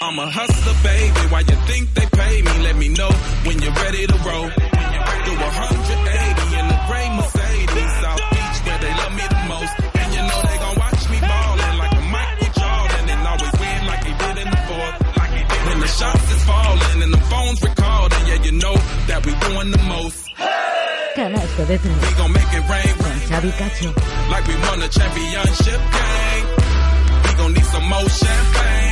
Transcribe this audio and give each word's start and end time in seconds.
I'm 0.00 0.18
a 0.18 0.28
hustler, 0.30 0.76
baby. 0.84 1.20
Why 1.32 1.40
you 1.40 1.56
think 1.66 1.94
they 1.94 2.06
pay 2.06 2.42
me? 2.42 2.52
Let 2.62 2.76
me 2.76 2.88
know 2.90 3.10
when 3.48 3.56
you're 3.62 3.72
ready 3.80 4.06
to 4.06 4.16
roll. 4.28 4.48
Do 5.26 5.32
180 5.34 6.60
in 6.60 6.66
the 6.70 6.78
gray 6.86 7.08
Mercedes, 7.16 7.92
South 8.04 8.22
Beach, 8.30 8.58
where 8.62 8.78
they 8.78 8.92
love 8.94 9.14
me 9.16 9.24
the 9.26 9.42
most. 9.50 9.72
And 9.98 10.08
you 10.14 10.22
know 10.22 10.38
they 10.46 10.58
gon' 10.62 10.76
watch 10.78 11.02
me 11.10 11.18
ballin' 11.18 11.76
like 11.82 11.94
a 11.96 12.02
Michael 12.14 12.52
Jordan 12.60 13.04
and 13.10 13.20
always 13.26 13.54
win 13.58 13.80
like 13.90 14.02
he 14.06 14.12
did 14.14 14.36
in 14.44 14.48
the 14.52 14.60
fourth. 14.68 14.96
Like 15.18 15.32
he 15.34 15.42
did 15.48 15.62
when 15.66 15.78
the 15.80 15.90
shots 15.90 16.26
is 16.30 16.42
falling 16.44 17.00
and 17.02 17.12
the 17.16 17.22
phones 17.32 17.58
recording, 17.64 18.22
yeah, 18.30 18.38
you 18.46 18.52
know 18.52 18.76
that 19.10 19.20
we 19.26 19.32
doing 19.48 19.70
the 19.74 19.82
most. 19.90 20.18
Canasta 21.16 21.64
de 21.66 21.76
tres 21.80 21.96
We 22.04 22.10
gon' 22.20 22.32
make 22.36 22.52
it 22.52 22.64
rain, 22.70 22.92
con 23.00 23.16
Xavi 23.32 23.50
Cacho. 23.58 23.90
like 24.30 24.46
we 24.46 24.54
won 24.62 24.78
a 24.84 24.88
championship 24.92 25.80
game. 25.98 26.46
We 27.24 27.30
gon' 27.40 27.52
need 27.56 27.64
some 27.74 27.86
more 27.88 28.08
champagne 28.20 28.85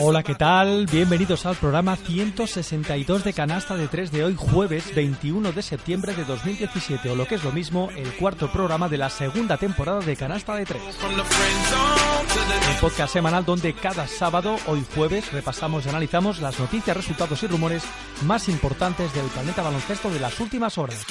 Hola, 0.00 0.22
¿qué 0.24 0.34
tal? 0.34 0.86
Bienvenidos 0.86 1.46
al 1.46 1.54
programa 1.54 1.96
162 1.96 3.22
de 3.22 3.32
Canasta 3.32 3.76
de 3.76 3.86
3 3.86 4.10
de 4.10 4.24
hoy, 4.24 4.34
jueves 4.36 4.92
21 4.94 5.52
de 5.52 5.62
septiembre 5.62 6.12
de 6.14 6.24
2017, 6.24 7.10
o 7.10 7.14
lo 7.14 7.26
que 7.26 7.36
es 7.36 7.44
lo 7.44 7.52
mismo, 7.52 7.88
el 7.96 8.12
cuarto 8.14 8.50
programa 8.50 8.88
de 8.88 8.98
la 8.98 9.10
segunda 9.10 9.56
temporada 9.56 10.00
de 10.00 10.16
Canasta 10.16 10.56
de 10.56 10.64
3. 10.64 10.82
From 10.96 11.14
the 11.14 11.22
friend 11.22 11.66
zone 11.66 12.28
to 12.28 12.34
the 12.34 12.70
Un 12.72 12.80
podcast 12.80 13.12
semanal 13.12 13.44
donde 13.44 13.74
cada 13.74 14.08
sábado, 14.08 14.56
hoy 14.66 14.84
jueves, 14.94 15.32
repasamos 15.32 15.86
y 15.86 15.88
analizamos 15.88 16.40
las 16.40 16.58
noticias, 16.58 16.96
resultados 16.96 17.42
y 17.44 17.46
rumores 17.46 17.84
más 18.22 18.48
importantes 18.48 19.14
del 19.14 19.26
planeta 19.26 19.62
baloncesto 19.62 20.10
de 20.10 20.18
las 20.18 20.40
últimas 20.40 20.78
horas. 20.78 21.06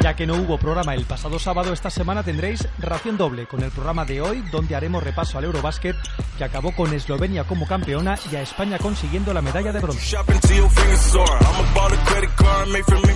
Ya 0.00 0.14
que 0.14 0.26
no 0.26 0.34
hubo 0.34 0.58
programa 0.58 0.94
el 0.94 1.04
pasado 1.04 1.38
sábado, 1.38 1.72
esta 1.72 1.90
semana 1.90 2.22
tendréis 2.22 2.66
ración 2.78 3.16
doble 3.16 3.46
con 3.46 3.62
el 3.62 3.70
programa 3.70 4.04
de 4.04 4.20
hoy, 4.20 4.42
donde 4.52 4.76
haremos 4.76 5.02
repaso 5.02 5.38
al 5.38 5.44
Eurobásquet, 5.44 5.96
que 6.38 6.44
acabó 6.44 6.72
con 6.72 6.92
Eslovenia 6.92 7.44
como 7.44 7.66
campeona 7.66 8.16
y 8.30 8.36
a 8.36 8.42
España 8.42 8.78
consiguiendo 8.78 9.32
la 9.34 9.42
medalla 9.42 9.72
de 9.72 9.80
bronce. 9.80 10.16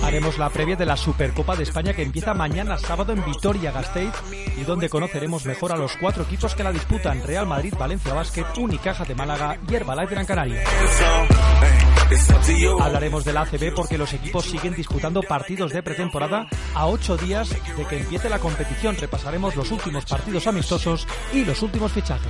Haremos 0.03 0.37
la 0.37 0.49
previa 0.49 0.75
de 0.75 0.85
la 0.85 0.97
Supercopa 0.97 1.55
de 1.55 1.63
España 1.63 1.93
que 1.93 2.03
empieza 2.03 2.33
mañana 2.33 2.77
sábado 2.77 3.13
en 3.13 3.23
Vitoria-Gasteiz 3.23 4.13
y 4.57 4.63
donde 4.63 4.89
conoceremos 4.89 5.45
mejor 5.45 5.71
a 5.71 5.77
los 5.77 5.95
cuatro 5.97 6.23
equipos 6.23 6.55
que 6.55 6.63
la 6.63 6.71
disputan 6.71 7.21
Real 7.25 7.47
Madrid, 7.47 7.73
Valencia 7.77 8.13
Basket, 8.13 8.45
Unicaja 8.57 9.05
de 9.05 9.15
Málaga 9.15 9.57
y 9.69 9.75
Herbalife 9.75 10.13
Gran 10.13 10.25
Canaria. 10.25 10.63
Hablaremos 12.81 13.23
del 13.23 13.37
ACB 13.37 13.73
porque 13.73 13.97
los 13.97 14.11
equipos 14.13 14.45
siguen 14.45 14.75
disputando 14.75 15.21
partidos 15.21 15.71
de 15.71 15.81
pretemporada 15.81 16.47
a 16.75 16.87
ocho 16.87 17.15
días 17.15 17.49
de 17.49 17.85
que 17.85 17.97
empiece 17.97 18.29
la 18.29 18.39
competición. 18.39 18.97
Repasaremos 18.97 19.55
los 19.55 19.71
últimos 19.71 20.05
partidos 20.05 20.45
amistosos 20.47 21.07
y 21.31 21.45
los 21.45 21.61
últimos 21.61 21.91
fichajes. 21.91 22.27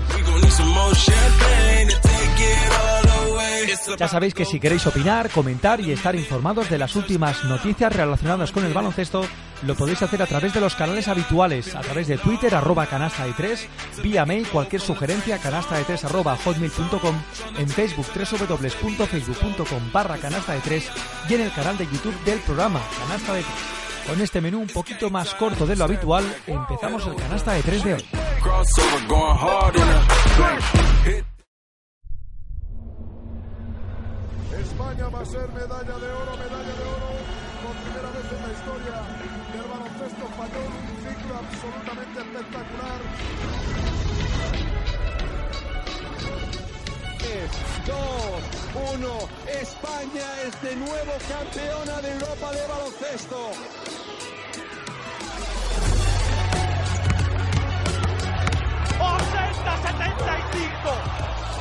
Ya 3.97 4.08
sabéis 4.08 4.34
que 4.34 4.46
si 4.46 4.59
queréis 4.59 4.86
opinar, 4.86 5.30
comentar 5.30 5.80
y 5.80 5.92
estar 5.92 6.16
informados 6.16 6.69
de 6.69 6.78
las 6.78 6.96
últimas 6.96 7.44
noticias 7.46 7.96
relacionadas 7.96 8.52
con 8.52 8.66
el 8.66 8.74
baloncesto, 8.74 9.25
lo 9.63 9.75
podéis 9.75 10.01
hacer 10.01 10.22
a 10.22 10.27
través 10.27 10.53
de 10.53 10.61
los 10.61 10.75
canales 10.75 11.07
habituales, 11.07 11.75
a 11.75 11.81
través 11.81 12.07
de 12.07 12.17
Twitter, 12.17 12.53
arroba 12.55 12.88
canasta 12.88 13.25
de 13.25 13.33
3, 13.33 13.67
vía 14.03 14.25
mail, 14.25 14.47
cualquier 14.47 14.81
sugerencia, 14.81 15.38
canasta 15.38 15.77
de 15.77 15.83
3 15.83 16.05
arroba 16.05 16.38
hotmail.com, 16.38 17.22
en 17.57 17.69
Facebook, 17.69 18.07
www.facebook.com 18.16 19.91
barra 19.91 20.17
canasta 20.17 20.53
de 20.53 20.59
3 20.61 20.91
y 21.29 21.33
en 21.35 21.41
el 21.41 21.51
canal 21.53 21.77
de 21.77 21.85
YouTube 21.85 22.23
del 22.23 22.39
programa 22.39 22.81
Canasta 23.00 23.33
de 23.33 23.41
3. 23.41 23.53
Con 24.07 24.21
este 24.21 24.41
menú 24.41 24.59
un 24.59 24.67
poquito 24.67 25.09
más 25.09 25.33
corto 25.35 25.66
de 25.66 25.75
lo 25.75 25.85
habitual, 25.85 26.23
empezamos 26.47 27.05
el 27.05 27.16
canasta 27.16 27.53
de 27.53 27.61
3 27.61 27.83
de 27.83 27.94
hoy. 27.94 28.05
España 34.59 35.07
va 35.09 35.21
a 35.21 35.25
ser 35.25 35.47
medalla 35.50 35.81
de 35.81 36.09
oro, 36.11 36.38
medalla 36.38 36.75
de 36.75 36.83
oro, 36.83 37.20
primera 38.01 38.17
vez 38.17 38.31
en 38.31 38.41
la 38.41 38.51
historia 38.51 38.97
del 39.53 39.67
baloncesto 39.69 40.23
español, 40.25 40.69
un 40.89 40.97
ciclo 41.06 41.34
absolutamente 41.38 42.17
espectacular. 42.22 43.00
2, 47.85 47.97
1, 48.94 49.29
España 49.62 50.41
es 50.45 50.62
de 50.62 50.75
nuevo 50.75 51.13
campeona 51.29 52.01
de 52.01 52.12
Europa 52.13 52.51
de 52.51 52.67
baloncesto. 52.67 53.51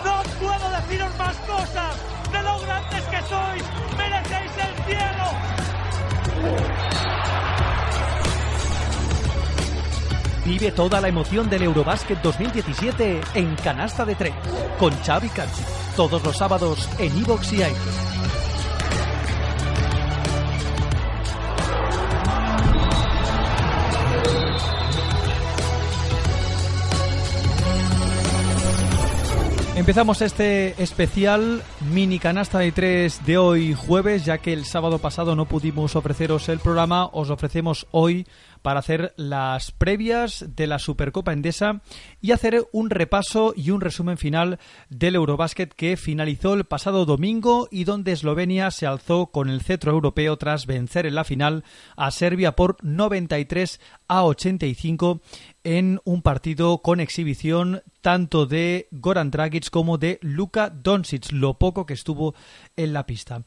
No 0.05 0.23
puedo 0.41 0.71
deciros 0.71 1.17
más 1.19 1.37
cosas. 1.37 1.97
De 2.33 2.43
lo 2.43 2.59
grandes 2.61 3.05
que 3.05 3.23
sois, 3.29 3.65
merecéis 3.97 4.53
el 4.57 4.85
cielo. 4.85 5.70
Vive 10.45 10.73
toda 10.73 11.01
la 11.01 11.09
emoción 11.09 11.49
del 11.49 11.63
Eurobásquet 11.63 12.21
2017 12.23 13.21
en 13.35 13.55
Canasta 13.57 14.05
de 14.05 14.15
3 14.15 14.33
con 14.79 14.93
Xavi 15.05 15.29
Cachi. 15.29 15.63
Todos 15.97 16.25
los 16.25 16.37
sábados 16.37 16.89
en 16.99 17.17
iVoox 17.19 17.53
y 17.53 17.57
iTunes. 17.57 18.20
Empezamos 29.91 30.23
este 30.23 30.81
especial 30.81 31.65
mini 31.93 32.21
canasta 32.21 32.61
de 32.61 32.71
tres 32.71 33.27
de 33.27 33.39
hoy 33.39 33.75
jueves, 33.75 34.25
ya 34.25 34.39
que 34.39 34.53
el 34.53 34.65
sábado 34.65 35.01
pasado 35.01 35.35
no 35.35 35.47
pudimos 35.47 35.97
ofreceros 35.97 36.49
el 36.49 36.61
programa, 36.61 37.07
os 37.07 37.29
ofrecemos 37.29 37.89
hoy 37.91 38.25
para 38.63 38.81
hacer 38.81 39.15
las 39.17 39.73
previas 39.73 40.45
de 40.55 40.67
la 40.67 40.79
Supercopa 40.79 41.33
Endesa 41.33 41.83
y 42.21 42.33
hacer 42.33 42.67
un 42.73 42.91
repaso 42.91 43.53
y 43.57 43.71
un 43.71 43.81
resumen 43.81 44.19
final 44.19 44.59
del 44.89 45.15
Eurobásquet 45.15 45.73
que 45.75 45.97
finalizó 45.97 46.55
el 46.55 46.65
pasado 46.65 47.05
domingo 47.05 47.69
y 47.71 47.85
donde 47.85 48.13
Eslovenia 48.13 48.71
se 48.71 48.87
alzó 48.87 49.27
con 49.27 49.49
el 49.49 49.63
cetro 49.63 49.93
europeo 49.93 50.37
tras 50.37 50.67
vencer 50.67 51.07
en 51.07 51.15
la 51.15 51.25
final 51.25 51.65
a 51.97 52.11
Serbia 52.11 52.57
por 52.57 52.77
93 52.83 53.81
a 54.09 54.25
85 54.25 55.21
en 55.65 56.01
un 56.05 56.23
partido 56.23 56.79
con 56.79 57.01
exhibición 57.01 57.83
tanto 58.01 58.47
de 58.47 58.89
Goran 58.91 59.31
Dragic 59.31 59.71
como 59.71 59.99
de 59.99 60.19
Luka 60.23 60.71
Doncic, 60.71 61.33
lo 61.33 61.55
poco 61.59 61.87
que 61.87 61.95
estuvo 61.95 62.35
en 62.77 62.93
la 62.93 63.07
pista. 63.07 63.43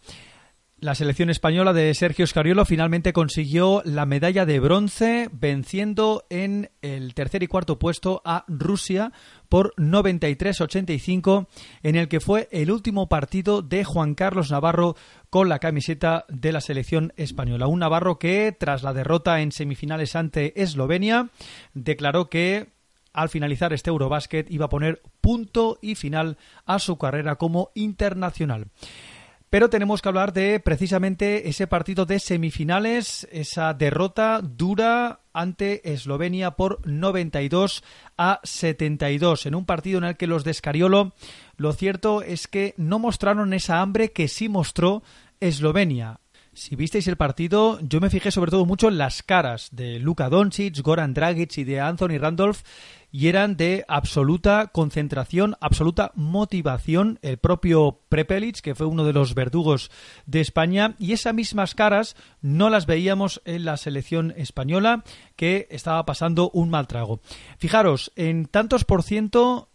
La 0.83 0.95
selección 0.95 1.30
española 1.30 1.71
de 1.71 1.94
Sergio 1.94 2.27
Scariolo 2.27 2.65
finalmente 2.65 3.13
consiguió 3.13 3.81
la 3.85 4.06
medalla 4.06 4.45
de 4.45 4.59
bronce 4.59 5.30
venciendo 5.31 6.25
en 6.30 6.71
el 6.81 7.13
tercer 7.13 7.41
y 7.41 7.47
cuarto 7.47 7.80
puesto 7.80 8.21
a 8.25 8.44
Rusia 8.50 9.13
por 9.47 9.74
93-85 9.77 11.47
en 11.83 11.95
el 11.95 12.09
que 12.09 12.19
fue 12.19 12.50
el 12.51 12.69
último 12.69 13.07
partido 13.07 13.62
de 13.62 13.85
Juan 13.85 14.13
Carlos 14.13 14.51
Navarro 14.51 14.97
con 15.30 15.47
la 15.47 15.59
camiseta 15.59 16.25
de 16.27 16.51
la 16.51 16.59
selección 16.59 17.13
española. 17.15 17.68
Un 17.68 17.80
Navarro 17.80 18.19
que 18.19 18.51
tras 18.51 18.83
la 18.83 18.91
derrota 18.91 19.39
en 19.39 19.53
semifinales 19.53 20.18
ante 20.18 20.62
Eslovenia 20.62 21.30
declaró 21.74 22.30
que 22.30 22.74
al 23.13 23.30
finalizar 23.30 23.71
este 23.71 23.89
Eurobasket 23.89 24.51
iba 24.51 24.65
a 24.65 24.69
poner 24.69 25.01
punto 25.21 25.80
y 25.81 25.95
final 25.95 26.38
a 26.65 26.80
su 26.80 26.97
carrera 26.97 27.38
como 27.38 27.71
internacional. 27.74 28.68
Pero 29.54 29.70
tenemos 29.70 30.02
que 30.02 30.10
hablar 30.10 30.34
de 30.34 30.60
precisamente 30.60 31.48
ese 31.48 31.68
partido 31.68 32.08
de 32.08 32.18
semifinales, 32.18 33.28
esa 33.32 33.76
derrota 33.76 34.42
dura 34.42 35.20
ante 35.32 35.94
Eslovenia 35.94 36.56
por 36.56 36.80
92 36.88 37.84
a 38.18 38.40
72, 38.42 39.46
en 39.46 39.54
un 39.54 39.68
partido 39.68 40.00
en 40.00 40.06
el 40.06 40.18
que 40.18 40.26
los 40.26 40.44
de 40.44 40.50
Escariolo, 40.50 41.14
lo 41.56 41.72
cierto 41.74 42.24
es 42.24 42.48
que 42.48 42.74
no 42.78 42.98
mostraron 42.98 43.54
esa 43.54 43.82
hambre 43.82 44.12
que 44.12 44.28
sí 44.28 44.50
mostró 44.50 45.04
Eslovenia. 45.40 46.20
Si 46.56 46.76
visteis 46.76 47.08
el 47.08 47.18
partido, 47.18 47.80
yo 47.82 48.00
me 48.00 48.12
fijé 48.12 48.30
sobre 48.30 48.52
todo 48.52 48.66
mucho 48.66 48.88
en 48.88 49.00
las 49.00 49.24
caras 49.24 49.70
de 49.72 49.98
Luka 49.98 50.30
Doncic, 50.30 50.82
Goran 50.82 51.16
Dragic 51.16 51.58
y 51.58 51.64
de 51.64 51.80
Anthony 51.80 52.20
Randolph 52.20 52.62
y 53.12 53.28
eran 53.28 53.58
de 53.58 53.86
absoluta 53.88 54.68
concentración, 54.68 55.56
absoluta 55.62 56.12
motivación. 56.14 57.18
El 57.24 57.38
propio 57.38 58.02
Prepelic, 58.08 58.62
que 58.62 58.76
fue 58.76 58.86
uno 58.86 59.04
de 59.04 59.14
los 59.14 59.34
verdugos 59.34 59.90
de 60.28 60.42
España, 60.42 60.96
y 61.00 61.14
esas 61.14 61.34
mismas 61.34 61.74
caras 61.74 62.16
no 62.42 62.70
las 62.70 62.86
veíamos 62.86 63.42
en 63.46 63.66
la 63.66 63.78
selección 63.78 64.32
española, 64.38 65.04
que 65.36 65.68
estaba 65.72 66.06
pasando 66.06 66.52
un 66.52 66.70
mal 66.70 66.88
trago. 66.88 67.20
Fijaros, 67.58 68.12
en 68.16 68.46
tantos 68.46 68.84
por 68.84 69.02
ciento 69.02 69.70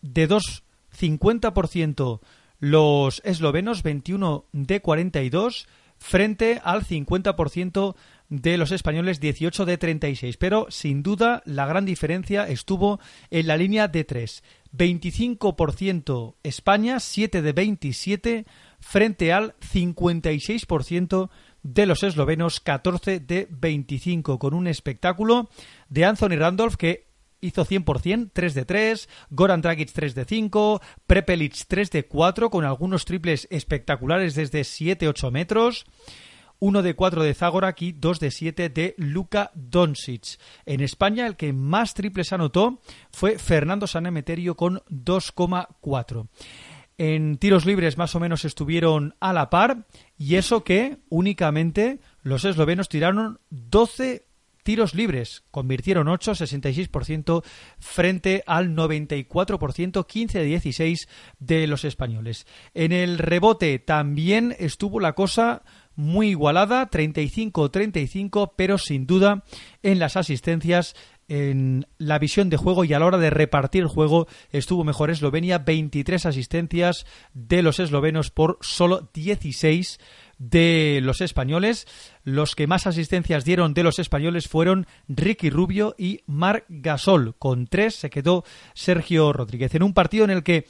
de 0.00 0.28
dos 0.28 0.62
50% 0.96 2.20
los 2.58 3.22
eslovenos, 3.24 3.82
21 3.82 4.46
de 4.52 4.80
42, 4.80 5.66
frente 6.02 6.60
al 6.64 6.84
50% 6.84 7.94
de 8.28 8.56
los 8.56 8.72
españoles 8.72 9.20
18 9.20 9.64
de 9.64 9.78
36. 9.78 10.36
Pero 10.36 10.66
sin 10.68 11.02
duda 11.02 11.42
la 11.46 11.66
gran 11.66 11.84
diferencia 11.84 12.48
estuvo 12.48 13.00
en 13.30 13.46
la 13.46 13.56
línea 13.56 13.88
de 13.88 14.04
3. 14.04 14.42
25% 14.76 16.34
España, 16.42 16.98
7 16.98 17.42
de 17.42 17.52
27 17.52 18.46
frente 18.80 19.32
al 19.32 19.54
56% 19.60 21.30
de 21.62 21.86
los 21.86 22.02
eslovenos, 22.02 22.58
14 22.60 23.20
de 23.20 23.46
25, 23.50 24.38
con 24.38 24.54
un 24.54 24.66
espectáculo 24.66 25.48
de 25.88 26.04
Anthony 26.04 26.36
Randolph 26.36 26.74
que 26.74 27.11
hizo 27.42 27.66
100%, 27.66 28.30
3 28.32 28.54
de 28.54 28.64
3, 28.64 29.08
Goran 29.28 29.60
Dragic 29.60 29.92
3 29.92 30.14
de 30.14 30.24
5, 30.24 30.80
Prepelic 31.06 31.54
3 31.68 31.90
de 31.90 32.06
4, 32.06 32.48
con 32.48 32.64
algunos 32.64 33.04
triples 33.04 33.46
espectaculares 33.50 34.34
desde 34.34 34.62
7-8 34.62 35.30
metros. 35.30 35.84
1 36.60 36.82
de 36.82 36.94
4 36.94 37.24
de 37.24 37.34
Zagorak 37.34 37.82
y 37.82 37.90
2 37.90 38.20
de 38.20 38.30
7 38.30 38.68
de 38.68 38.94
Luka 38.96 39.50
Doncic. 39.52 40.38
En 40.64 40.80
España 40.80 41.26
el 41.26 41.36
que 41.36 41.52
más 41.52 41.92
triples 41.92 42.32
anotó 42.32 42.80
fue 43.10 43.36
Fernando 43.36 43.88
Sanemeterio 43.88 44.54
con 44.54 44.78
2,4. 44.88 46.28
En 46.98 47.38
tiros 47.38 47.66
libres 47.66 47.98
más 47.98 48.14
o 48.14 48.20
menos 48.20 48.44
estuvieron 48.44 49.16
a 49.18 49.32
la 49.32 49.50
par 49.50 49.86
y 50.16 50.36
eso 50.36 50.62
que 50.62 50.98
únicamente 51.08 51.98
los 52.22 52.44
eslovenos 52.44 52.88
tiraron 52.88 53.40
12 53.50 54.26
tiros 54.62 54.94
libres. 54.94 55.44
Convirtieron 55.50 56.08
8, 56.08 56.32
66% 56.32 57.42
frente 57.78 58.42
al 58.46 58.74
94%, 58.74 60.06
15 60.06 60.38
de 60.38 60.44
16 60.44 61.08
de 61.38 61.66
los 61.66 61.84
españoles. 61.84 62.46
En 62.74 62.92
el 62.92 63.18
rebote 63.18 63.78
también 63.78 64.54
estuvo 64.58 65.00
la 65.00 65.14
cosa 65.14 65.62
muy 65.94 66.30
igualada, 66.30 66.88
35-35, 66.88 68.52
pero 68.56 68.78
sin 68.78 69.06
duda 69.06 69.44
en 69.82 69.98
las 69.98 70.16
asistencias 70.16 70.94
en 71.32 71.86
la 71.96 72.18
visión 72.18 72.50
de 72.50 72.58
juego 72.58 72.84
y 72.84 72.92
a 72.92 72.98
la 72.98 73.06
hora 73.06 73.16
de 73.16 73.30
repartir 73.30 73.80
el 73.80 73.88
juego 73.88 74.28
estuvo 74.50 74.84
mejor 74.84 75.10
Eslovenia, 75.10 75.56
23 75.56 76.26
asistencias 76.26 77.06
de 77.32 77.62
los 77.62 77.80
eslovenos 77.80 78.30
por 78.30 78.58
solo 78.60 79.08
16 79.14 79.98
de 80.38 81.00
los 81.02 81.22
españoles. 81.22 81.86
Los 82.22 82.54
que 82.54 82.66
más 82.66 82.86
asistencias 82.86 83.46
dieron 83.46 83.72
de 83.72 83.82
los 83.82 83.98
españoles 83.98 84.46
fueron 84.46 84.86
Ricky 85.08 85.48
Rubio 85.48 85.94
y 85.96 86.20
Marc 86.26 86.66
Gasol. 86.68 87.34
Con 87.38 87.66
tres 87.66 87.94
se 87.94 88.10
quedó 88.10 88.44
Sergio 88.74 89.32
Rodríguez. 89.32 89.74
En 89.74 89.84
un 89.84 89.94
partido 89.94 90.24
en 90.24 90.30
el 90.32 90.42
que 90.42 90.66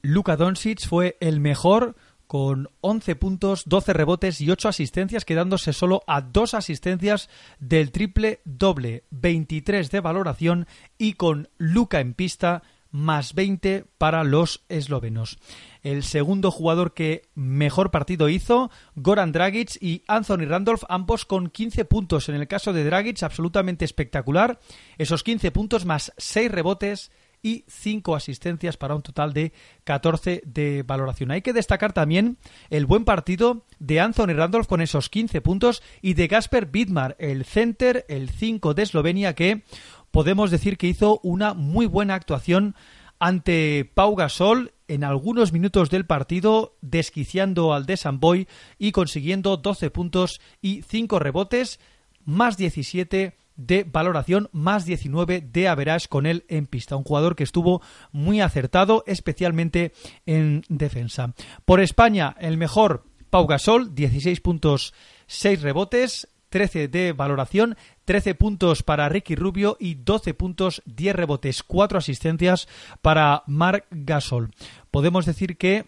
Luka 0.00 0.36
Doncic 0.36 0.86
fue 0.86 1.18
el 1.20 1.38
mejor 1.40 1.96
con 2.28 2.68
11 2.82 3.16
puntos, 3.16 3.62
12 3.66 3.92
rebotes 3.94 4.40
y 4.40 4.50
8 4.50 4.68
asistencias, 4.68 5.24
quedándose 5.24 5.72
solo 5.72 6.04
a 6.06 6.20
dos 6.20 6.54
asistencias 6.54 7.28
del 7.58 7.90
triple 7.90 8.40
doble, 8.44 9.02
23 9.10 9.90
de 9.90 10.00
valoración 10.00 10.68
y 10.98 11.14
con 11.14 11.48
Luca 11.56 12.00
en 12.00 12.14
pista 12.14 12.62
más 12.90 13.34
20 13.34 13.86
para 13.98 14.24
los 14.24 14.64
eslovenos. 14.68 15.38
El 15.82 16.02
segundo 16.02 16.50
jugador 16.50 16.94
que 16.94 17.22
mejor 17.34 17.90
partido 17.90 18.28
hizo, 18.28 18.70
Goran 18.94 19.32
Dragic 19.32 19.76
y 19.80 20.02
Anthony 20.06 20.46
Randolph, 20.46 20.84
ambos 20.88 21.24
con 21.24 21.48
15 21.48 21.84
puntos. 21.86 22.28
En 22.28 22.34
el 22.34 22.46
caso 22.46 22.72
de 22.72 22.84
Dragic, 22.84 23.22
absolutamente 23.22 23.84
espectacular. 23.84 24.60
Esos 24.98 25.22
15 25.22 25.50
puntos 25.50 25.84
más 25.84 26.12
6 26.18 26.50
rebotes 26.50 27.10
y 27.48 27.64
5 27.66 28.14
asistencias 28.14 28.76
para 28.76 28.94
un 28.94 29.00
total 29.00 29.32
de 29.32 29.52
14 29.84 30.42
de 30.44 30.82
valoración. 30.82 31.30
Hay 31.30 31.40
que 31.40 31.54
destacar 31.54 31.94
también 31.94 32.36
el 32.68 32.84
buen 32.84 33.06
partido 33.06 33.64
de 33.78 34.00
Anthony 34.00 34.34
Randolph 34.34 34.66
con 34.66 34.82
esos 34.82 35.08
15 35.08 35.40
puntos 35.40 35.82
y 36.02 36.12
de 36.12 36.26
Gasper 36.26 36.68
Widmar, 36.70 37.16
el 37.18 37.46
center, 37.46 38.04
el 38.08 38.28
5 38.28 38.74
de 38.74 38.82
Eslovenia, 38.82 39.34
que 39.34 39.62
podemos 40.10 40.50
decir 40.50 40.76
que 40.76 40.88
hizo 40.88 41.20
una 41.22 41.54
muy 41.54 41.86
buena 41.86 42.14
actuación 42.14 42.74
ante 43.18 43.90
Pau 43.94 44.14
Gasol 44.14 44.74
en 44.86 45.02
algunos 45.02 45.52
minutos 45.52 45.88
del 45.88 46.04
partido, 46.04 46.76
desquiciando 46.82 47.72
al 47.72 47.86
de 47.86 47.96
Samboy 47.96 48.46
y 48.78 48.92
consiguiendo 48.92 49.56
12 49.56 49.90
puntos 49.90 50.40
y 50.60 50.82
5 50.82 51.18
rebotes, 51.18 51.80
más 52.26 52.58
17 52.58 53.38
de 53.58 53.84
valoración, 53.84 54.48
más 54.52 54.86
19 54.86 55.42
de 55.42 55.68
average 55.68 56.08
con 56.08 56.24
él 56.24 56.46
en 56.48 56.64
pista. 56.64 56.96
Un 56.96 57.04
jugador 57.04 57.36
que 57.36 57.44
estuvo 57.44 57.82
muy 58.12 58.40
acertado, 58.40 59.04
especialmente 59.06 59.92
en 60.24 60.62
defensa. 60.70 61.34
Por 61.66 61.80
España, 61.80 62.34
el 62.40 62.56
mejor 62.56 63.04
Pau 63.28 63.46
Gasol, 63.46 63.94
16 63.94 64.40
puntos, 64.40 64.94
6 65.26 65.60
rebotes, 65.60 66.28
13 66.48 66.88
de 66.88 67.12
valoración, 67.12 67.76
13 68.06 68.34
puntos 68.34 68.82
para 68.82 69.08
Ricky 69.08 69.34
Rubio 69.34 69.76
y 69.78 69.96
12 69.96 70.32
puntos, 70.32 70.82
10 70.86 71.14
rebotes, 71.14 71.62
4 71.62 71.98
asistencias 71.98 72.68
para 73.02 73.42
Marc 73.46 73.86
Gasol. 73.90 74.50
Podemos 74.90 75.26
decir 75.26 75.58
que 75.58 75.86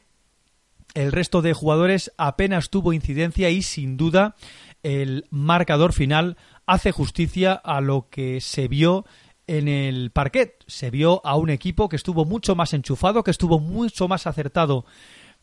el 0.94 1.12
resto 1.12 1.40
de 1.40 1.54
jugadores 1.54 2.12
apenas 2.16 2.68
tuvo 2.68 2.92
incidencia 2.92 3.48
y 3.50 3.62
sin 3.62 3.96
duda 3.96 4.34
el 4.82 5.26
marcador 5.30 5.92
final 5.92 6.36
hace 6.70 6.92
justicia 6.92 7.54
a 7.54 7.80
lo 7.80 8.06
que 8.10 8.40
se 8.40 8.68
vio 8.68 9.04
en 9.48 9.66
el 9.66 10.12
parquet. 10.12 10.62
Se 10.68 10.88
vio 10.90 11.20
a 11.26 11.34
un 11.34 11.50
equipo 11.50 11.88
que 11.88 11.96
estuvo 11.96 12.24
mucho 12.24 12.54
más 12.54 12.72
enchufado, 12.74 13.24
que 13.24 13.32
estuvo 13.32 13.58
mucho 13.58 14.06
más 14.06 14.28
acertado 14.28 14.84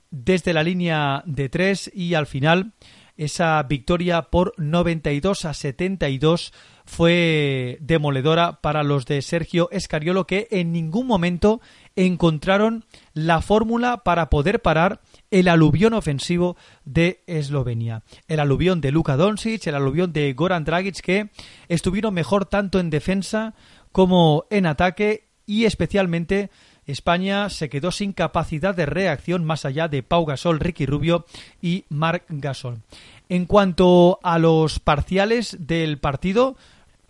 desde 0.09 0.53
la 0.53 0.63
línea 0.63 1.23
de 1.25 1.49
tres 1.49 1.91
y 1.93 2.13
al 2.13 2.27
final 2.27 2.71
esa 3.17 3.61
victoria 3.63 4.21
por 4.21 4.53
92 4.55 5.43
a 5.43 5.53
72 5.53 6.53
fue 6.85 7.77
demoledora 7.81 8.61
para 8.61 8.83
los 8.83 9.05
de 9.05 9.21
Sergio 9.21 9.67
Escariolo 9.71 10.27
que 10.27 10.47
en 10.49 10.71
ningún 10.71 11.07
momento 11.07 11.59
encontraron 11.97 12.85
la 13.13 13.41
fórmula 13.41 13.97
para 14.05 14.29
poder 14.29 14.61
parar 14.61 15.01
el 15.31 15.47
aluvión 15.47 15.93
ofensivo 15.93 16.55
de 16.85 17.23
Eslovenia. 17.27 18.03
El 18.27 18.39
aluvión 18.39 18.81
de 18.81 18.91
Luka 18.91 19.17
Doncic, 19.17 19.67
el 19.67 19.75
aluvión 19.75 20.13
de 20.13 20.33
Goran 20.33 20.63
Dragic 20.63 21.01
que 21.01 21.29
estuvieron 21.67 22.13
mejor 22.13 22.45
tanto 22.45 22.79
en 22.79 22.89
defensa 22.89 23.53
como 23.91 24.45
en 24.49 24.65
ataque 24.65 25.27
y 25.45 25.65
especialmente 25.65 26.49
España 26.85 27.49
se 27.49 27.69
quedó 27.69 27.91
sin 27.91 28.13
capacidad 28.13 28.73
de 28.73 28.85
reacción 28.85 29.43
más 29.43 29.65
allá 29.65 29.87
de 29.87 30.03
Pau 30.03 30.25
Gasol, 30.25 30.59
Ricky 30.59 30.85
Rubio 30.85 31.25
y 31.61 31.85
Marc 31.89 32.23
Gasol. 32.29 32.81
En 33.29 33.45
cuanto 33.45 34.19
a 34.23 34.39
los 34.39 34.79
parciales 34.79 35.57
del 35.59 35.97
partido, 35.99 36.55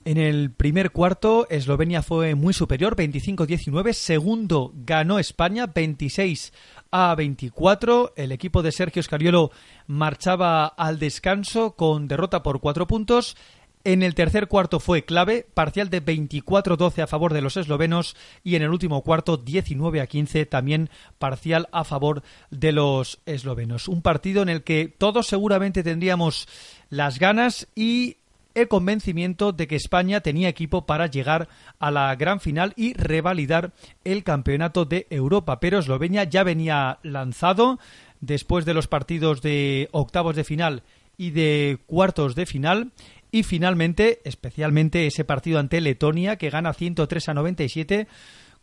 en 0.07 0.17
el 0.17 0.51
primer 0.51 0.91
cuarto 0.91 1.47
Eslovenia 1.49 2.01
fue 2.01 2.33
muy 2.33 2.53
superior, 2.53 2.95
25-19. 2.95 3.91
Segundo 3.91 4.71
ganó 4.73 5.19
España, 5.19 5.67
26 5.67 6.53
a 6.91 7.13
24. 7.13 8.13
El 8.15 8.31
equipo 8.31 8.63
de 8.63 8.71
Sergio 8.71 9.03
Scariolo 9.03 9.51
marchaba 9.85 10.65
al 10.65 10.97
descanso 10.97 11.75
con 11.75 12.07
derrota 12.07 12.41
por 12.41 12.61
cuatro 12.61 12.87
puntos. 12.87 13.35
En 13.83 14.01
el 14.01 14.15
tercer 14.15 14.47
cuarto 14.47 14.79
fue 14.79 15.03
clave, 15.03 15.45
parcial 15.53 15.89
de 15.89 16.01
24-12 16.01 17.03
a 17.03 17.07
favor 17.07 17.33
de 17.33 17.41
los 17.41 17.57
eslovenos 17.57 18.15
y 18.45 18.55
en 18.55 18.61
el 18.61 18.69
último 18.69 19.03
cuarto 19.03 19.35
19 19.35 19.99
a 19.99 20.07
15 20.07 20.45
también 20.45 20.89
parcial 21.19 21.67
a 21.73 21.83
favor 21.83 22.23
de 22.49 22.71
los 22.71 23.19
eslovenos. 23.25 23.89
Un 23.89 24.01
partido 24.01 24.41
en 24.41 24.47
el 24.47 24.63
que 24.63 24.87
todos 24.87 25.27
seguramente 25.27 25.83
tendríamos 25.83 26.47
las 26.89 27.19
ganas 27.19 27.67
y 27.75 28.15
el 28.57 28.67
convencimiento 28.67 29.51
de 29.51 29.67
que 29.67 29.75
España 29.75 30.21
tenía 30.21 30.49
equipo 30.49 30.87
para 30.87 31.05
llegar 31.05 31.47
a 31.77 31.91
la 31.91 32.15
gran 32.15 32.39
final 32.39 32.73
y 32.75 32.93
revalidar 32.93 33.71
el 34.03 34.23
campeonato 34.23 34.85
de 34.85 35.05
Europa. 35.11 35.59
Pero 35.59 35.77
Eslovenia 35.77 36.23
ya 36.23 36.43
venía 36.43 36.97
lanzado 37.03 37.77
después 38.19 38.65
de 38.65 38.73
los 38.73 38.87
partidos 38.87 39.43
de 39.43 39.89
octavos 39.91 40.35
de 40.35 40.43
final 40.43 40.81
y 41.17 41.29
de 41.31 41.77
cuartos 41.85 42.33
de 42.33 42.47
final. 42.47 42.91
Y 43.29 43.43
finalmente, 43.43 44.21
especialmente 44.23 45.05
ese 45.05 45.23
partido 45.23 45.59
ante 45.59 45.79
Letonia, 45.79 46.37
que 46.37 46.49
gana 46.49 46.73
103 46.73 47.29
a 47.29 47.33
97, 47.35 48.07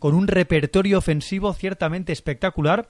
con 0.00 0.16
un 0.16 0.26
repertorio 0.26 0.98
ofensivo 0.98 1.52
ciertamente 1.54 2.12
espectacular 2.12 2.88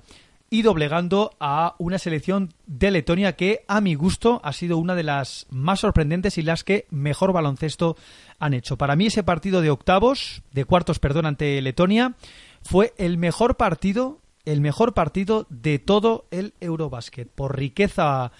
y 0.50 0.62
doblegando 0.62 1.32
a 1.40 1.74
una 1.78 1.98
selección 1.98 2.52
de 2.66 2.90
Letonia 2.90 3.34
que 3.34 3.64
a 3.66 3.80
mi 3.80 3.94
gusto 3.94 4.40
ha 4.44 4.52
sido 4.52 4.78
una 4.78 4.94
de 4.94 5.02
las 5.02 5.46
más 5.50 5.80
sorprendentes 5.80 6.38
y 6.38 6.42
las 6.42 6.64
que 6.64 6.86
mejor 6.90 7.32
baloncesto 7.32 7.96
han 8.38 8.54
hecho. 8.54 8.76
Para 8.78 8.96
mí 8.96 9.06
ese 9.06 9.22
partido 9.22 9.60
de 9.60 9.70
octavos, 9.70 10.42
de 10.52 10.64
cuartos, 10.64 10.98
perdón, 10.98 11.26
ante 11.26 11.60
Letonia, 11.60 12.14
fue 12.62 12.94
el 12.98 13.18
mejor 13.18 13.56
partido, 13.56 14.20
el 14.44 14.60
mejor 14.60 14.94
partido 14.94 15.46
de 15.50 15.78
todo 15.78 16.26
el 16.30 16.54
Eurobasket, 16.60 17.28
por 17.28 17.56
riqueza 17.56 18.32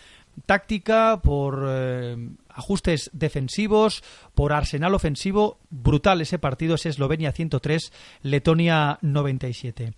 táctica, 0.47 1.21
por 1.23 1.65
eh, 1.69 2.17
ajustes 2.49 3.11
defensivos, 3.13 4.03
por 4.35 4.53
arsenal 4.53 4.95
ofensivo. 4.95 5.59
Brutal 5.71 6.21
ese 6.21 6.39
partido, 6.39 6.75
es 6.75 6.87
Eslovenia 6.87 7.33
103, 7.33 7.93
Letonia 8.23 8.99
97. 9.03 9.93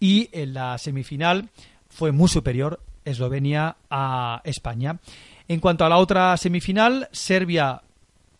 Y 0.00 0.30
en 0.32 0.54
la 0.54 0.78
semifinal 0.78 1.50
fue 1.88 2.10
muy 2.10 2.28
superior 2.28 2.80
Eslovenia 3.04 3.76
a 3.90 4.40
España. 4.44 4.98
En 5.46 5.60
cuanto 5.60 5.84
a 5.84 5.88
la 5.88 5.98
otra 5.98 6.36
semifinal, 6.36 7.08
Serbia 7.12 7.82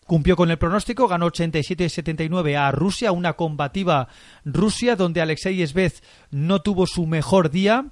cumplió 0.07 0.35
con 0.35 0.51
el 0.51 0.57
pronóstico, 0.57 1.07
ganó 1.07 1.27
87-79 1.27 2.57
a 2.57 2.71
Rusia, 2.71 3.13
una 3.13 3.33
combativa 3.33 4.09
Rusia 4.43 4.95
donde 4.95 5.21
Alexei 5.21 5.61
Esvez 5.61 6.03
no 6.31 6.61
tuvo 6.61 6.85
su 6.85 7.05
mejor 7.05 7.49
día 7.49 7.85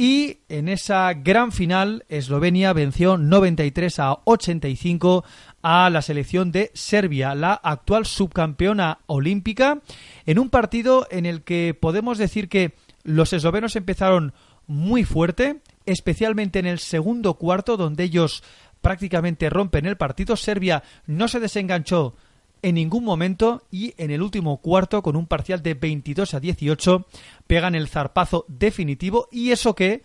y 0.00 0.38
en 0.48 0.70
esa 0.70 1.12
gran 1.12 1.52
final, 1.52 2.06
Eslovenia 2.08 2.72
venció 2.72 3.18
93 3.18 3.98
a 3.98 4.18
85 4.24 5.24
a 5.60 5.90
la 5.90 6.00
selección 6.00 6.52
de 6.52 6.70
Serbia, 6.72 7.34
la 7.34 7.52
actual 7.52 8.06
subcampeona 8.06 9.00
olímpica, 9.04 9.82
en 10.24 10.38
un 10.38 10.48
partido 10.48 11.06
en 11.10 11.26
el 11.26 11.42
que 11.42 11.76
podemos 11.78 12.16
decir 12.16 12.48
que 12.48 12.72
los 13.02 13.32
eslovenos 13.32 13.76
empezaron 13.76 14.32
muy 14.66 15.04
fuerte, 15.04 15.60
especialmente 15.86 16.58
en 16.58 16.66
el 16.66 16.78
segundo 16.78 17.34
cuarto, 17.34 17.76
donde 17.76 18.04
ellos 18.04 18.42
prácticamente 18.80 19.50
rompen 19.50 19.86
el 19.86 19.96
partido. 19.96 20.36
Serbia 20.36 20.82
no 21.06 21.28
se 21.28 21.40
desenganchó 21.40 22.14
en 22.62 22.74
ningún 22.74 23.04
momento 23.04 23.62
y 23.70 23.94
en 23.96 24.10
el 24.10 24.22
último 24.22 24.58
cuarto 24.58 25.02
con 25.02 25.16
un 25.16 25.26
parcial 25.26 25.62
de 25.62 25.74
22 25.74 26.34
a 26.34 26.40
18 26.40 27.06
pegan 27.46 27.74
el 27.74 27.88
zarpazo 27.88 28.44
definitivo 28.48 29.28
y 29.32 29.50
eso 29.50 29.74
que 29.74 30.02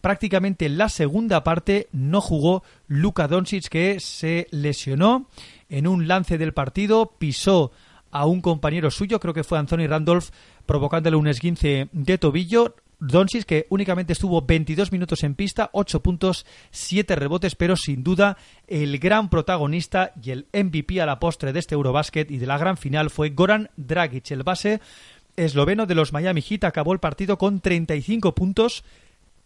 prácticamente 0.00 0.66
en 0.66 0.78
la 0.78 0.88
segunda 0.88 1.42
parte 1.42 1.88
no 1.90 2.20
jugó 2.20 2.62
Luka 2.86 3.26
Doncic 3.26 3.68
que 3.68 4.00
se 4.00 4.46
lesionó 4.50 5.28
en 5.68 5.86
un 5.86 6.06
lance 6.06 6.38
del 6.38 6.52
partido, 6.52 7.14
pisó 7.18 7.72
a 8.14 8.26
un 8.26 8.40
compañero 8.40 8.90
suyo, 8.92 9.18
creo 9.18 9.34
que 9.34 9.42
fue 9.42 9.58
Anthony 9.58 9.88
Randolph, 9.88 10.30
provocándole 10.64 11.16
un 11.16 11.26
esguince 11.26 11.88
de 11.92 12.16
tobillo. 12.16 12.76
Doncic, 13.00 13.44
que 13.44 13.66
únicamente 13.70 14.12
estuvo 14.12 14.40
22 14.40 14.92
minutos 14.92 15.24
en 15.24 15.34
pista, 15.34 15.68
8 15.72 16.00
puntos, 16.00 16.46
7 16.70 17.16
rebotes, 17.16 17.56
pero 17.56 17.76
sin 17.76 18.04
duda 18.04 18.38
el 18.68 18.98
gran 19.00 19.28
protagonista 19.28 20.12
y 20.22 20.30
el 20.30 20.46
MVP 20.52 21.02
a 21.02 21.06
la 21.06 21.18
postre 21.18 21.52
de 21.52 21.58
este 21.58 21.74
Eurobasket 21.74 22.30
y 22.30 22.38
de 22.38 22.46
la 22.46 22.56
gran 22.56 22.76
final 22.76 23.10
fue 23.10 23.30
Goran 23.30 23.68
Dragic, 23.76 24.30
el 24.30 24.44
base 24.44 24.80
esloveno 25.36 25.84
de 25.86 25.96
los 25.96 26.12
Miami 26.12 26.40
Heat. 26.40 26.64
Acabó 26.64 26.92
el 26.92 27.00
partido 27.00 27.36
con 27.36 27.60
35 27.60 28.32
puntos, 28.34 28.84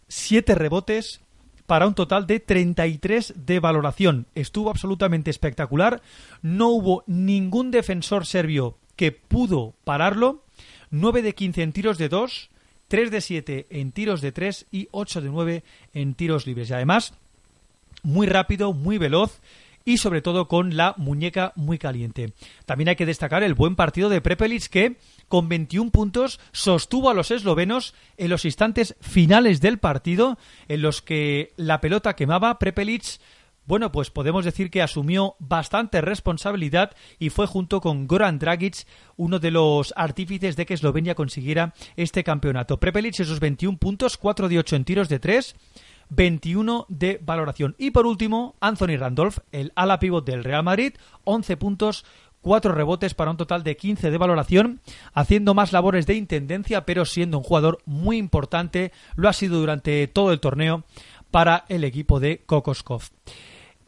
7 0.07 0.53
rebotes, 0.53 1.21
para 1.69 1.85
un 1.85 1.93
total 1.93 2.25
de 2.25 2.39
33 2.39 3.35
de 3.45 3.59
valoración. 3.59 4.25
Estuvo 4.33 4.71
absolutamente 4.71 5.29
espectacular. 5.29 6.01
No 6.41 6.69
hubo 6.69 7.03
ningún 7.05 7.69
defensor 7.69 8.25
serbio 8.25 8.75
que 8.95 9.11
pudo 9.11 9.75
pararlo. 9.83 10.43
9 10.89 11.21
de 11.21 11.35
15 11.35 11.61
en 11.61 11.71
tiros 11.71 11.99
de 11.99 12.09
2, 12.09 12.49
3 12.87 13.11
de 13.11 13.21
7 13.21 13.67
en 13.69 13.91
tiros 13.91 14.21
de 14.21 14.31
3 14.31 14.65
y 14.71 14.87
8 14.89 15.21
de 15.21 15.29
9 15.29 15.63
en 15.93 16.15
tiros 16.15 16.47
libres. 16.47 16.71
Y 16.71 16.73
además, 16.73 17.13
muy 18.01 18.25
rápido, 18.25 18.73
muy 18.73 18.97
veloz 18.97 19.39
y 19.85 19.97
sobre 19.97 20.23
todo 20.23 20.47
con 20.47 20.75
la 20.75 20.95
muñeca 20.97 21.53
muy 21.55 21.77
caliente. 21.77 22.33
También 22.65 22.89
hay 22.89 22.95
que 22.95 23.05
destacar 23.05 23.43
el 23.43 23.53
buen 23.53 23.75
partido 23.75 24.09
de 24.09 24.21
Prepelic 24.21 24.69
que 24.69 24.97
con 25.29 25.47
21 25.47 25.91
puntos 25.91 26.39
sostuvo 26.51 27.09
a 27.09 27.13
los 27.13 27.31
eslovenos 27.31 27.93
en 28.17 28.29
los 28.29 28.43
instantes 28.43 28.95
finales 28.99 29.61
del 29.61 29.77
partido 29.79 30.37
en 30.67 30.81
los 30.81 31.01
que 31.01 31.53
la 31.55 31.79
pelota 31.79 32.17
quemaba. 32.17 32.59
Prepelic 32.59 33.19
bueno, 33.69 33.91
pues 33.91 34.09
podemos 34.09 34.45
decir 34.45 34.71
que 34.71 34.81
asumió 34.81 35.35
bastante 35.37 36.01
responsabilidad 36.01 36.95
y 37.19 37.29
fue 37.29 37.45
junto 37.45 37.81
con 37.81 38.07
Goran 38.07 38.39
Dragic 38.39 38.87
uno 39.15 39.37
de 39.37 39.51
los 39.51 39.93
artífices 39.95 40.55
de 40.55 40.65
que 40.65 40.73
Eslovenia 40.73 41.13
consiguiera 41.13 41.75
este 41.95 42.23
campeonato. 42.23 42.79
Prepelic 42.79 43.19
esos 43.19 43.39
21 43.39 43.77
puntos, 43.77 44.17
4 44.17 44.49
de 44.49 44.57
8 44.57 44.75
en 44.75 44.85
tiros 44.85 45.07
de 45.07 45.19
3, 45.19 45.55
21 46.09 46.87
de 46.89 47.19
valoración. 47.23 47.75
Y 47.77 47.91
por 47.91 48.07
último, 48.07 48.55
Anthony 48.59 48.97
Randolph, 48.97 49.37
el 49.51 49.71
ala 49.75 49.99
pivot 49.99 50.25
del 50.25 50.43
Real 50.43 50.63
Madrid, 50.63 50.93
11 51.25 51.57
puntos, 51.57 52.05
4 52.41 52.73
rebotes 52.73 53.13
para 53.13 53.31
un 53.31 53.37
total 53.37 53.63
de 53.63 53.77
15 53.77 54.11
de 54.11 54.17
valoración, 54.17 54.81
haciendo 55.13 55.53
más 55.53 55.73
labores 55.73 56.05
de 56.05 56.15
intendencia, 56.15 56.85
pero 56.85 57.05
siendo 57.05 57.37
un 57.37 57.43
jugador 57.43 57.79
muy 57.85 58.17
importante, 58.17 58.91
lo 59.15 59.29
ha 59.29 59.33
sido 59.33 59.59
durante 59.59 60.07
todo 60.07 60.31
el 60.31 60.39
torneo 60.39 60.83
para 61.31 61.65
el 61.69 61.83
equipo 61.83 62.19
de 62.19 62.41
Kokoskov. 62.45 63.03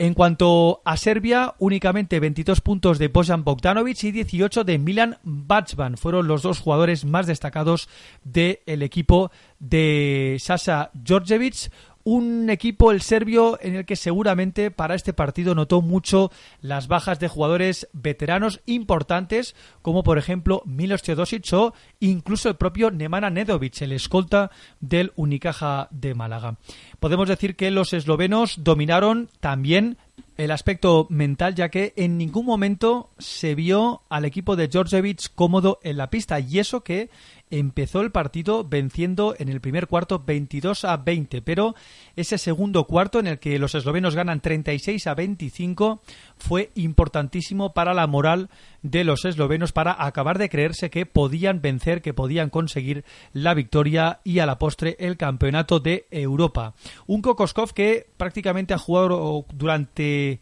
En 0.01 0.15
cuanto 0.15 0.81
a 0.83 0.97
Serbia, 0.97 1.53
únicamente 1.59 2.19
22 2.19 2.61
puntos 2.61 2.97
de 2.97 3.07
Bojan 3.07 3.43
Bogdanovic 3.43 4.03
y 4.05 4.11
18 4.11 4.63
de 4.63 4.79
Milan 4.79 5.19
Bacban. 5.21 5.95
Fueron 5.95 6.27
los 6.27 6.41
dos 6.41 6.59
jugadores 6.59 7.05
más 7.05 7.27
destacados 7.27 7.87
del 8.23 8.81
equipo 8.81 9.29
de 9.59 10.37
Sasa 10.39 10.89
Djordjevic 10.95 11.71
un 12.03 12.49
equipo, 12.49 12.91
el 12.91 13.01
serbio, 13.01 13.59
en 13.61 13.75
el 13.75 13.85
que 13.85 13.95
seguramente 13.95 14.71
para 14.71 14.95
este 14.95 15.13
partido 15.13 15.55
notó 15.55 15.81
mucho 15.81 16.31
las 16.61 16.87
bajas 16.87 17.19
de 17.19 17.27
jugadores 17.27 17.87
veteranos 17.93 18.61
importantes, 18.65 19.55
como 19.81 20.03
por 20.03 20.17
ejemplo 20.17 20.61
Milos 20.65 21.03
Teodosic 21.03 21.53
o 21.53 21.73
incluso 21.99 22.49
el 22.49 22.55
propio 22.55 22.91
Nemanja 22.91 23.29
Nedovic, 23.29 23.81
el 23.81 23.91
escolta 23.91 24.51
del 24.79 25.11
Unicaja 25.15 25.87
de 25.91 26.13
Málaga. 26.13 26.57
Podemos 26.99 27.27
decir 27.27 27.55
que 27.55 27.71
los 27.71 27.93
eslovenos 27.93 28.63
dominaron 28.63 29.29
también 29.39 29.97
el 30.37 30.51
aspecto 30.51 31.07
mental, 31.09 31.55
ya 31.55 31.69
que 31.69 31.93
en 31.95 32.17
ningún 32.17 32.45
momento 32.45 33.11
se 33.19 33.53
vio 33.53 34.01
al 34.09 34.25
equipo 34.25 34.55
de 34.55 34.67
Djordjevic 34.67 35.33
cómodo 35.35 35.79
en 35.83 35.97
la 35.97 36.09
pista, 36.09 36.39
y 36.39 36.59
eso 36.59 36.83
que 36.83 37.09
empezó 37.51 38.01
el 38.01 38.11
partido 38.11 38.63
venciendo 38.63 39.35
en 39.37 39.49
el 39.49 39.61
primer 39.61 39.87
cuarto 39.87 40.23
22 40.25 40.85
a 40.85 40.97
20, 40.97 41.41
pero 41.41 41.75
ese 42.15 42.37
segundo 42.37 42.85
cuarto 42.85 43.19
en 43.19 43.27
el 43.27 43.39
que 43.39 43.59
los 43.59 43.75
eslovenos 43.75 44.15
ganan 44.15 44.41
36 44.41 45.05
a 45.07 45.13
25 45.13 46.01
fue 46.37 46.71
importantísimo 46.75 47.73
para 47.73 47.93
la 47.93 48.07
moral 48.07 48.49
de 48.81 49.03
los 49.03 49.25
eslovenos 49.25 49.71
para 49.71 50.03
acabar 50.03 50.37
de 50.37 50.49
creerse 50.49 50.89
que 50.89 51.05
podían 51.05 51.61
vencer, 51.61 52.01
que 52.01 52.13
podían 52.13 52.49
conseguir 52.49 53.03
la 53.33 53.53
victoria 53.53 54.21
y 54.23 54.39
a 54.39 54.45
la 54.45 54.57
postre 54.57 54.95
el 54.99 55.17
campeonato 55.17 55.79
de 55.79 56.07
Europa. 56.09 56.73
Un 57.05 57.21
Kokoskov 57.21 57.73
que 57.73 58.07
prácticamente 58.17 58.73
ha 58.73 58.77
jugado 58.77 59.45
durante 59.53 60.39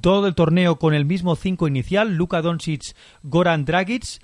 todo 0.00 0.26
el 0.26 0.34
torneo 0.34 0.78
con 0.78 0.94
el 0.94 1.04
mismo 1.04 1.36
cinco 1.36 1.68
inicial, 1.68 2.14
Luka 2.16 2.42
Doncic, 2.42 2.94
Goran 3.22 3.64
Dragic, 3.64 4.20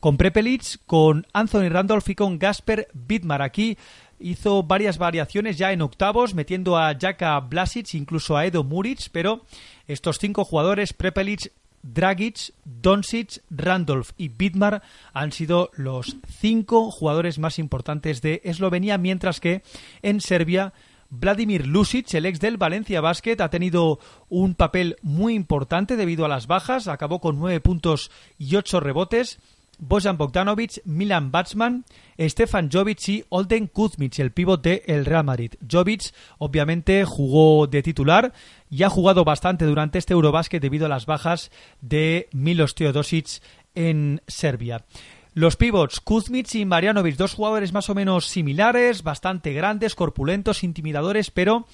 con 0.00 0.16
Prepelic, 0.16 0.80
con 0.86 1.26
Anthony 1.32 1.68
Randolph 1.68 2.08
y 2.08 2.14
con 2.14 2.38
Gasper 2.38 2.88
Bidmar. 2.94 3.42
Aquí 3.42 3.76
hizo 4.18 4.62
varias 4.62 4.98
variaciones 4.98 5.58
ya 5.58 5.72
en 5.72 5.82
octavos, 5.82 6.34
metiendo 6.34 6.76
a 6.76 6.94
Jaka 6.98 7.38
Blasic, 7.40 7.94
incluso 7.94 8.36
a 8.36 8.46
Edo 8.46 8.64
Muric, 8.64 9.10
pero 9.12 9.44
estos 9.86 10.18
cinco 10.18 10.44
jugadores, 10.44 10.92
Prepelic, 10.92 11.52
Dragic, 11.82 12.52
Doncic, 12.64 13.42
Randolph 13.50 14.10
y 14.18 14.28
Bidmar 14.28 14.82
han 15.12 15.32
sido 15.32 15.70
los 15.74 16.16
cinco 16.28 16.90
jugadores 16.90 17.38
más 17.38 17.58
importantes 17.58 18.20
de 18.20 18.42
Eslovenia, 18.44 18.98
mientras 18.98 19.40
que 19.40 19.62
en 20.02 20.20
Serbia 20.20 20.72
Vladimir 21.08 21.66
Lusic, 21.66 22.14
el 22.14 22.26
ex 22.26 22.38
del 22.38 22.56
Valencia 22.56 23.00
Basket, 23.00 23.40
ha 23.40 23.50
tenido 23.50 23.98
un 24.28 24.54
papel 24.54 24.96
muy 25.02 25.34
importante 25.34 25.96
debido 25.96 26.24
a 26.24 26.28
las 26.28 26.46
bajas, 26.46 26.86
acabó 26.86 27.20
con 27.20 27.38
nueve 27.38 27.60
puntos 27.60 28.10
y 28.38 28.54
ocho 28.56 28.78
rebotes 28.78 29.40
Bojan 29.80 30.18
Bogdanovic, 30.18 30.82
Milan 30.84 31.32
Batsman, 31.32 31.84
Stefan 32.18 32.70
Jovic 32.70 33.08
y 33.08 33.24
Olden 33.30 33.66
Kuzmic, 33.66 34.18
el 34.18 34.30
pívot 34.30 34.62
de 34.62 34.82
el 34.86 35.06
Real 35.06 35.24
Madrid. 35.24 35.54
Jovic 35.68 36.12
obviamente 36.38 37.04
jugó 37.04 37.66
de 37.66 37.82
titular 37.82 38.32
y 38.68 38.82
ha 38.82 38.90
jugado 38.90 39.24
bastante 39.24 39.64
durante 39.64 39.98
este 39.98 40.12
Eurobásquet 40.12 40.62
debido 40.62 40.86
a 40.86 40.90
las 40.90 41.06
bajas 41.06 41.50
de 41.80 42.28
Milos 42.32 42.74
Teodosic 42.74 43.42
en 43.74 44.22
Serbia. 44.26 44.84
Los 45.32 45.56
pivots, 45.56 46.00
Kuzmic 46.00 46.54
y 46.56 46.64
Marianovic, 46.64 47.16
dos 47.16 47.34
jugadores 47.34 47.72
más 47.72 47.88
o 47.88 47.94
menos 47.94 48.26
similares, 48.26 49.04
bastante 49.04 49.52
grandes, 49.52 49.94
corpulentos, 49.94 50.64
intimidadores, 50.64 51.30
pero 51.30 51.66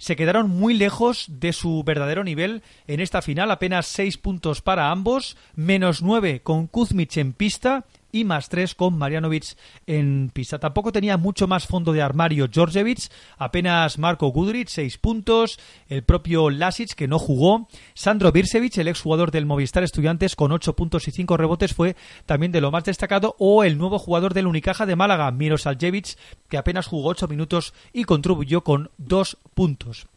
se 0.00 0.16
quedaron 0.16 0.48
muy 0.48 0.72
lejos 0.72 1.26
de 1.28 1.52
su 1.52 1.84
verdadero 1.84 2.24
nivel 2.24 2.62
en 2.86 3.00
esta 3.00 3.20
final, 3.20 3.50
apenas 3.50 3.86
seis 3.86 4.16
puntos 4.16 4.62
para 4.62 4.90
ambos, 4.90 5.36
menos 5.54 6.00
nueve 6.00 6.40
con 6.40 6.66
Kuzmic 6.66 7.18
en 7.18 7.34
pista 7.34 7.84
y 8.12 8.24
más 8.24 8.48
3 8.48 8.74
con 8.74 8.98
Marianovic 8.98 9.56
en 9.86 10.30
pista. 10.32 10.58
Tampoco 10.58 10.92
tenía 10.92 11.16
mucho 11.16 11.46
más 11.46 11.66
fondo 11.66 11.92
de 11.92 12.02
armario 12.02 12.48
Georgievich, 12.52 13.10
apenas 13.38 13.98
Marco 13.98 14.28
Gudric, 14.28 14.68
6 14.68 14.98
puntos, 14.98 15.58
el 15.88 16.02
propio 16.02 16.50
Lasic 16.50 16.94
que 16.94 17.08
no 17.08 17.18
jugó, 17.18 17.68
Sandro 17.94 18.32
Birsevich, 18.32 18.78
el 18.78 18.88
exjugador 18.88 19.30
del 19.30 19.46
Movistar 19.46 19.82
Estudiantes 19.82 20.36
con 20.36 20.52
8 20.52 20.74
puntos 20.76 21.08
y 21.08 21.10
5 21.10 21.36
rebotes 21.36 21.74
fue 21.74 21.96
también 22.26 22.52
de 22.52 22.60
lo 22.60 22.70
más 22.70 22.84
destacado, 22.84 23.36
o 23.38 23.64
el 23.64 23.78
nuevo 23.78 23.98
jugador 23.98 24.34
del 24.34 24.46
Unicaja 24.46 24.86
de 24.86 24.96
Málaga, 24.96 25.30
Miros 25.30 25.66
Aljevic, 25.66 26.16
que 26.48 26.58
apenas 26.58 26.86
jugó 26.86 27.08
8 27.10 27.28
minutos 27.28 27.74
y 27.92 28.04
contribuyó 28.04 28.62
con 28.62 28.90
2 28.98 29.38
puntos 29.54 30.09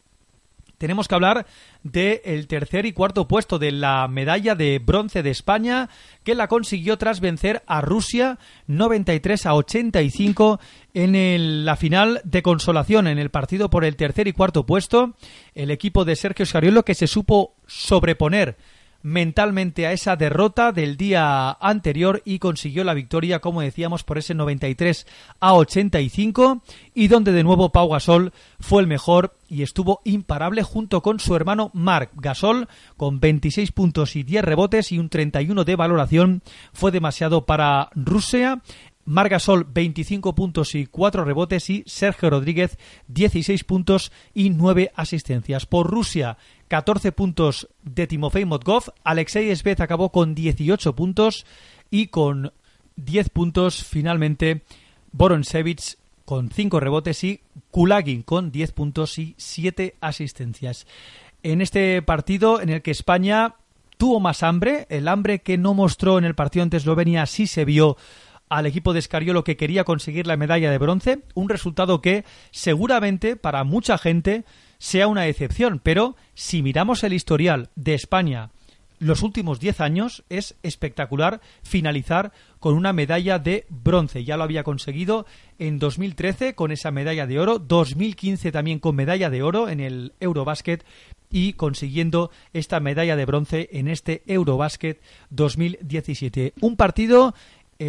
tenemos 0.84 1.08
que 1.08 1.16
hablar 1.16 1.46
del 1.84 2.46
tercer 2.48 2.86
y 2.86 2.92
cuarto 2.92 3.25
puesto 3.25 3.58
de 3.58 3.72
la 3.72 4.06
medalla 4.10 4.54
de 4.54 4.80
bronce 4.80 5.24
de 5.24 5.30
España, 5.30 5.90
que 6.25 6.36
la 6.36 6.50
consiguió 6.50 6.98
tras 6.98 7.22
vencer 7.22 7.63
a 7.68 7.80
Rusia 7.80 8.38
93 8.68 9.46
a 9.46 9.56
85 9.56 10.60
en 10.94 11.63
la 11.63 11.78
final 11.78 12.20
de 12.25 12.44
consolación, 12.44 13.08
en 13.08 13.18
el 13.18 13.30
partido 13.30 13.70
por 13.70 13.86
el 13.86 13.96
tercer 13.96 14.28
y 14.28 14.34
cuarto 14.34 14.66
puesto. 14.66 15.13
El 15.56 15.72
equipo 15.72 16.04
de 16.04 16.18
Sergio 16.18 16.46
Scariolo 16.46 16.84
que 16.84 16.96
se 16.96 17.08
supo 17.08 17.56
sobreponer 17.66 18.58
mentalmente 19.03 19.86
a 19.86 19.91
esa 19.91 20.15
derrota 20.15 20.72
del 20.72 20.98
día 20.98 21.51
anterior 21.51 22.22
y 22.25 22.39
consiguió 22.39 22.83
la 22.83 22.93
victoria, 22.93 23.39
como 23.39 23.62
decíamos, 23.62 24.03
por 24.03 24.17
ese 24.17 24.33
93 24.33 25.05
a 25.39 25.53
85 25.53 26.63
y 26.95 27.10
donde 27.10 27.33
de 27.33 27.43
nuevo 27.43 27.72
Pau 27.72 27.89
Gasol 27.89 28.33
fue 28.60 28.81
el 28.81 28.88
mejor 28.88 29.36
y 29.50 29.62
estuvo 29.62 30.01
imparable 30.05 30.63
junto 30.63 31.01
con 31.01 31.19
su 31.19 31.36
hermano 31.36 31.69
Marc 31.74 32.12
Gasol 32.15 32.67
con 32.98 33.19
26 33.19 33.72
puntos 33.74 34.15
y 34.15 34.24
10 34.24 34.43
rebotes 34.43 34.91
y 34.91 34.98
un 34.98 35.10
31 35.10 35.63
de 35.65 35.75
valoración. 35.75 36.41
Fue 36.72 36.91
demasiado 36.91 37.45
para 37.45 37.89
Rusia. 37.93 38.62
Margasol 39.05 39.65
25 39.65 40.33
puntos 40.33 40.75
y 40.75 40.86
4 40.86 41.25
rebotes 41.25 41.69
y 41.69 41.83
Sergio 41.86 42.29
Rodríguez 42.29 42.77
16 43.07 43.63
puntos 43.65 44.13
y 44.33 44.50
9 44.50 44.93
asistencias. 44.95 45.65
Por 45.65 45.91
Rusia 45.91 46.38
14 46.74 47.12
puntos 47.12 47.68
de 47.84 48.08
Timofey 48.08 48.46
Motkov. 48.46 48.96
Alexei 49.03 49.51
Esvez 49.51 49.80
acabó 49.80 50.12
con 50.12 50.34
18 50.34 50.96
puntos 50.96 51.46
y 51.92 52.08
con 52.08 52.51
10 52.96 53.30
puntos 53.30 53.84
finalmente 53.84 54.63
Boronsevich 55.12 55.98
con 56.25 56.50
5 56.50 56.80
rebotes 56.80 57.24
y 57.25 57.42
Kulagin 57.70 58.24
con 58.24 58.51
10 58.51 58.72
puntos 58.72 59.20
y 59.20 59.36
7 59.38 59.98
asistencias. 60.01 60.88
En 61.44 61.62
este 61.62 62.01
partido 62.01 62.60
en 62.60 62.70
el 62.70 62.82
que 62.82 62.89
España 62.89 63.53
tuvo 63.98 64.20
más 64.20 64.42
hambre, 64.42 64.88
el 64.89 65.10
hambre 65.10 65.44
que 65.44 65.60
no 65.60 65.75
mostró 65.75 66.18
en 66.18 66.25
el 66.25 66.34
partido 66.34 66.63
ante 66.63 66.77
Eslovenia 66.77 67.27
sí 67.27 67.46
se 67.46 67.65
vio 67.65 67.98
al 68.50 68.65
equipo 68.65 68.94
de 68.94 69.00
Escariolo 69.00 69.44
que 69.44 69.58
quería 69.58 69.84
conseguir 69.84 70.25
la 70.25 70.38
medalla 70.38 70.72
de 70.72 70.80
bronce, 70.80 71.20
un 71.36 71.50
resultado 71.50 72.01
que 72.01 72.25
seguramente 72.50 73.36
para 73.36 73.63
mucha 73.63 74.00
gente 74.00 74.44
sea 74.84 75.08
una 75.08 75.28
excepción, 75.28 75.80
pero 75.82 76.18
si 76.34 76.62
miramos 76.62 77.06
el 77.06 77.13
historial 77.13 77.70
de 77.78 77.94
España 77.94 78.50
los 79.00 79.22
últimos 79.22 79.60
10 79.60 79.82
años 79.82 80.24
es 80.30 80.56
espectacular 80.63 81.42
finalizar 81.62 82.32
con 82.60 82.74
una 82.75 82.94
medalla 82.94 83.38
de 83.38 83.66
bronce. 83.70 84.24
Ya 84.24 84.38
lo 84.38 84.44
había 84.44 84.63
conseguido 84.63 85.25
en 85.60 85.80
2013 85.80 86.56
con 86.56 86.72
esa 86.72 86.92
medalla 86.92 87.27
de 87.27 87.40
oro, 87.40 87.60
2015 87.60 88.51
también 88.51 88.79
con 88.79 88.96
medalla 88.96 89.29
de 89.29 89.44
oro 89.44 89.68
en 89.68 89.81
el 89.81 90.14
Eurobasket 90.22 90.86
y 91.29 91.53
consiguiendo 91.53 92.31
esta 92.53 92.79
medalla 92.79 93.16
de 93.16 93.25
bronce 93.25 93.70
en 93.74 93.88
este 93.88 94.24
Eurobasket 94.27 95.01
2017. 95.31 96.53
Un 96.62 96.77
partido 96.77 97.34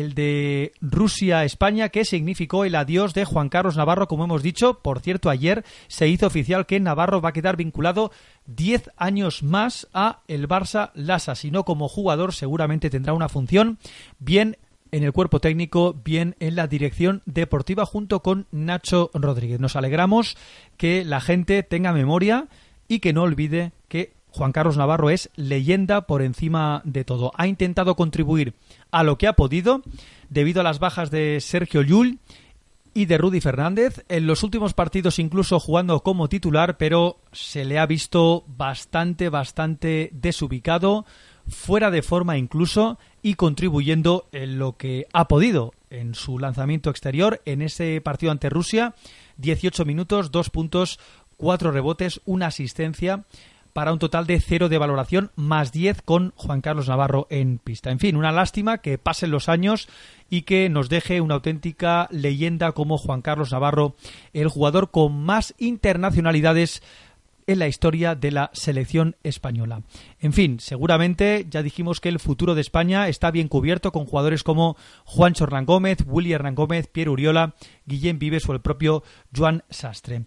el 0.00 0.14
de 0.14 0.72
Rusia-España, 0.80 1.88
que 1.88 2.04
significó 2.04 2.64
el 2.64 2.74
adiós 2.74 3.14
de 3.14 3.24
Juan 3.24 3.48
Carlos 3.48 3.76
Navarro, 3.76 4.08
como 4.08 4.24
hemos 4.24 4.42
dicho. 4.42 4.80
Por 4.80 5.00
cierto, 5.00 5.30
ayer 5.30 5.64
se 5.88 6.08
hizo 6.08 6.26
oficial 6.26 6.66
que 6.66 6.80
Navarro 6.80 7.20
va 7.20 7.30
a 7.30 7.32
quedar 7.32 7.56
vinculado 7.56 8.10
10 8.46 8.90
años 8.96 9.42
más 9.42 9.88
a 9.94 10.20
el 10.28 10.48
Barça 10.48 10.90
Lasa. 10.94 11.34
Si 11.34 11.50
no 11.50 11.64
como 11.64 11.88
jugador, 11.88 12.34
seguramente 12.34 12.90
tendrá 12.90 13.12
una 13.12 13.28
función 13.28 13.78
bien 14.18 14.56
en 14.90 15.02
el 15.02 15.12
cuerpo 15.12 15.40
técnico, 15.40 15.94
bien 16.04 16.36
en 16.40 16.56
la 16.56 16.66
dirección 16.66 17.22
deportiva, 17.26 17.84
junto 17.86 18.20
con 18.20 18.46
Nacho 18.52 19.10
Rodríguez. 19.14 19.58
Nos 19.60 19.76
alegramos 19.76 20.36
que 20.76 21.04
la 21.04 21.20
gente 21.20 21.62
tenga 21.62 21.92
memoria 21.92 22.46
y 22.86 23.00
que 23.00 23.12
no 23.12 23.22
olvide 23.22 23.72
Juan 24.34 24.50
Carlos 24.50 24.76
Navarro 24.76 25.10
es 25.10 25.30
leyenda 25.36 26.08
por 26.08 26.20
encima 26.20 26.82
de 26.84 27.04
todo. 27.04 27.30
Ha 27.36 27.46
intentado 27.46 27.94
contribuir 27.94 28.54
a 28.90 29.04
lo 29.04 29.16
que 29.16 29.28
ha 29.28 29.34
podido 29.34 29.82
debido 30.28 30.60
a 30.60 30.64
las 30.64 30.80
bajas 30.80 31.12
de 31.12 31.38
Sergio 31.40 31.82
Llull 31.82 32.18
y 32.94 33.04
de 33.04 33.16
Rudy 33.16 33.40
Fernández. 33.40 34.04
En 34.08 34.26
los 34.26 34.42
últimos 34.42 34.74
partidos 34.74 35.20
incluso 35.20 35.60
jugando 35.60 36.00
como 36.00 36.28
titular, 36.28 36.78
pero 36.78 37.20
se 37.30 37.64
le 37.64 37.78
ha 37.78 37.86
visto 37.86 38.42
bastante, 38.48 39.28
bastante 39.28 40.10
desubicado, 40.12 41.06
fuera 41.46 41.92
de 41.92 42.02
forma 42.02 42.36
incluso 42.36 42.98
y 43.22 43.34
contribuyendo 43.34 44.26
en 44.32 44.58
lo 44.58 44.76
que 44.76 45.06
ha 45.12 45.28
podido 45.28 45.74
en 45.90 46.16
su 46.16 46.40
lanzamiento 46.40 46.90
exterior 46.90 47.40
en 47.44 47.62
ese 47.62 48.00
partido 48.00 48.32
ante 48.32 48.50
Rusia. 48.50 48.96
18 49.36 49.84
minutos, 49.84 50.32
2 50.32 50.50
puntos, 50.50 50.98
4 51.36 51.70
rebotes, 51.70 52.20
una 52.24 52.46
asistencia 52.46 53.24
para 53.74 53.92
un 53.92 53.98
total 53.98 54.26
de 54.26 54.40
cero 54.40 54.70
de 54.70 54.78
valoración, 54.78 55.32
más 55.36 55.72
10 55.72 56.00
con 56.00 56.32
Juan 56.36 56.62
Carlos 56.62 56.88
Navarro 56.88 57.26
en 57.28 57.58
pista. 57.58 57.90
En 57.90 57.98
fin, 57.98 58.16
una 58.16 58.32
lástima 58.32 58.78
que 58.78 58.96
pasen 58.96 59.32
los 59.32 59.50
años 59.50 59.88
y 60.30 60.42
que 60.42 60.70
nos 60.70 60.88
deje 60.88 61.20
una 61.20 61.34
auténtica 61.34 62.08
leyenda 62.10 62.72
como 62.72 62.96
Juan 62.96 63.20
Carlos 63.20 63.52
Navarro, 63.52 63.96
el 64.32 64.48
jugador 64.48 64.90
con 64.90 65.24
más 65.24 65.54
internacionalidades 65.58 66.82
en 67.46 67.58
la 67.58 67.68
historia 67.68 68.14
de 68.14 68.30
la 68.30 68.50
selección 68.54 69.16
española. 69.22 69.82
En 70.20 70.32
fin, 70.32 70.60
seguramente 70.60 71.46
ya 71.50 71.62
dijimos 71.62 72.00
que 72.00 72.08
el 72.08 72.20
futuro 72.20 72.54
de 72.54 72.60
España 72.60 73.08
está 73.08 73.32
bien 73.32 73.48
cubierto 73.48 73.92
con 73.92 74.06
jugadores 74.06 74.44
como 74.44 74.76
Juancho 75.04 75.44
Hernán 75.44 75.66
Gómez, 75.66 75.98
Willy 76.06 76.34
Gómez, 76.54 76.86
Pierre 76.86 77.10
Uriola, 77.10 77.54
Guillén 77.86 78.18
Vives 78.18 78.48
o 78.48 78.52
el 78.52 78.60
propio 78.60 79.02
Joan 79.36 79.64
Sastre. 79.68 80.24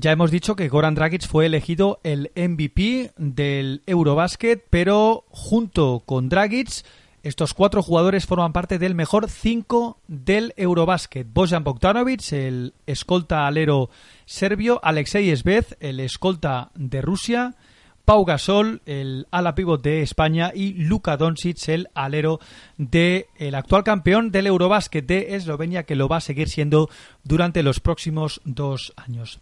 Ya 0.00 0.12
hemos 0.12 0.30
dicho 0.30 0.54
que 0.54 0.68
Goran 0.68 0.94
Dragic 0.94 1.26
fue 1.26 1.46
elegido 1.46 1.98
el 2.04 2.30
MVP 2.36 3.14
del 3.16 3.82
Eurobasket, 3.84 4.64
pero 4.70 5.24
junto 5.30 6.04
con 6.06 6.28
Dragic, 6.28 6.84
estos 7.24 7.52
cuatro 7.52 7.82
jugadores 7.82 8.24
forman 8.24 8.52
parte 8.52 8.78
del 8.78 8.94
mejor 8.94 9.28
cinco 9.28 9.98
del 10.06 10.54
Eurobasket. 10.56 11.26
Bojan 11.28 11.64
Bogdanovic, 11.64 12.32
el 12.32 12.74
escolta 12.86 13.48
alero 13.48 13.90
serbio, 14.24 14.78
Alexei 14.84 15.30
Esvez, 15.30 15.76
el 15.80 15.98
escolta 15.98 16.70
de 16.76 17.02
Rusia, 17.02 17.56
Pau 18.04 18.24
Gasol, 18.24 18.82
el 18.86 19.26
ala 19.32 19.56
pívot 19.56 19.82
de 19.82 20.02
España, 20.02 20.52
y 20.54 20.74
Luka 20.74 21.16
Doncic, 21.16 21.68
el 21.70 21.88
alero 21.94 22.38
del 22.76 23.26
el 23.36 23.56
actual 23.56 23.82
campeón 23.82 24.30
del 24.30 24.46
Eurobasket 24.46 25.04
de 25.04 25.34
Eslovenia, 25.34 25.82
que 25.82 25.96
lo 25.96 26.06
va 26.06 26.18
a 26.18 26.20
seguir 26.20 26.48
siendo 26.48 26.88
durante 27.24 27.64
los 27.64 27.80
próximos 27.80 28.40
dos 28.44 28.92
años. 28.96 29.40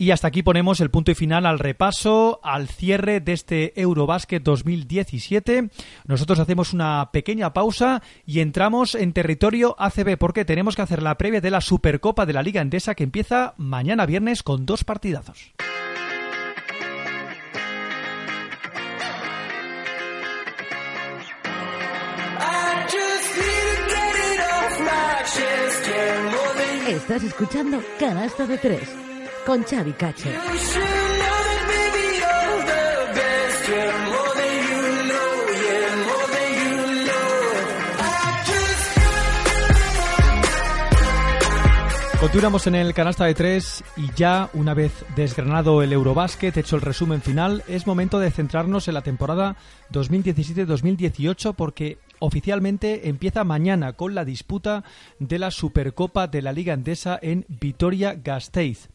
Y 0.00 0.12
hasta 0.12 0.28
aquí 0.28 0.42
ponemos 0.42 0.80
el 0.80 0.90
punto 0.90 1.10
y 1.10 1.14
final 1.14 1.44
al 1.44 1.58
repaso, 1.58 2.40
al 2.42 2.68
cierre 2.68 3.20
de 3.20 3.34
este 3.34 3.78
Eurobasket 3.78 4.42
2017. 4.42 5.68
Nosotros 6.06 6.38
hacemos 6.38 6.72
una 6.72 7.10
pequeña 7.12 7.52
pausa 7.52 8.02
y 8.24 8.40
entramos 8.40 8.94
en 8.94 9.12
territorio 9.12 9.76
ACB 9.78 10.16
porque 10.16 10.46
tenemos 10.46 10.74
que 10.74 10.80
hacer 10.80 11.02
la 11.02 11.18
previa 11.18 11.42
de 11.42 11.50
la 11.50 11.60
Supercopa 11.60 12.24
de 12.24 12.32
la 12.32 12.42
Liga 12.42 12.62
Endesa 12.62 12.94
que 12.94 13.04
empieza 13.04 13.52
mañana 13.58 14.06
viernes 14.06 14.42
con 14.42 14.64
dos 14.64 14.84
partidazos. 14.84 15.52
Estás 26.88 27.22
escuchando 27.22 27.82
Canasta 27.98 28.46
de 28.46 28.56
Tres 28.56 29.09
con 29.46 29.62
Xavi 29.64 29.94
Continuamos 42.20 42.66
en 42.66 42.74
el 42.74 42.92
canasta 42.92 43.24
de 43.24 43.34
tres 43.34 43.82
y 43.96 44.12
ya 44.14 44.50
una 44.52 44.74
vez 44.74 44.92
desgranado 45.16 45.82
el 45.82 45.90
Eurobasket 45.90 46.54
hecho 46.58 46.76
el 46.76 46.82
resumen 46.82 47.22
final, 47.22 47.64
es 47.66 47.86
momento 47.86 48.18
de 48.18 48.30
centrarnos 48.30 48.88
en 48.88 48.94
la 48.94 49.00
temporada 49.00 49.56
2017-2018 49.90 51.54
porque 51.54 51.98
oficialmente 52.18 53.08
empieza 53.08 53.42
mañana 53.42 53.94
con 53.94 54.14
la 54.14 54.26
disputa 54.26 54.84
de 55.18 55.38
la 55.38 55.50
Supercopa 55.50 56.26
de 56.26 56.42
la 56.42 56.52
Liga 56.52 56.74
Endesa 56.74 57.18
en 57.20 57.46
Vitoria-Gasteiz. 57.48 58.90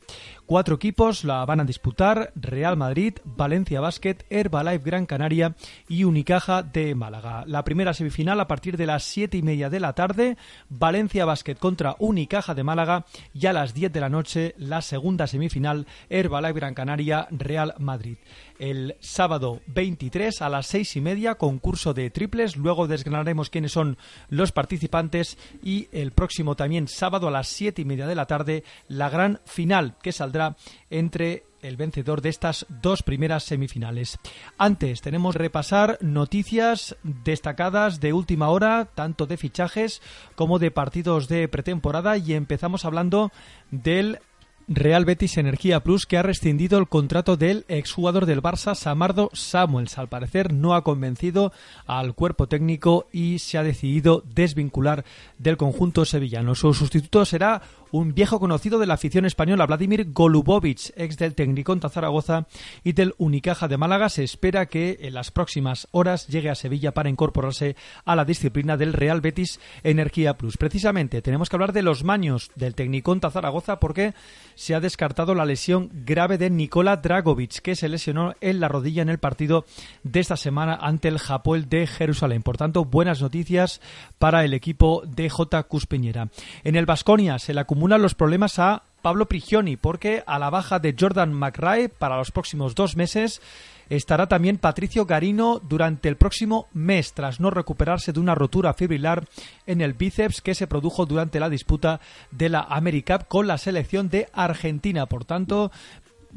Cuatro 0.46 0.76
equipos 0.76 1.24
la 1.24 1.44
van 1.44 1.60
a 1.60 1.66
disputar: 1.66 2.32
Real 2.36 2.78
Madrid, 2.78 3.16
Valencia 3.24 3.82
Basket, 3.82 4.18
Herbalife 4.30 4.86
Gran 4.86 5.08
Canaria 5.08 5.56
y 5.88 6.04
Unicaja 6.04 6.62
de 6.62 6.94
Málaga. 6.94 7.46
La 7.48 7.64
primera 7.64 7.96
semifinal 7.96 8.40
a 8.40 8.48
partir 8.48 8.78
de 8.78 8.86
las 8.86 9.04
siete 9.04 9.38
y 9.38 9.42
media 9.42 9.72
de 9.72 9.80
la 9.80 9.94
tarde: 9.94 10.38
Valencia 10.70 11.26
Basket 11.26 11.56
contra 11.56 11.96
Unicaja 11.98 12.54
de 12.54 12.64
Málaga 12.64 13.06
y 13.34 13.48
a 13.48 13.54
las 13.54 13.74
10 13.74 13.92
de 13.92 14.00
la 14.00 14.10
noche 14.10 14.54
la 14.60 14.84
segunda 14.84 15.26
semifinal: 15.26 15.88
Herbalife 16.12 16.60
Gran 16.60 16.76
Canaria 16.76 17.28
Real 17.32 17.74
Madrid 17.80 18.18
el 18.60 18.96
sábado 19.00 19.62
23 19.68 20.42
a 20.42 20.50
las 20.50 20.68
seis 20.68 20.96
y 20.96 21.02
media, 21.02 21.36
concurso 21.36 21.94
de 21.94 22.10
triples. 22.10 22.56
Luego 22.56 22.88
desgranaremos 22.88 23.50
quiénes 23.50 23.72
son 23.72 23.98
los 24.30 24.52
participantes 24.52 25.38
y 25.64 25.88
el 25.92 26.12
próximo 26.12 26.56
también 26.56 26.88
sábado 26.88 27.28
a 27.28 27.32
las 27.32 27.48
siete 27.48 27.82
y 27.82 27.86
media 27.86 28.08
de 28.08 28.16
la 28.16 28.26
tarde, 28.26 28.64
la 28.88 29.10
gran 29.10 29.40
final 29.46 29.96
que 30.02 30.12
saldrá 30.12 30.56
entre 30.90 31.44
el 31.62 31.78
vencedor 31.78 32.22
de 32.22 32.30
estas 32.30 32.66
dos 32.70 33.04
primeras 33.04 33.44
semifinales. 33.44 34.20
Antes 34.58 35.02
tenemos 35.02 35.36
repasar 35.36 35.98
noticias 36.02 36.96
destacadas 37.04 38.00
de 38.00 38.14
última 38.14 38.50
hora, 38.50 38.86
tanto 38.94 39.26
de 39.26 39.38
fichajes 39.38 40.02
como 40.36 40.60
de 40.60 40.72
partidos 40.72 41.28
de 41.28 41.48
pretemporada 41.48 42.18
y 42.18 42.34
empezamos 42.34 42.86
hablando 42.86 43.32
del 43.72 44.20
Real 44.68 45.06
Betis 45.06 45.38
Energía 45.38 45.84
Plus 45.84 46.08
que 46.08 46.18
ha 46.18 46.24
rescindido 46.24 46.80
el 46.80 46.88
contrato 46.88 47.38
del 47.38 47.66
exjugador 47.68 48.26
del 48.26 48.42
Barça 48.42 48.74
Samardo 48.74 49.30
Samuels. 49.34 50.00
Al 50.00 50.10
parecer 50.10 50.52
no 50.52 50.74
ha 50.74 50.84
convencido 50.84 51.54
al 51.86 52.16
cuerpo 52.16 52.48
técnico 52.48 53.08
y 53.12 53.38
se 53.38 53.60
ha 53.60 53.64
decidido 53.64 54.24
desvincular 54.34 55.06
del 55.38 55.58
conjunto 55.58 56.04
sevillano. 56.04 56.56
Su 56.56 56.74
sustituto 56.74 57.26
será 57.26 57.62
un 57.96 58.14
viejo 58.14 58.42
conocido 58.42 58.78
de 58.78 58.88
la 58.88 58.96
afición 58.96 59.26
española, 59.26 59.66
Vladimir 59.66 60.12
Golubovic, 60.12 60.92
ex 60.98 61.18
del 61.18 61.34
Tecnicón 61.34 61.80
Zaragoza 61.80 62.46
y 62.84 62.92
del 62.92 63.16
Unicaja 63.18 63.70
de 63.70 63.78
Málaga. 63.78 64.10
Se 64.10 64.22
espera 64.22 64.66
que 64.66 64.98
en 65.00 65.14
las 65.14 65.32
próximas 65.32 65.88
horas 65.92 66.28
llegue 66.28 66.50
a 66.50 66.56
Sevilla 66.56 66.94
para 66.94 67.10
incorporarse 67.10 67.78
a 68.04 68.18
la 68.18 68.26
disciplina 68.26 68.76
del 68.76 68.92
Real 68.92 69.22
Betis 69.22 69.62
Energía 69.82 70.36
Plus. 70.36 70.58
Precisamente 70.58 71.22
tenemos 71.22 71.48
que 71.48 71.56
hablar 71.56 71.72
de 71.72 71.84
los 71.84 72.04
maños 72.04 72.52
del 72.56 72.76
Tecnicón 72.76 73.22
Zaragoza 73.22 73.80
porque 73.80 74.14
se 74.56 74.76
ha 74.76 74.82
descartado 74.82 75.34
la 75.34 75.46
lesión 75.46 75.90
grave 76.06 76.38
de 76.38 76.50
Nikola 76.50 76.98
Dragovic, 76.98 77.62
que 77.62 77.78
se 77.78 77.88
lesionó 77.88 78.34
en 78.42 78.60
la 78.60 78.68
rodilla 78.68 79.04
en 79.04 79.10
el 79.10 79.20
partido 79.20 79.66
de 80.04 80.20
esta 80.20 80.36
semana 80.36 80.78
ante 80.82 81.08
el 81.08 81.18
Japón 81.18 81.68
de 81.70 81.88
Jerusalén. 81.88 82.44
Por 82.44 82.58
tanto, 82.58 82.84
buenas 82.84 83.22
noticias 83.22 83.80
para 84.20 84.44
el 84.44 84.54
equipo 84.54 85.02
de 85.06 85.30
J. 85.30 85.64
Cuspeñera. 85.64 86.28
En 86.66 86.76
el 86.76 86.86
Vasconia 86.86 87.40
se 87.40 87.54
le 87.54 87.62
acumula 87.62 87.85
los 87.88 88.16
problemas 88.16 88.60
a 88.60 88.84
Pablo 89.02 89.28
Prigioni, 89.28 89.78
porque 89.78 90.24
a 90.26 90.40
la 90.40 90.50
baja 90.50 90.80
de 90.80 90.96
Jordan 91.00 91.32
McRae 91.32 91.90
para 91.90 92.18
los 92.18 92.32
próximos 92.32 92.74
dos 92.74 92.96
meses 92.96 93.42
estará 93.90 94.28
también 94.28 94.58
Patricio 94.58 95.06
Garino 95.06 95.60
durante 95.60 96.10
el 96.10 96.18
próximo 96.18 96.68
mes, 96.74 97.14
tras 97.14 97.40
no 97.40 97.52
recuperarse 97.52 98.14
de 98.14 98.20
una 98.20 98.34
rotura 98.34 98.74
fibrilar 98.74 99.28
en 99.68 99.82
el 99.82 99.94
bíceps 99.94 100.42
que 100.42 100.56
se 100.56 100.66
produjo 100.66 101.06
durante 101.06 101.40
la 101.40 101.50
disputa 101.50 102.00
de 102.32 102.50
la 102.50 102.62
AmeriCup 102.62 103.28
con 103.28 103.46
la 103.46 103.60
selección 103.60 104.10
de 104.10 104.28
Argentina. 104.34 105.06
Por 105.06 105.24
tanto, 105.24 105.72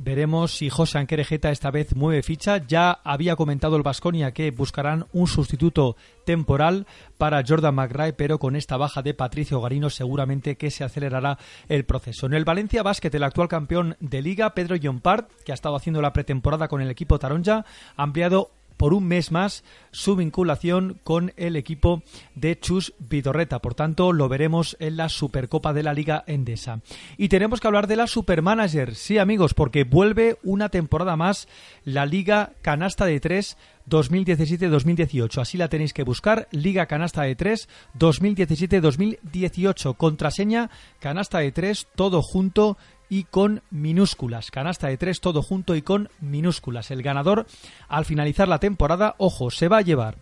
Veremos 0.00 0.52
si 0.52 0.70
José 0.70 0.98
Anquerejeta 0.98 1.50
esta 1.50 1.72
vez 1.72 1.96
mueve 1.96 2.22
ficha. 2.22 2.64
Ya 2.64 2.92
había 3.02 3.34
comentado 3.34 3.74
el 3.74 3.82
Vasconia 3.82 4.30
que 4.30 4.52
buscarán 4.52 5.06
un 5.12 5.26
sustituto 5.26 5.96
temporal 6.24 6.86
para 7.18 7.42
Jordan 7.44 7.74
McRae, 7.74 8.12
pero 8.12 8.38
con 8.38 8.54
esta 8.54 8.76
baja 8.76 9.02
de 9.02 9.14
Patricio 9.14 9.60
Garino 9.60 9.90
seguramente 9.90 10.56
que 10.56 10.70
se 10.70 10.84
acelerará 10.84 11.36
el 11.68 11.84
proceso. 11.84 12.26
En 12.26 12.34
el 12.34 12.44
Valencia 12.44 12.84
Basket, 12.84 13.10
el 13.12 13.24
actual 13.24 13.48
campeón 13.48 13.96
de 13.98 14.22
liga, 14.22 14.54
Pedro 14.54 14.76
Llompart, 14.76 15.32
que 15.44 15.50
ha 15.50 15.54
estado 15.56 15.74
haciendo 15.74 16.00
la 16.00 16.12
pretemporada 16.12 16.68
con 16.68 16.80
el 16.80 16.90
equipo 16.90 17.18
Taronja, 17.18 17.64
ha 17.96 18.02
ampliado 18.04 18.52
por 18.78 18.94
un 18.94 19.06
mes 19.06 19.30
más 19.30 19.64
su 19.90 20.16
vinculación 20.16 20.98
con 21.04 21.32
el 21.36 21.56
equipo 21.56 22.02
de 22.34 22.58
Chus 22.58 22.94
Vidorreta. 22.98 23.58
Por 23.58 23.74
tanto, 23.74 24.14
lo 24.14 24.30
veremos 24.30 24.76
en 24.80 24.96
la 24.96 25.10
Supercopa 25.10 25.74
de 25.74 25.82
la 25.82 25.92
Liga 25.92 26.24
Endesa. 26.26 26.80
Y 27.18 27.28
tenemos 27.28 27.60
que 27.60 27.66
hablar 27.66 27.86
de 27.86 27.96
la 27.96 28.06
Supermanager. 28.06 28.94
Sí, 28.94 29.18
amigos, 29.18 29.52
porque 29.52 29.84
vuelve 29.84 30.38
una 30.42 30.70
temporada 30.70 31.16
más 31.16 31.48
la 31.84 32.06
Liga 32.06 32.52
Canasta 32.62 33.04
de 33.04 33.20
Tres 33.20 33.58
2017-2018. 33.88 35.40
Así 35.40 35.58
la 35.58 35.68
tenéis 35.68 35.92
que 35.92 36.04
buscar. 36.04 36.48
Liga 36.50 36.86
Canasta 36.86 37.22
de 37.22 37.34
3 37.34 37.68
2017-2018. 37.98 39.96
Contraseña 39.96 40.70
Canasta 41.00 41.38
de 41.38 41.52
3 41.52 41.88
todo 41.94 42.22
junto 42.22 42.76
y 43.08 43.24
con 43.24 43.62
minúsculas. 43.70 44.50
Canasta 44.50 44.88
de 44.88 44.96
tres 44.96 45.20
todo 45.20 45.42
junto 45.42 45.74
y 45.74 45.82
con 45.82 46.08
minúsculas. 46.20 46.90
El 46.90 47.02
ganador, 47.02 47.46
al 47.88 48.04
finalizar 48.04 48.48
la 48.48 48.60
temporada, 48.60 49.14
ojo, 49.18 49.50
se 49.50 49.68
va 49.68 49.78
a 49.78 49.82
llevar. 49.82 50.16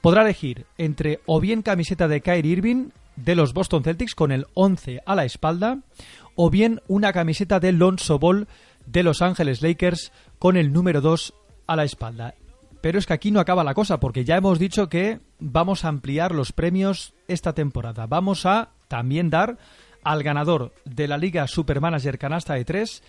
Podrá 0.00 0.22
elegir 0.22 0.66
entre 0.76 1.20
o 1.26 1.40
bien 1.40 1.62
camiseta 1.62 2.08
de 2.08 2.20
Kyrie 2.20 2.52
Irving 2.52 2.90
de 3.16 3.34
los 3.34 3.52
Boston 3.52 3.82
Celtics 3.82 4.14
con 4.14 4.30
el 4.30 4.46
11 4.54 5.02
a 5.04 5.14
la 5.14 5.24
espalda, 5.24 5.80
o 6.36 6.50
bien 6.50 6.80
una 6.86 7.12
camiseta 7.12 7.58
de 7.58 7.72
Lonzo 7.72 8.18
Ball 8.18 8.46
de 8.86 9.02
Los 9.02 9.22
Ángeles 9.22 9.60
Lakers 9.60 10.12
con 10.38 10.56
el 10.56 10.72
número 10.72 11.00
2 11.00 11.34
a 11.66 11.76
la 11.76 11.84
espalda. 11.84 12.34
Pero 12.80 12.98
es 12.98 13.06
que 13.06 13.12
aquí 13.12 13.32
no 13.32 13.40
acaba 13.40 13.64
la 13.64 13.74
cosa, 13.74 13.98
porque 13.98 14.24
ya 14.24 14.36
hemos 14.36 14.60
dicho 14.60 14.88
que 14.88 15.18
vamos 15.40 15.84
a 15.84 15.88
ampliar 15.88 16.32
los 16.32 16.52
premios 16.52 17.14
esta 17.26 17.54
temporada. 17.54 18.06
Vamos 18.06 18.46
a 18.46 18.70
también 18.86 19.30
dar 19.30 19.58
al 20.02 20.22
ganador 20.22 20.72
de 20.84 21.08
la 21.08 21.18
Liga 21.18 21.46
Supermanager 21.46 22.18
Canasta 22.18 22.54
de 22.54 22.64
3 22.64 23.02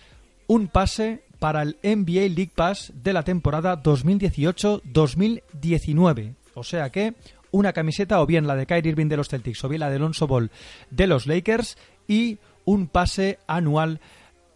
un 0.46 0.68
pase 0.68 1.22
para 1.38 1.62
el 1.62 1.78
NBA 1.82 2.34
League 2.34 2.52
Pass 2.54 2.92
de 2.94 3.12
la 3.12 3.22
temporada 3.22 3.82
2018-2019. 3.82 6.34
O 6.54 6.64
sea 6.64 6.90
que 6.90 7.14
una 7.52 7.72
camiseta 7.72 8.20
o 8.20 8.26
bien 8.26 8.46
la 8.46 8.56
de 8.56 8.66
Kyrie 8.66 8.90
Irving 8.90 9.06
de 9.06 9.16
los 9.16 9.28
Celtics 9.28 9.64
o 9.64 9.68
bien 9.68 9.80
la 9.80 9.90
de 9.90 9.96
Alonso 9.96 10.26
Ball 10.26 10.50
de 10.90 11.06
los 11.06 11.26
Lakers 11.26 11.78
y 12.08 12.38
un 12.64 12.88
pase 12.88 13.38
anual 13.46 14.00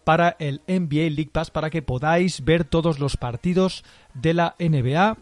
para 0.03 0.35
el 0.39 0.61
NBA 0.67 1.09
League 1.09 1.31
Pass 1.31 1.49
para 1.49 1.69
que 1.69 1.81
podáis 1.81 2.43
ver 2.43 2.63
todos 2.63 2.99
los 2.99 3.17
partidos 3.17 3.83
de 4.13 4.33
la 4.33 4.55
NBA 4.59 5.17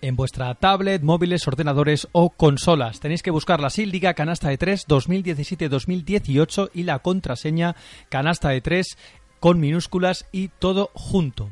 en 0.00 0.16
vuestra 0.16 0.54
tablet, 0.54 1.02
móviles, 1.02 1.46
ordenadores 1.46 2.08
o 2.12 2.30
consolas. 2.30 3.00
Tenéis 3.00 3.22
que 3.22 3.30
buscarla 3.30 3.68
así, 3.68 3.86
Liga 3.86 4.14
Canasta 4.14 4.48
de 4.48 4.58
3 4.58 4.86
2017-2018 4.88 6.70
y 6.74 6.82
la 6.84 6.98
contraseña 7.00 7.76
Canasta 8.08 8.50
de 8.50 8.60
3 8.60 8.98
con 9.40 9.60
minúsculas 9.60 10.26
y 10.32 10.48
todo 10.48 10.90
junto. 10.94 11.50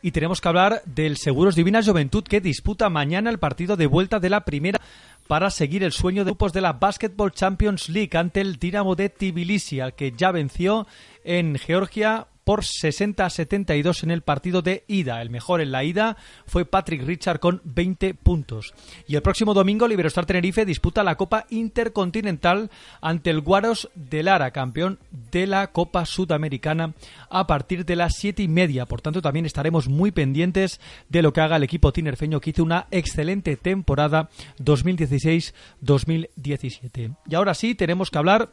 Y 0.00 0.12
tenemos 0.12 0.40
que 0.40 0.48
hablar 0.48 0.82
del 0.84 1.16
Seguros 1.16 1.56
Divina 1.56 1.82
Juventud 1.82 2.22
que 2.22 2.40
disputa 2.40 2.88
mañana 2.88 3.30
el 3.30 3.38
partido 3.38 3.76
de 3.76 3.86
vuelta 3.86 4.20
de 4.20 4.30
la 4.30 4.44
primera 4.44 4.80
para 5.26 5.50
seguir 5.50 5.82
el 5.82 5.92
sueño 5.92 6.24
de 6.24 6.30
grupos 6.30 6.52
de 6.52 6.60
la 6.60 6.72
Basketball 6.72 7.32
Champions 7.32 7.88
League 7.88 8.16
ante 8.16 8.40
el 8.40 8.56
Dinamo 8.56 8.94
de 8.94 9.10
Tbilisi, 9.10 9.80
al 9.80 9.94
que 9.94 10.12
ya 10.16 10.30
venció 10.30 10.86
en 11.24 11.56
Georgia 11.58 12.28
por 12.48 12.64
60 12.64 13.26
a 13.26 13.28
72 13.28 14.04
en 14.04 14.10
el 14.10 14.22
partido 14.22 14.62
de 14.62 14.84
ida. 14.88 15.20
El 15.20 15.28
mejor 15.28 15.60
en 15.60 15.70
la 15.70 15.84
ida 15.84 16.16
fue 16.46 16.64
Patrick 16.64 17.02
Richard 17.02 17.40
con 17.40 17.60
20 17.64 18.14
puntos. 18.14 18.72
Y 19.06 19.16
el 19.16 19.22
próximo 19.22 19.52
domingo 19.52 19.86
Liberostar 19.86 20.24
Tenerife 20.24 20.64
disputa 20.64 21.04
la 21.04 21.16
Copa 21.16 21.44
Intercontinental 21.50 22.70
ante 23.02 23.28
el 23.28 23.42
Guaros 23.42 23.90
de 23.94 24.22
Lara, 24.22 24.50
campeón 24.50 24.98
de 25.30 25.46
la 25.46 25.72
Copa 25.72 26.06
Sudamericana 26.06 26.94
a 27.28 27.46
partir 27.46 27.84
de 27.84 27.96
las 27.96 28.16
7 28.16 28.42
y 28.42 28.48
media. 28.48 28.86
Por 28.86 29.02
tanto, 29.02 29.20
también 29.20 29.44
estaremos 29.44 29.86
muy 29.86 30.10
pendientes 30.10 30.80
de 31.10 31.20
lo 31.20 31.34
que 31.34 31.42
haga 31.42 31.56
el 31.56 31.64
equipo 31.64 31.92
tinerfeño 31.92 32.40
que 32.40 32.48
hizo 32.48 32.64
una 32.64 32.86
excelente 32.90 33.58
temporada 33.58 34.30
2016-2017. 34.58 37.14
Y 37.28 37.34
ahora 37.34 37.52
sí, 37.52 37.74
tenemos 37.74 38.10
que 38.10 38.16
hablar 38.16 38.48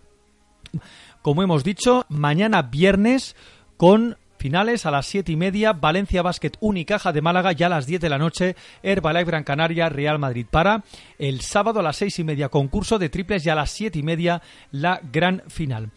como 1.22 1.42
hemos 1.42 1.64
dicho, 1.64 2.06
mañana 2.10 2.62
viernes 2.62 3.36
con 3.78 4.18
finales 4.38 4.86
a 4.86 4.92
las 4.92 5.08
7 5.08 5.32
y 5.32 5.36
media, 5.36 5.74
Valencia 5.74 6.22
Basket 6.22 6.52
Unicaja 6.60 7.12
de 7.12 7.22
Málaga 7.22 7.52
ya 7.52 7.66
a 7.66 7.70
las 7.70 7.88
10 7.88 8.02
de 8.02 8.10
la 8.10 8.18
noche, 8.18 8.56
Herbalife 8.84 9.26
Gran 9.26 9.44
Canaria 9.44 9.90
Real 9.90 10.20
Madrid 10.20 10.46
para 10.50 10.84
el 11.18 11.42
sábado 11.42 11.80
a 11.80 11.84
las 11.84 11.98
6 11.98 12.20
y 12.20 12.24
media 12.24 12.50
concurso 12.50 13.00
de 13.00 13.10
triples 13.10 13.46
y 13.46 13.50
a 13.50 13.56
las 13.56 13.72
7 13.72 13.98
y 13.98 14.04
media 14.04 14.42
la 14.72 15.02
gran 15.12 15.42
final. 15.48 15.90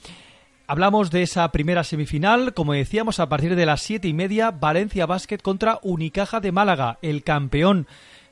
Hablamos 0.67 1.11
de 1.11 1.23
esa 1.23 1.51
primera 1.51 1.85
semifinal, 1.85 2.53
como 2.53 2.75
decíamos, 2.75 3.21
a 3.21 3.29
partir 3.29 3.57
de 3.57 3.67
las 3.67 3.81
7 3.83 4.07
y 4.07 4.13
media, 4.13 4.51
Valencia 4.51 5.07
Basket 5.07 5.39
contra 5.39 5.79
Unicaja 5.83 6.41
de 6.41 6.53
Málaga, 6.53 6.99
el 7.01 7.23
campeón 7.25 7.87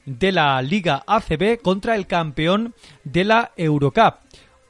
de 0.06 0.32
la 0.32 0.62
Liga 0.62 1.02
ACB 1.06 1.60
contra 1.60 1.96
el 1.96 2.06
campeón 2.06 2.74
de 3.04 3.24
la 3.24 3.52
Eurocup. 3.56 4.16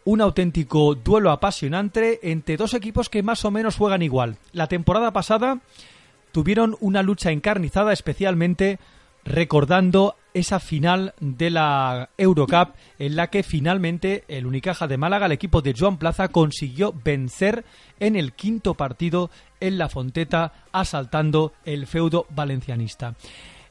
Un 0.07 0.21
auténtico 0.21 0.95
duelo 0.95 1.33
apasionante 1.33 2.21
entre 2.31 2.57
dos 2.57 2.75
equipos 2.75 3.11
que 3.11 3.25
más 3.25 3.45
o 3.45 3.51
menos 3.51 3.77
juegan 3.77 4.03
igual. 4.03 4.39
La 4.53 4.69
temporada 4.69 5.13
pasada 5.13 5.59
tuvieron 6.33 6.77
una 6.81 7.03
lucha 7.03 7.33
encarnizada 7.33 7.93
especialmente 7.93 8.79
recordando 9.25 10.15
esa 10.33 10.61
final 10.61 11.13
de 11.19 11.51
la 11.51 12.11
Eurocup 12.17 12.77
en 13.01 13.17
la 13.17 13.31
que 13.31 13.43
finalmente 13.43 14.23
el 14.29 14.47
Unicaja 14.47 14.87
de 14.87 14.97
Málaga, 14.97 15.27
el 15.27 15.33
equipo 15.33 15.61
de 15.61 15.75
Joan 15.77 15.99
Plaza, 15.99 16.29
consiguió 16.29 16.95
vencer 17.05 17.65
en 17.99 18.15
el 18.15 18.33
quinto 18.33 18.75
partido 18.75 19.31
en 19.59 19.77
la 19.77 19.89
Fonteta, 19.89 20.53
asaltando 20.71 21.53
el 21.65 21.89
feudo 21.89 22.27
valencianista. 22.31 23.15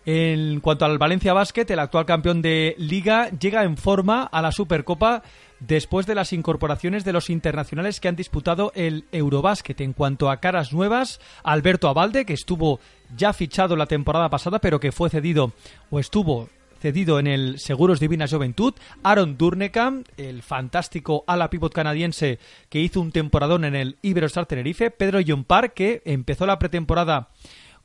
En 0.06 0.60
cuanto 0.60 0.86
al 0.86 1.00
Valencia 1.00 1.34
Basket, 1.34 1.66
el 1.70 1.80
actual 1.80 2.06
campeón 2.06 2.42
de 2.42 2.76
liga 2.78 3.30
llega 3.30 3.64
en 3.64 3.76
forma 3.76 4.24
a 4.24 4.42
la 4.42 4.52
Supercopa 4.52 5.24
después 5.68 6.06
de 6.06 6.16
las 6.16 6.34
incorporaciones 6.34 7.04
de 7.06 7.14
los 7.14 7.30
internacionales 7.30 8.00
que 8.00 8.08
han 8.08 8.16
disputado 8.16 8.72
el 8.76 9.06
Eurobásquet. 9.12 9.82
En 9.82 9.94
cuanto 9.94 10.30
a 10.30 10.38
caras 10.38 10.74
nuevas, 10.74 11.20
Alberto 11.44 11.88
Abalde, 11.88 12.26
que 12.26 12.34
estuvo 12.34 12.80
ya 13.16 13.34
fichado 13.34 13.76
la 13.76 13.86
temporada 13.86 14.30
pasada, 14.30 14.60
pero 14.60 14.80
que 14.80 14.92
fue 14.92 15.10
cedido 15.10 15.54
o 15.90 16.00
estuvo 16.00 16.50
cedido 16.80 17.20
en 17.20 17.28
el 17.28 17.60
Seguros 17.60 18.00
Divina 18.00 18.28
Juventud, 18.28 18.74
Aaron 19.02 19.38
Durnekam, 19.38 20.04
el 20.18 20.44
fantástico 20.44 21.24
ala 21.26 21.50
pivot 21.50 21.74
canadiense 21.74 22.38
que 22.70 22.80
hizo 22.80 23.02
un 23.02 23.12
temporadón 23.12 23.66
en 23.66 23.76
el 23.76 23.98
Iberostar 24.02 24.46
Tenerife, 24.46 24.92
Pedro 24.92 25.20
Yompar, 25.20 25.74
que 25.74 26.02
empezó 26.06 26.46
la 26.46 26.60
pretemporada 26.60 27.30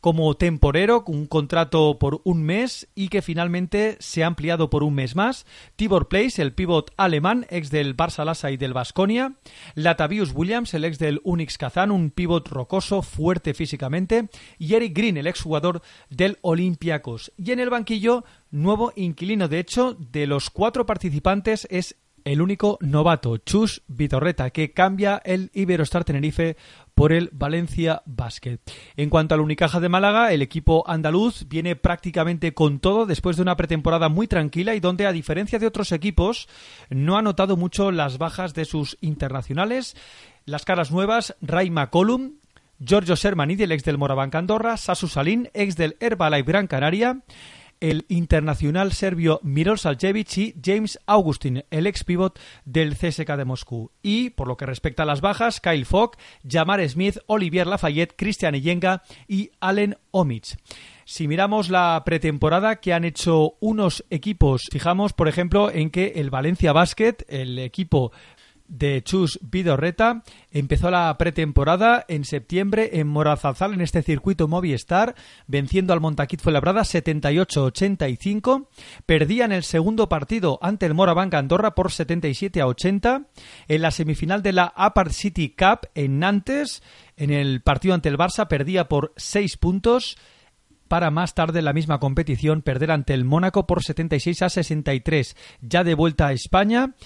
como 0.01 0.35
temporero, 0.35 1.05
un 1.07 1.27
contrato 1.27 1.99
por 1.99 2.21
un 2.25 2.43
mes 2.43 2.89
y 2.95 3.09
que 3.09 3.23
finalmente 3.23 3.97
se 4.01 4.25
ha 4.25 4.27
ampliado 4.27 4.71
por 4.71 4.83
un 4.83 4.95
mes 4.95 5.15
más. 5.15 5.47
Tibor 5.77 6.09
Place, 6.09 6.41
el 6.41 6.55
pivot 6.55 6.93
alemán, 6.97 7.47
ex 7.51 7.71
del 7.71 7.97
Barça 7.97 8.25
Lassa 8.25 8.51
y 8.51 8.57
del 8.57 8.73
Basconia. 8.73 9.35
Latavius 9.75 10.33
Williams, 10.35 10.75
el 10.75 10.85
ex 10.85 10.99
del 10.99 11.21
Unix 11.25 11.59
Kazan, 11.59 11.91
un 11.91 12.11
pivot 12.11 12.49
rocoso, 12.49 13.03
fuerte 13.03 13.55
físicamente. 13.55 14.29
Y 14.59 14.75
Eric 14.75 14.97
Green, 14.97 15.17
el 15.17 15.27
ex 15.27 15.43
jugador 15.43 15.83
del 16.09 16.39
Olympiacos. 16.43 17.33
Y 17.37 17.53
en 17.53 17.61
el 17.61 17.71
banquillo, 17.71 18.25
nuevo 18.51 18.93
inquilino. 18.97 19.49
De 19.49 19.59
hecho, 19.59 19.95
de 19.95 20.27
los 20.27 20.51
cuatro 20.51 20.87
participantes 20.87 21.67
es 21.71 21.97
el 22.25 22.43
único 22.43 22.79
novato, 22.81 23.37
Chus 23.39 23.83
Vitorreta, 23.89 24.51
que 24.51 24.73
cambia 24.73 25.21
el 25.25 25.51
Iberostar 25.55 26.05
Tenerife 26.05 26.57
por 26.95 27.13
el 27.13 27.31
Valencia 27.33 28.03
Basket. 28.07 28.59
En 28.97 29.11
cuanto 29.11 29.35
al 29.35 29.41
Unicaja 29.41 29.81
de 29.81 29.89
Málaga, 29.89 30.33
el 30.33 30.43
equipo 30.43 30.85
andaluz 30.87 31.49
viene 31.49 31.77
prácticamente 31.77 32.55
con 32.55 32.79
todo 32.79 33.07
después 33.07 33.37
de 33.37 33.43
una 33.43 33.57
pretemporada 33.57 34.09
muy 34.09 34.27
tranquila 34.27 34.75
y 34.75 34.81
donde, 34.81 35.07
a 35.07 35.13
diferencia 35.13 35.59
de 35.59 35.67
otros 35.67 35.93
equipos, 35.93 36.49
no 36.91 37.17
ha 37.17 37.23
notado 37.23 37.57
mucho 37.57 37.91
las 37.91 38.19
bajas 38.19 38.55
de 38.55 38.65
sus 38.65 38.99
internacionales. 39.01 39.97
Las 40.45 40.65
caras 40.65 40.91
nuevas, 40.91 41.37
Ray 41.41 41.71
McCollum, 41.71 42.33
Giorgio 42.79 43.17
Sermanidi, 43.17 43.65
el 43.65 43.73
ex 43.73 43.85
del 43.85 43.99
Morabanca 43.99 44.39
Andorra, 44.39 44.77
Sasu 44.77 45.07
Salín, 45.07 45.51
ex 45.53 45.77
del 45.77 45.97
Herbalife 46.01 46.51
Gran 46.51 46.67
Canaria, 46.67 47.23
el 47.81 48.05
internacional 48.09 48.93
serbio 48.93 49.41
Mirol 49.43 49.79
Saljevic 49.79 50.37
y 50.39 50.55
James 50.63 50.99
Augustin, 51.07 51.65
el 51.71 51.87
ex 51.87 52.05
pivot 52.05 52.39
del 52.65 52.97
CSK 52.97 53.37
de 53.37 53.45
Moscú. 53.45 53.91
Y, 54.03 54.31
por 54.31 54.49
lo 54.49 54.57
que 54.57 54.67
respecta 54.67 55.03
a 55.03 55.07
las 55.07 55.21
bajas, 55.21 55.61
Kyle 55.61 55.87
Fogg, 55.87 56.17
Jamar 56.49 56.87
Smith, 56.89 57.19
Olivier 57.27 57.67
Lafayette, 57.67 58.15
Christian 58.17 58.55
Iyenga 58.55 59.03
y 59.27 59.51
Allen 59.61 59.97
Omich. 60.11 60.57
Si 61.05 61.27
miramos 61.27 61.71
la 61.71 62.03
pretemporada 62.05 62.77
que 62.77 62.93
han 62.93 63.05
hecho 63.05 63.55
unos 63.59 64.05
equipos, 64.11 64.69
fijamos, 64.71 65.13
por 65.13 65.27
ejemplo, 65.27 65.71
en 65.71 65.91
que 65.91 66.13
el 66.17 66.31
Valencia 66.31 66.73
Basket, 66.73 67.17
el 67.29 67.59
equipo 67.59 68.13
de 68.71 69.03
Chus 69.03 69.39
Vidorreta. 69.43 70.23
Empezó 70.51 70.91
la 70.91 71.15
pretemporada 71.19 72.07
en 72.09 72.25
septiembre 72.25 72.91
en 72.95 73.09
Morazazal, 73.09 73.75
en 73.75 73.83
este 73.83 74.03
circuito 74.03 74.49
Movistar, 74.49 75.15
venciendo 75.47 75.93
al 75.93 76.01
Montaquit 76.01 76.41
Fuenlabrada 76.41 76.83
78-85. 76.83 78.69
Perdía 79.05 79.45
en 79.45 79.53
el 79.53 79.65
segundo 79.65 80.09
partido 80.09 80.59
ante 80.63 80.87
el 80.87 80.95
Morabanca 80.95 81.39
Andorra 81.39 81.75
por 81.75 81.93
77 81.93 82.61
a 82.63 82.67
80. 82.67 83.27
En 83.69 83.83
la 83.83 83.91
semifinal 83.91 84.43
de 84.43 84.53
la 84.53 84.73
Upper 84.79 85.13
City 85.13 85.55
Cup 85.57 85.89
en 85.95 86.21
Nantes, 86.21 86.83
en 87.17 87.31
el 87.31 87.61
partido 87.61 87.95
ante 87.95 88.09
el 88.09 88.17
Barça, 88.17 88.47
perdía 88.49 88.89
por 88.89 89.13
6 89.17 89.57
puntos 89.59 90.17
para 90.91 91.13
más 91.13 91.35
tarde 91.35 91.61
en 91.61 91.67
la 91.67 91.73
misma 91.73 92.01
competición 92.01 92.63
perder 92.63 92.91
ante 92.91 93.15
el 93.15 93.25
Mónaco 93.25 93.65
por 93.65 93.85
76 93.85 94.43
a 94.43 94.49
63. 94.49 95.37
Ya 95.61 95.85
de 95.85 95.95
vuelta 95.95 96.27
a 96.27 96.33
España, 96.33 96.97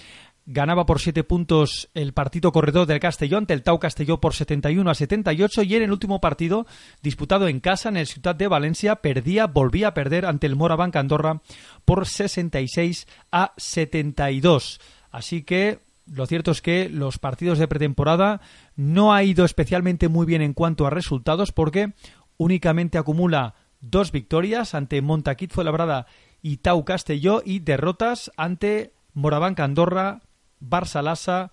ganaba 0.47 0.87
por 0.87 1.01
7 1.01 1.25
puntos 1.25 1.89
el 1.95 2.13
partido 2.13 2.53
corredor 2.53 2.87
del 2.87 3.01
Castellón, 3.01 3.45
ante 3.45 3.55
el 3.55 3.63
Tau 3.63 3.79
Castelló 3.79 4.21
por 4.21 4.35
71 4.35 4.91
a 4.91 4.95
78 4.95 5.63
y 5.63 5.75
en 5.77 5.83
el 5.83 5.93
último 5.93 6.21
partido 6.21 6.67
disputado 7.03 7.49
en 7.49 7.61
casa 7.61 7.89
en 7.89 7.97
el 7.97 8.07
Ciudad 8.07 8.35
de 8.35 8.49
Valencia 8.49 8.97
perdía, 8.97 9.47
volvía 9.47 9.89
a 9.89 9.95
perder 9.95 10.27
ante 10.27 10.47
el 10.47 10.57
Morabanca 10.57 11.01
Andorra 11.01 11.41
por 11.85 12.07
66 12.07 13.07
a 13.33 13.53
72. 13.57 14.81
Así 15.11 15.43
que 15.43 15.81
lo 16.07 16.27
cierto 16.27 16.51
es 16.51 16.61
que 16.61 16.89
los 16.91 17.19
partidos 17.19 17.59
de 17.59 17.69
pretemporada 17.69 18.41
no 18.77 19.15
ha 19.15 19.23
ido 19.23 19.45
especialmente 19.45 20.09
muy 20.09 20.27
bien 20.27 20.43
en 20.43 20.53
cuanto 20.53 20.87
a 20.87 20.91
resultados 20.91 21.53
porque 21.53 21.95
únicamente 22.37 22.99
acumula 22.99 23.55
dos 23.81 24.13
victorias 24.13 24.75
ante 24.75 25.01
Montaquit 25.01 25.55
Labrada 25.57 26.07
y 26.43 26.59
Tau 26.59 26.85
Castelló 26.85 27.43
y 27.45 27.61
derrotas 27.61 28.31
ante 28.37 28.93
Morabanca 29.15 29.65
Andorra, 29.65 30.21
Barça 30.61 31.51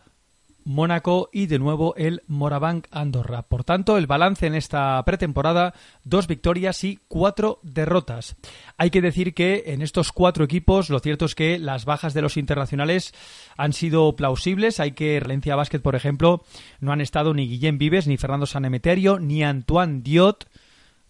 Mónaco 0.63 1.29
y 1.31 1.47
de 1.47 1.59
nuevo 1.59 1.95
el 1.95 2.21
Morabanc 2.27 2.87
Andorra. 2.91 3.43
Por 3.43 3.63
tanto, 3.63 3.97
el 3.97 4.07
balance 4.07 4.45
en 4.45 4.55
esta 4.55 5.03
pretemporada, 5.03 5.73
dos 6.03 6.27
victorias 6.27 6.83
y 6.83 6.99
cuatro 7.07 7.59
derrotas. 7.63 8.35
Hay 8.77 8.89
que 8.89 9.01
decir 9.01 9.33
que 9.33 9.63
en 9.67 9.81
estos 9.81 10.11
cuatro 10.11 10.43
equipos 10.43 10.89
lo 10.89 10.99
cierto 10.99 11.25
es 11.25 11.35
que 11.35 11.57
las 11.57 11.85
bajas 11.85 12.13
de 12.13 12.21
los 12.21 12.37
internacionales 12.37 13.13
han 13.57 13.73
sido 13.73 14.15
plausibles. 14.15 14.79
Hay 14.79 14.91
que 14.91 15.19
Valencia 15.19 15.55
Basket, 15.55 15.79
por 15.79 15.95
ejemplo, 15.95 16.43
no 16.79 16.91
han 16.91 17.01
estado 17.01 17.33
ni 17.33 17.47
Guillén 17.47 17.77
Vives, 17.77 18.07
ni 18.07 18.17
Fernando 18.17 18.45
Sanemeterio, 18.45 19.19
ni 19.19 19.43
Antoine 19.43 20.01
Diot, 20.01 20.47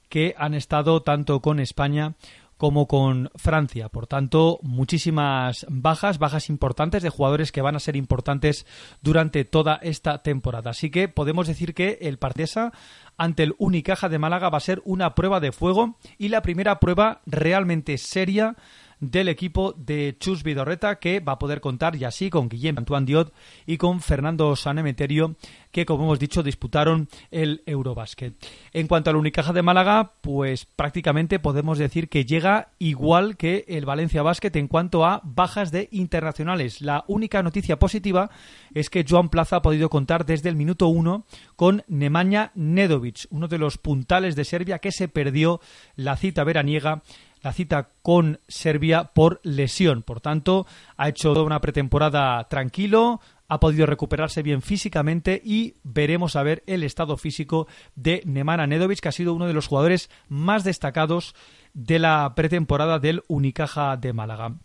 que 0.09 0.35
han 0.37 0.53
estado 0.53 1.01
tanto 1.01 1.41
con 1.41 1.59
España 1.59 2.15
como 2.61 2.85
con 2.85 3.31
Francia. 3.37 3.89
Por 3.89 4.05
tanto, 4.05 4.59
muchísimas 4.61 5.65
bajas, 5.67 6.19
bajas 6.19 6.47
importantes 6.47 7.01
de 7.01 7.09
jugadores 7.09 7.51
que 7.51 7.63
van 7.63 7.75
a 7.75 7.79
ser 7.79 7.95
importantes 7.95 8.67
durante 9.01 9.45
toda 9.45 9.79
esta 9.81 10.21
temporada. 10.21 10.69
Así 10.69 10.91
que 10.91 11.07
podemos 11.07 11.47
decir 11.47 11.73
que 11.73 11.97
el 12.01 12.19
Partesa 12.19 12.71
ante 13.17 13.41
el 13.41 13.55
Unicaja 13.57 14.09
de 14.09 14.19
Málaga 14.19 14.51
va 14.51 14.59
a 14.59 14.61
ser 14.61 14.79
una 14.85 15.15
prueba 15.15 15.39
de 15.39 15.51
fuego 15.51 15.97
y 16.19 16.27
la 16.27 16.43
primera 16.43 16.79
prueba 16.79 17.21
realmente 17.25 17.97
seria 17.97 18.55
del 19.01 19.27
equipo 19.27 19.73
de 19.73 20.15
Chus 20.19 20.43
Vidorreta 20.43 20.99
que 20.99 21.19
va 21.19 21.33
a 21.33 21.39
poder 21.39 21.59
contar 21.59 21.97
ya 21.97 22.11
sí 22.11 22.29
con 22.29 22.47
Guillem 22.47 22.77
Antoine 22.77 23.05
Diot 23.05 23.33
y 23.65 23.77
con 23.77 23.99
Fernando 23.99 24.55
Sanemeterio 24.55 25.35
que 25.71 25.85
como 25.85 26.03
hemos 26.03 26.19
dicho 26.19 26.43
disputaron 26.43 27.09
el 27.31 27.63
Eurobasket. 27.65 28.35
En 28.73 28.87
cuanto 28.87 29.09
al 29.09 29.15
Unicaja 29.15 29.53
de 29.53 29.61
Málaga, 29.61 30.13
pues 30.21 30.65
prácticamente 30.65 31.39
podemos 31.39 31.77
decir 31.77 32.09
que 32.09 32.25
llega 32.25 32.69
igual 32.77 33.37
que 33.37 33.65
el 33.67 33.85
Valencia 33.85 34.21
Basket 34.21 34.51
en 34.55 34.67
cuanto 34.67 35.05
a 35.05 35.21
bajas 35.23 35.71
de 35.71 35.89
internacionales. 35.91 36.81
La 36.81 37.03
única 37.07 37.41
noticia 37.41 37.79
positiva 37.79 38.29
es 38.73 38.89
que 38.89 39.05
Joan 39.07 39.29
Plaza 39.29 39.57
ha 39.57 39.61
podido 39.61 39.89
contar 39.89 40.25
desde 40.25 40.49
el 40.49 40.55
minuto 40.55 40.87
uno 40.87 41.25
con 41.55 41.83
Nemanja 41.87 42.51
Nedovic, 42.53 43.25
uno 43.31 43.47
de 43.47 43.57
los 43.57 43.77
puntales 43.77 44.35
de 44.35 44.45
Serbia 44.45 44.79
que 44.79 44.91
se 44.91 45.07
perdió 45.07 45.59
la 45.95 46.17
cita 46.17 46.43
veraniega 46.43 47.01
la 47.41 47.53
cita 47.53 47.89
con 48.01 48.39
Serbia 48.47 49.11
por 49.13 49.39
lesión. 49.43 50.03
Por 50.03 50.21
tanto, 50.21 50.65
ha 50.97 51.09
hecho 51.09 51.33
toda 51.33 51.45
una 51.45 51.61
pretemporada 51.61 52.43
tranquilo, 52.47 53.19
ha 53.47 53.59
podido 53.59 53.85
recuperarse 53.85 54.43
bien 54.43 54.61
físicamente 54.61 55.41
y 55.43 55.75
veremos 55.83 56.35
a 56.35 56.43
ver 56.43 56.63
el 56.67 56.83
estado 56.83 57.17
físico 57.17 57.67
de 57.95 58.21
Nemanja 58.25 58.67
Nedovic, 58.67 58.99
que 58.99 59.09
ha 59.09 59.11
sido 59.11 59.33
uno 59.33 59.47
de 59.47 59.53
los 59.53 59.67
jugadores 59.67 60.09
más 60.29 60.63
destacados 60.63 61.35
de 61.73 61.99
la 61.99 62.33
pretemporada 62.35 62.99
del 62.99 63.23
Unicaja 63.27 63.97
de 63.97 64.13
Málaga. 64.13 64.55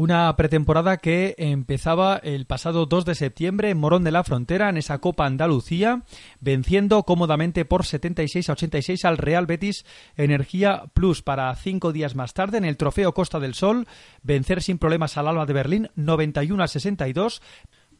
Una 0.00 0.34
pretemporada 0.34 0.96
que 0.96 1.34
empezaba 1.36 2.16
el 2.16 2.46
pasado 2.46 2.86
2 2.86 3.04
de 3.04 3.14
septiembre 3.14 3.68
en 3.68 3.76
Morón 3.76 4.02
de 4.02 4.10
la 4.10 4.24
Frontera, 4.24 4.70
en 4.70 4.78
esa 4.78 4.96
Copa 4.96 5.26
Andalucía, 5.26 6.04
venciendo 6.40 7.02
cómodamente 7.02 7.66
por 7.66 7.84
76 7.84 8.48
a 8.48 8.52
86 8.54 9.04
al 9.04 9.18
Real 9.18 9.44
Betis 9.44 9.84
Energía 10.16 10.84
Plus 10.94 11.20
para 11.20 11.54
cinco 11.54 11.92
días 11.92 12.14
más 12.14 12.32
tarde 12.32 12.56
en 12.56 12.64
el 12.64 12.78
Trofeo 12.78 13.12
Costa 13.12 13.40
del 13.40 13.52
Sol, 13.52 13.86
vencer 14.22 14.62
sin 14.62 14.78
problemas 14.78 15.18
al 15.18 15.28
Alba 15.28 15.44
de 15.44 15.52
Berlín 15.52 15.90
91 15.96 16.62
a 16.62 16.68
62 16.68 17.42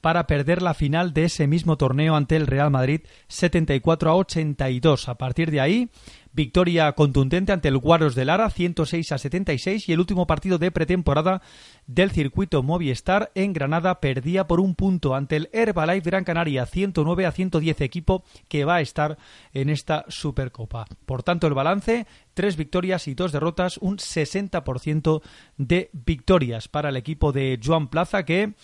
para 0.01 0.27
perder 0.27 0.63
la 0.63 0.75
final 0.75 1.13
de 1.13 1.25
ese 1.25 1.47
mismo 1.47 1.77
torneo 1.77 2.17
ante 2.17 2.37
el 2.37 2.47
Real 2.47 2.71
Madrid 2.71 3.03
74 3.29 4.11
a 4.11 4.17
82. 4.17 5.09
A 5.09 5.17
partir 5.17 5.51
de 5.51 5.61
ahí, 5.61 5.91
victoria 6.33 6.93
contundente 6.93 7.53
ante 7.53 7.69
el 7.69 7.79
Guaros 7.79 8.15
de 8.15 8.25
Lara 8.25 8.51
106 8.51 9.13
a 9.13 9.19
76 9.19 9.89
y 9.89 9.93
el 9.93 10.01
último 10.01 10.27
partido 10.27 10.59
de 10.59 10.71
pretemporada 10.71 11.43
del 11.87 12.11
circuito 12.11 12.63
Movistar 12.63 13.33
en 13.35 13.53
Granada 13.53 14.01
perdía 14.01 14.47
por 14.47 14.61
un 14.61 14.75
punto 14.75 15.15
ante 15.15 15.37
el 15.37 15.51
Herbalife 15.53 16.11
Gran 16.11 16.25
Canaria 16.25 16.67
109 16.67 17.27
a 17.27 17.33
110 17.33 17.81
equipo 17.81 18.25
que 18.49 18.65
va 18.65 18.77
a 18.77 18.81
estar 18.81 19.19
en 19.53 19.71
esta 19.71 20.05
Supercopa. 20.09 20.87
Por 21.07 21.23
tanto, 21.23 21.47
el 21.47 21.55
balance, 21.55 22.07
tres 22.35 22.57
victorias 22.57 23.09
y 23.09 23.15
dos 23.15 23.33
derrotas, 23.33 23.79
un 23.79 23.99
60% 23.99 25.23
de 25.57 25.91
victorias 25.93 26.69
para 26.69 26.91
el 26.91 26.97
equipo 26.97 27.33
de 27.33 27.59
Joan 27.63 27.89
Plaza 27.89 28.25
que 28.25 28.55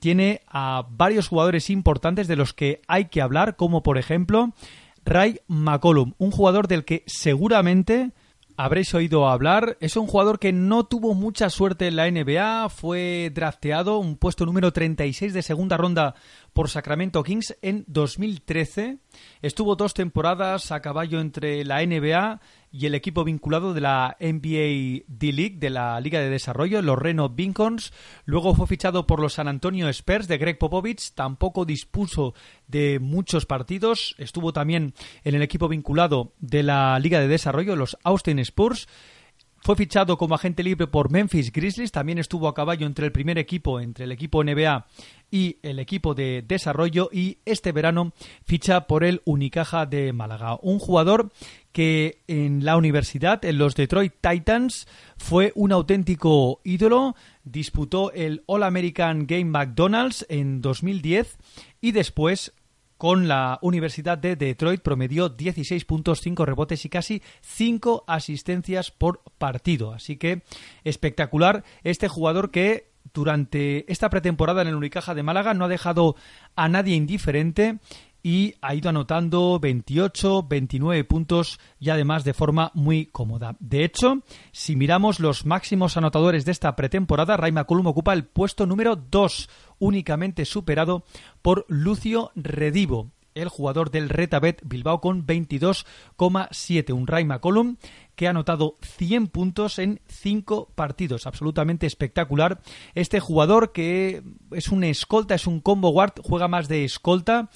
tiene 0.00 0.42
a 0.46 0.86
varios 0.90 1.28
jugadores 1.28 1.70
importantes 1.70 2.28
de 2.28 2.36
los 2.36 2.52
que 2.54 2.82
hay 2.86 3.06
que 3.06 3.20
hablar, 3.20 3.56
como 3.56 3.82
por 3.82 3.98
ejemplo 3.98 4.52
Ray 5.08 5.40
McCollum, 5.46 6.12
un 6.18 6.30
jugador 6.30 6.68
del 6.68 6.84
que 6.84 7.02
seguramente 7.06 8.12
habréis 8.58 8.92
oído 8.92 9.26
hablar. 9.26 9.78
Es 9.80 9.96
un 9.96 10.06
jugador 10.06 10.38
que 10.38 10.52
no 10.52 10.84
tuvo 10.84 11.14
mucha 11.14 11.48
suerte 11.48 11.86
en 11.86 11.96
la 11.96 12.10
NBA, 12.10 12.68
fue 12.68 13.30
drafteado, 13.34 13.98
un 13.98 14.18
puesto 14.18 14.44
número 14.44 14.70
36 14.70 15.32
de 15.32 15.40
segunda 15.40 15.78
ronda 15.78 16.14
por 16.52 16.68
Sacramento 16.68 17.22
Kings 17.22 17.56
en 17.62 17.84
2013. 17.86 18.98
Estuvo 19.40 19.76
dos 19.76 19.94
temporadas 19.94 20.72
a 20.72 20.82
caballo 20.82 21.20
entre 21.20 21.64
la 21.64 21.86
NBA 21.86 22.40
y 22.70 22.86
el 22.86 22.94
equipo 22.94 23.24
vinculado 23.24 23.74
de 23.74 23.80
la 23.80 24.16
NBA 24.20 25.04
D-League, 25.06 25.56
de 25.58 25.70
la 25.70 26.00
Liga 26.00 26.20
de 26.20 26.30
Desarrollo, 26.30 26.82
los 26.82 26.98
Reno 26.98 27.28
Bincons. 27.28 27.92
Luego 28.24 28.54
fue 28.54 28.66
fichado 28.66 29.06
por 29.06 29.20
los 29.20 29.34
San 29.34 29.48
Antonio 29.48 29.88
Spurs 29.88 30.28
de 30.28 30.38
Greg 30.38 30.58
Popovich. 30.58 31.12
Tampoco 31.14 31.64
dispuso 31.64 32.34
de 32.66 32.98
muchos 33.00 33.46
partidos. 33.46 34.14
Estuvo 34.18 34.52
también 34.52 34.94
en 35.24 35.34
el 35.34 35.42
equipo 35.42 35.68
vinculado 35.68 36.32
de 36.38 36.62
la 36.62 36.98
Liga 36.98 37.20
de 37.20 37.28
Desarrollo, 37.28 37.76
los 37.76 37.96
Austin 38.04 38.38
Spurs. 38.38 38.88
Fue 39.60 39.74
fichado 39.74 40.16
como 40.16 40.36
agente 40.36 40.62
libre 40.62 40.86
por 40.86 41.10
Memphis 41.10 41.52
Grizzlies, 41.52 41.90
también 41.90 42.18
estuvo 42.18 42.46
a 42.46 42.54
caballo 42.54 42.86
entre 42.86 43.06
el 43.06 43.12
primer 43.12 43.38
equipo, 43.38 43.80
entre 43.80 44.04
el 44.04 44.12
equipo 44.12 44.44
NBA 44.44 44.86
y 45.30 45.56
el 45.62 45.78
equipo 45.78 46.14
de 46.14 46.44
desarrollo 46.46 47.10
y 47.12 47.38
este 47.44 47.72
verano 47.72 48.12
ficha 48.44 48.86
por 48.86 49.04
el 49.04 49.22
Unicaja 49.24 49.86
de 49.86 50.12
Málaga. 50.12 50.58
Un 50.62 50.78
jugador 50.78 51.30
que 51.72 52.22
en 52.26 52.64
la 52.64 52.76
universidad, 52.76 53.44
en 53.44 53.58
los 53.58 53.74
Detroit 53.74 54.14
Titans, 54.20 54.88
fue 55.16 55.52
un 55.54 55.72
auténtico 55.72 56.60
ídolo, 56.64 57.14
disputó 57.44 58.12
el 58.12 58.42
All 58.46 58.62
American 58.62 59.26
Game 59.26 59.44
McDonald's 59.44 60.26
en 60.28 60.60
2010 60.60 61.36
y 61.80 61.92
después 61.92 62.52
con 62.98 63.28
la 63.28 63.60
Universidad 63.62 64.18
de 64.18 64.34
Detroit 64.34 64.82
promedió 64.82 65.28
16 65.28 65.84
puntos, 65.84 66.20
5 66.20 66.44
rebotes 66.44 66.84
y 66.84 66.88
casi 66.88 67.22
5 67.42 68.04
asistencias 68.08 68.90
por 68.90 69.22
partido. 69.38 69.92
Así 69.92 70.16
que 70.16 70.42
espectacular 70.82 71.64
este 71.84 72.08
jugador 72.08 72.50
que 72.50 72.90
durante 73.12 73.90
esta 73.90 74.10
pretemporada 74.10 74.62
en 74.62 74.68
el 74.68 74.74
Unicaja 74.74 75.14
de 75.14 75.22
Málaga 75.22 75.54
no 75.54 75.64
ha 75.64 75.68
dejado 75.68 76.16
a 76.56 76.68
nadie 76.68 76.94
indiferente 76.94 77.78
y 78.22 78.54
ha 78.60 78.74
ido 78.74 78.90
anotando 78.90 79.58
28, 79.60 80.46
29 80.48 81.04
puntos 81.04 81.60
y 81.78 81.90
además 81.90 82.24
de 82.24 82.34
forma 82.34 82.70
muy 82.74 83.06
cómoda. 83.06 83.56
De 83.60 83.84
hecho, 83.84 84.22
si 84.52 84.76
miramos 84.76 85.20
los 85.20 85.46
máximos 85.46 85.96
anotadores 85.96 86.44
de 86.44 86.52
esta 86.52 86.74
pretemporada, 86.74 87.36
Ray 87.36 87.52
McCollum 87.52 87.86
ocupa 87.86 88.12
el 88.12 88.24
puesto 88.24 88.66
número 88.66 88.96
2, 88.96 89.48
únicamente 89.78 90.44
superado 90.44 91.04
por 91.42 91.64
Lucio 91.68 92.32
Redivo, 92.34 93.10
el 93.42 93.48
jugador 93.48 93.90
del 93.90 94.08
Retabet 94.08 94.60
Bilbao 94.64 95.00
con 95.00 95.26
22,7. 95.26 96.92
Un 96.92 97.06
Ray 97.06 97.24
McCollum 97.24 97.76
que 98.14 98.26
ha 98.26 98.30
anotado 98.30 98.76
100 98.82 99.28
puntos 99.28 99.78
en 99.78 100.00
5 100.08 100.72
partidos. 100.74 101.26
Absolutamente 101.26 101.86
espectacular. 101.86 102.60
Este 102.94 103.20
jugador 103.20 103.72
que 103.72 104.22
es 104.50 104.68
un 104.68 104.84
escolta, 104.84 105.34
es 105.34 105.46
un 105.46 105.60
combo 105.60 105.90
guard, 105.90 106.14
juega 106.22 106.48
más 106.48 106.68
de 106.68 106.84
escolta 106.84 107.50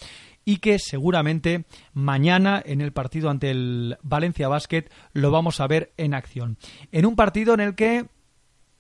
y 0.45 0.59
que 0.59 0.79
seguramente 0.79 1.65
mañana 1.93 2.63
en 2.65 2.81
el 2.81 2.93
partido 2.93 3.31
ante 3.31 3.51
el 3.51 3.99
Valencia 4.03 4.49
Basket 4.49 4.85
lo 5.13 5.31
vamos 5.31 5.61
a 5.61 5.67
ver 5.67 5.93
en 5.97 6.15
acción. 6.15 6.59
En 6.91 7.07
un 7.07 7.17
partido 7.17 7.55
en 7.55 7.61
el 7.61 7.75
que 7.75 8.07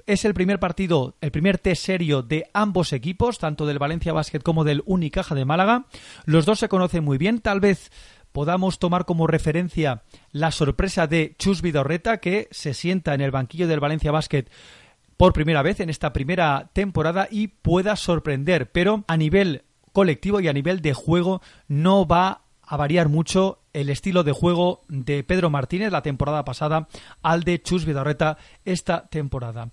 es 0.06 0.24
el 0.24 0.34
primer 0.34 0.58
partido, 0.58 1.14
el 1.20 1.30
primer 1.30 1.58
test 1.58 1.84
serio 1.84 2.22
de 2.22 2.48
ambos 2.52 2.92
equipos, 2.92 3.38
tanto 3.38 3.66
del 3.66 3.78
Valencia 3.78 4.12
Basket 4.12 4.40
como 4.40 4.64
del 4.64 4.82
Unicaja 4.86 5.34
de 5.34 5.44
Málaga. 5.44 5.86
Los 6.24 6.46
dos 6.46 6.58
se 6.58 6.68
conocen 6.68 7.04
muy 7.04 7.18
bien, 7.18 7.40
tal 7.40 7.60
vez 7.60 7.90
podamos 8.32 8.78
tomar 8.78 9.04
como 9.04 9.26
referencia 9.26 10.02
la 10.32 10.50
sorpresa 10.50 11.06
de 11.06 11.34
Chus 11.38 11.62
Vidorreta, 11.62 12.18
que 12.18 12.48
se 12.50 12.74
sienta 12.74 13.14
en 13.14 13.20
el 13.20 13.30
banquillo 13.30 13.68
del 13.68 13.80
Valencia 13.80 14.10
Basket 14.10 14.46
por 15.16 15.32
primera 15.32 15.62
vez 15.62 15.80
en 15.80 15.90
esta 15.90 16.12
primera 16.12 16.70
temporada 16.72 17.28
y 17.30 17.48
pueda 17.48 17.96
sorprender, 17.96 18.70
pero 18.72 19.04
a 19.06 19.16
nivel 19.16 19.62
colectivo 19.92 20.40
y 20.40 20.48
a 20.48 20.52
nivel 20.52 20.82
de 20.82 20.94
juego 20.94 21.42
no 21.68 22.06
va 22.06 22.42
a 22.62 22.76
variar 22.76 23.08
mucho 23.08 23.61
el 23.72 23.90
estilo 23.90 24.24
de 24.24 24.32
juego 24.32 24.82
de 24.88 25.24
Pedro 25.24 25.50
Martínez 25.50 25.92
la 25.92 26.02
temporada 26.02 26.44
pasada 26.44 26.88
al 27.22 27.44
de 27.44 27.62
Chus 27.62 27.84
Vidorreta 27.84 28.38
esta 28.64 29.06
temporada. 29.08 29.70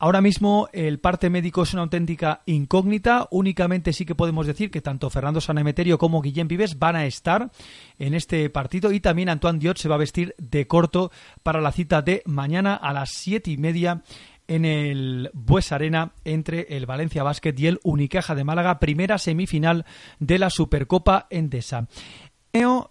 Ahora 0.00 0.20
mismo 0.20 0.68
el 0.72 1.00
parte 1.00 1.28
médico 1.28 1.64
es 1.64 1.72
una 1.72 1.82
auténtica 1.82 2.42
incógnita. 2.46 3.26
Únicamente 3.32 3.92
sí 3.92 4.06
que 4.06 4.14
podemos 4.14 4.46
decir 4.46 4.70
que 4.70 4.80
tanto 4.80 5.10
Fernando 5.10 5.40
Sanemeterio 5.40 5.98
como 5.98 6.22
Guillén 6.22 6.46
Vives 6.46 6.78
van 6.78 6.94
a 6.94 7.06
estar 7.06 7.50
en 7.98 8.14
este 8.14 8.48
partido 8.48 8.92
y 8.92 9.00
también 9.00 9.28
Antoine 9.28 9.58
Diot 9.58 9.76
se 9.76 9.88
va 9.88 9.96
a 9.96 9.98
vestir 9.98 10.36
de 10.38 10.68
corto 10.68 11.10
para 11.42 11.60
la 11.60 11.72
cita 11.72 12.00
de 12.00 12.22
mañana 12.26 12.76
a 12.76 12.92
las 12.92 13.10
siete 13.10 13.50
y 13.50 13.56
media 13.56 14.02
en 14.46 14.64
el 14.64 15.30
Bues 15.34 15.72
Arena 15.72 16.12
entre 16.24 16.76
el 16.76 16.86
Valencia 16.86 17.22
Basket 17.22 17.54
y 17.58 17.66
el 17.66 17.80
Unicaja 17.82 18.34
de 18.34 18.44
Málaga, 18.44 18.78
primera 18.78 19.18
semifinal 19.18 19.84
de 20.20 20.38
la 20.38 20.48
Supercopa 20.48 21.26
Endesa. 21.28 21.86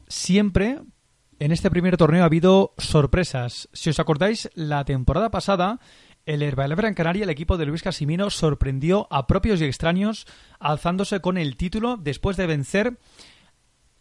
Siempre 0.07 0.79
en 1.39 1.51
este 1.51 1.69
primer 1.69 1.97
torneo 1.97 2.23
ha 2.23 2.25
habido 2.25 2.73
sorpresas. 2.77 3.69
Si 3.73 3.89
os 3.89 3.99
acordáis, 3.99 4.49
la 4.55 4.83
temporada 4.85 5.29
pasada 5.29 5.79
el 6.25 6.41
Herbalife 6.41 6.87
en 6.87 6.93
Canaria, 6.93 7.23
el 7.23 7.29
equipo 7.29 7.57
de 7.57 7.65
Luis 7.65 7.83
Casimino, 7.83 8.29
sorprendió 8.29 9.07
a 9.11 9.27
propios 9.27 9.61
y 9.61 9.65
extraños 9.65 10.25
alzándose 10.59 11.21
con 11.21 11.37
el 11.37 11.55
título 11.55 11.95
después 11.95 12.35
de 12.35 12.47
vencer 12.47 12.97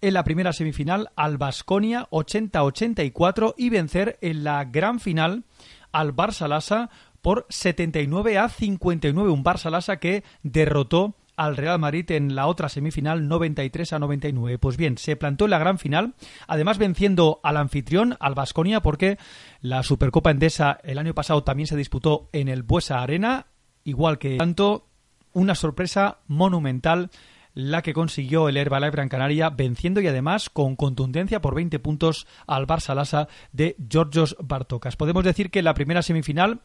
en 0.01 0.15
la 0.15 0.25
primera 0.25 0.53
semifinal 0.53 1.11
al 1.15 1.39
Basconia 1.39 2.09
80-84 2.11 3.55
y 3.57 3.71
vencer 3.71 4.19
en 4.23 4.43
la 4.43 4.65
gran 4.65 4.99
final 4.99 5.45
al 5.93 6.17
Barça 6.17 6.49
Lassa 6.49 6.91
por 7.23 7.47
79 7.49 8.39
a 8.39 8.49
59. 8.49 9.31
Un 9.31 9.45
Barça 9.45 9.71
Lassa 9.71 9.99
que 9.99 10.25
derrotó 10.43 11.15
al 11.37 11.57
Real 11.57 11.79
Madrid 11.79 12.11
en 12.11 12.35
la 12.35 12.47
otra 12.47 12.69
semifinal 12.69 13.29
93 13.29 13.93
a 13.93 13.99
99. 13.99 14.59
Pues 14.59 14.77
bien, 14.77 14.99
se 14.99 15.17
plantó 15.17 15.45
en 15.45 15.51
la 15.51 15.59
gran 15.59 15.79
final, 15.79 16.15
además 16.49 16.79
venciendo 16.79 17.41
al 17.43 17.57
anfitrión, 17.57 18.17
al 18.21 18.35
Basconia, 18.35 18.81
porque 18.81 19.19
la 19.61 19.83
Supercopa 19.83 20.31
Endesa 20.31 20.79
el 20.83 20.99
año 20.99 21.15
pasado 21.15 21.45
también 21.45 21.67
se 21.67 21.77
disputó 21.77 22.29
en 22.33 22.49
el 22.49 22.63
Buesa 22.63 23.01
Arena, 23.03 23.47
igual 23.85 24.19
que 24.19 24.37
tanto 24.37 24.87
una 25.33 25.55
sorpresa 25.55 26.19
monumental 26.27 27.11
la 27.57 27.81
que 27.81 27.95
consiguió 27.95 28.51
el 28.51 28.59
Herbalife 28.59 28.93
Gran 28.93 29.09
Canaria 29.09 29.49
venciendo 29.49 30.03
y 30.03 30.07
además 30.07 30.51
con 30.51 30.77
contundencia 30.77 31.41
por 31.41 31.55
20 31.55 31.79
puntos 31.79 32.27
al 32.47 32.67
Barça 32.67 32.95
Lassa 32.95 33.29
de 33.53 33.77
Georgios 33.91 34.37
Bartocas. 34.39 34.97
Podemos 34.97 35.25
decir 35.25 35.51
que 35.51 35.63
la 35.63 35.73
primera 35.73 36.03
semifinal 36.03 36.61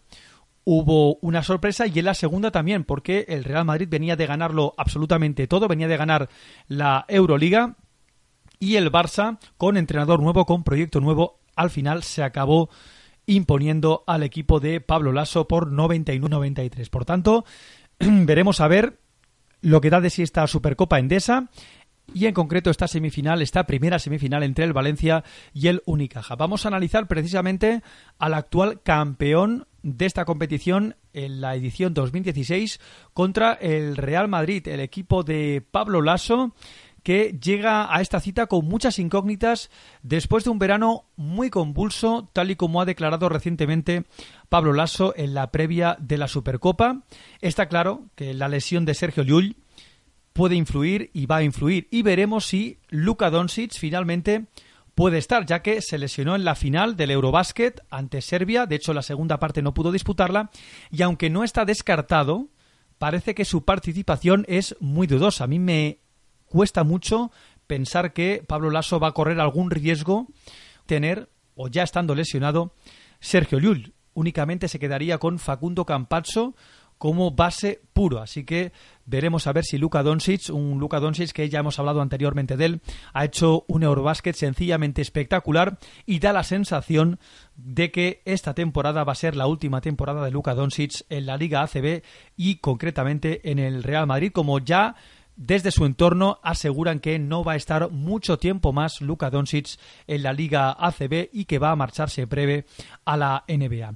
hubo 0.63 1.15
una 1.21 1.43
sorpresa 1.43 1.88
y 1.88 1.97
en 2.00 2.06
la 2.06 2.13
segunda 2.13 2.52
también, 2.52 2.84
porque 2.84 3.26
el 3.30 3.43
Real 3.43 3.65
Madrid 3.65 3.88
venía 3.89 4.15
de 4.15 4.28
ganarlo 4.28 4.74
absolutamente 4.78 5.47
todo, 5.47 5.67
venía 5.67 5.88
de 5.88 5.97
ganar 5.97 6.30
la 6.67 7.06
Euroliga 7.08 7.76
y 8.60 8.76
el 8.76 8.91
Barça, 8.91 9.39
con 9.58 9.76
entrenador 9.76 10.21
nuevo, 10.21 10.45
con 10.45 10.63
proyecto 10.63 11.00
nuevo, 11.00 11.39
al 11.56 11.71
final 11.71 12.04
se 12.04 12.24
acabó 12.24 12.69
imponiendo 13.26 14.04
al 14.08 14.24
equipo 14.24 14.60
de 14.60 14.82
Pablo 14.82 15.12
Lasso 15.12 15.47
por 15.47 15.71
91-93. 15.71 16.89
Por 16.89 17.06
tanto, 17.06 17.45
veremos 18.00 18.62
a 18.62 18.67
ver 18.67 19.00
lo 19.62 19.82
que 19.82 19.89
da 19.89 20.02
de 20.02 20.10
sí 20.10 20.21
esta 20.24 20.45
Supercopa 20.47 21.00
Endesa 21.00 21.50
y 22.13 22.26
en 22.26 22.34
concreto 22.34 22.69
esta 22.69 22.88
semifinal, 22.88 23.41
esta 23.41 23.65
primera 23.65 24.00
semifinal 24.00 24.43
entre 24.43 24.65
el 24.65 24.74
Valencia 24.74 25.24
y 25.54 25.67
el 25.67 25.82
Unicaja. 25.86 26.36
Vamos 26.36 26.65
a 26.65 26.69
analizar 26.69 27.08
precisamente 27.08 27.82
al 28.19 28.34
actual 28.34 28.82
campeón 28.82 29.68
de 29.84 30.05
esta 30.05 30.25
competición 30.25 30.95
en 31.13 31.41
la 31.41 31.55
edición 31.55 31.93
2016 31.93 32.79
contra 33.13 33.53
el 33.53 33.97
Real 33.97 34.27
Madrid, 34.27 34.67
el 34.67 34.79
equipo 34.79 35.23
de 35.23 35.63
Pablo 35.71 36.01
Lasso 36.01 36.53
que 37.03 37.38
llega 37.41 37.93
a 37.93 38.01
esta 38.01 38.19
cita 38.19 38.47
con 38.47 38.65
muchas 38.65 38.99
incógnitas 38.99 39.69
después 40.03 40.43
de 40.43 40.51
un 40.51 40.59
verano 40.59 41.05
muy 41.15 41.49
convulso, 41.49 42.29
tal 42.34 42.51
y 42.51 42.55
como 42.55 42.82
ha 42.82 42.86
declarado 42.86 43.27
recientemente 43.27 44.05
Pablo 44.49 44.73
Lasso 44.73 45.13
en 45.17 45.34
la 45.34 45.51
previa 45.51 45.97
de 45.99 46.17
la 46.17 46.27
Supercopa. 46.27 47.01
Está 47.41 47.67
claro 47.67 48.05
que 48.15 48.34
la 48.34 48.47
lesión 48.47 48.86
de 48.86 48.93
Sergio 48.93 49.23
Llull 49.23 49.55
puede 50.34 50.55
influir 50.55 51.09
y 51.13 51.25
va 51.25 51.38
a 51.38 51.43
influir 51.43 51.88
y 51.91 52.03
veremos 52.03 52.45
si 52.45 52.77
Luka 52.89 53.29
Doncic 53.29 53.73
finalmente 53.73 54.45
puede 54.95 55.17
estar, 55.17 55.45
ya 55.45 55.61
que 55.61 55.81
se 55.81 55.97
lesionó 55.97 56.35
en 56.35 56.43
la 56.43 56.55
final 56.55 56.95
del 56.95 57.11
Eurobasket 57.11 57.81
ante 57.89 58.21
Serbia, 58.21 58.65
de 58.65 58.75
hecho 58.75 58.93
la 58.93 59.01
segunda 59.01 59.39
parte 59.39 59.61
no 59.61 59.73
pudo 59.73 59.91
disputarla, 59.91 60.51
y 60.89 61.01
aunque 61.01 61.29
no 61.29 61.43
está 61.43 61.65
descartado, 61.65 62.49
parece 62.97 63.33
que 63.33 63.45
su 63.45 63.65
participación 63.65 64.45
es 64.47 64.75
muy 64.79 65.07
dudosa. 65.07 65.45
A 65.45 65.47
mí 65.47 65.59
me 65.59 65.99
cuesta 66.45 66.83
mucho 66.83 67.31
pensar 67.67 68.13
que 68.13 68.43
Pablo 68.47 68.69
Lasso 68.69 68.99
va 68.99 69.07
a 69.07 69.13
correr 69.13 69.39
algún 69.39 69.71
riesgo 69.71 70.27
tener, 70.85 71.29
o 71.55 71.67
ya 71.67 71.83
estando 71.83 72.15
lesionado, 72.15 72.75
Sergio 73.19 73.59
Llull. 73.59 73.93
Únicamente 74.13 74.67
se 74.67 74.77
quedaría 74.77 75.17
con 75.19 75.39
Facundo 75.39 75.85
Campazzo 75.85 76.53
como 77.02 77.32
base 77.32 77.82
puro. 77.93 78.22
Así 78.22 78.43
que 78.43 78.74
veremos 79.08 79.47
a 79.47 79.54
ver 79.54 79.66
si 79.66 79.80
Luka 79.80 80.04
Doncic, 80.04 80.52
un 80.52 80.78
Luka 80.78 80.99
Doncic 80.99 81.32
que 81.32 81.49
ya 81.49 81.62
hemos 81.62 81.80
hablado 81.80 81.99
anteriormente 81.99 82.58
de 82.58 82.66
él, 82.66 82.82
ha 83.14 83.26
hecho 83.26 83.66
un 83.68 83.82
Eurobasket 83.82 84.36
sencillamente 84.36 85.02
espectacular 85.02 85.80
y 86.06 86.20
da 86.20 86.32
la 86.32 86.43
sensación 86.43 87.18
de 87.56 87.89
que 87.89 88.22
esta 88.26 88.54
temporada 88.54 89.04
va 89.04 89.14
a 89.14 89.16
ser 89.16 89.36
la 89.36 89.47
última 89.47 89.82
temporada 89.82 90.24
de 90.24 90.30
Luka 90.30 90.54
Doncic 90.54 91.04
en 91.10 91.26
la 91.26 91.38
Liga 91.38 91.64
ACB 91.64 92.04
y 92.38 92.58
concretamente 92.58 93.49
en 93.49 93.58
el 93.58 93.82
Real 93.82 94.06
Madrid, 94.06 94.32
como 94.32 94.60
ya 94.60 94.95
desde 95.36 95.72
su 95.72 95.86
entorno 95.86 96.38
aseguran 96.43 96.99
que 96.99 97.18
no 97.18 97.43
va 97.43 97.54
a 97.54 97.56
estar 97.56 97.89
mucho 97.89 98.38
tiempo 98.38 98.74
más 98.74 99.02
Luka 99.02 99.32
Doncic 99.32 99.80
en 100.06 100.22
la 100.22 100.34
Liga 100.34 100.70
ACB 100.78 101.30
y 101.34 101.45
que 101.45 101.58
va 101.58 101.72
a 101.72 101.76
marcharse 101.76 102.26
breve 102.26 102.66
a 103.06 103.18
la 103.18 103.43
NBA. 103.47 103.95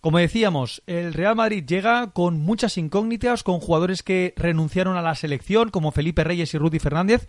Como 0.00 0.18
decíamos, 0.18 0.82
el 0.86 1.12
Real 1.12 1.36
Madrid 1.36 1.64
llega 1.66 2.10
con 2.12 2.40
muchas 2.40 2.78
incógnitas, 2.78 3.42
con 3.42 3.60
jugadores 3.60 4.02
que 4.02 4.32
renunciaron 4.36 4.96
a 4.96 5.02
la 5.02 5.14
selección, 5.14 5.70
como 5.70 5.92
Felipe 5.92 6.24
Reyes 6.24 6.54
y 6.54 6.58
Rudy 6.58 6.78
Fernández. 6.78 7.28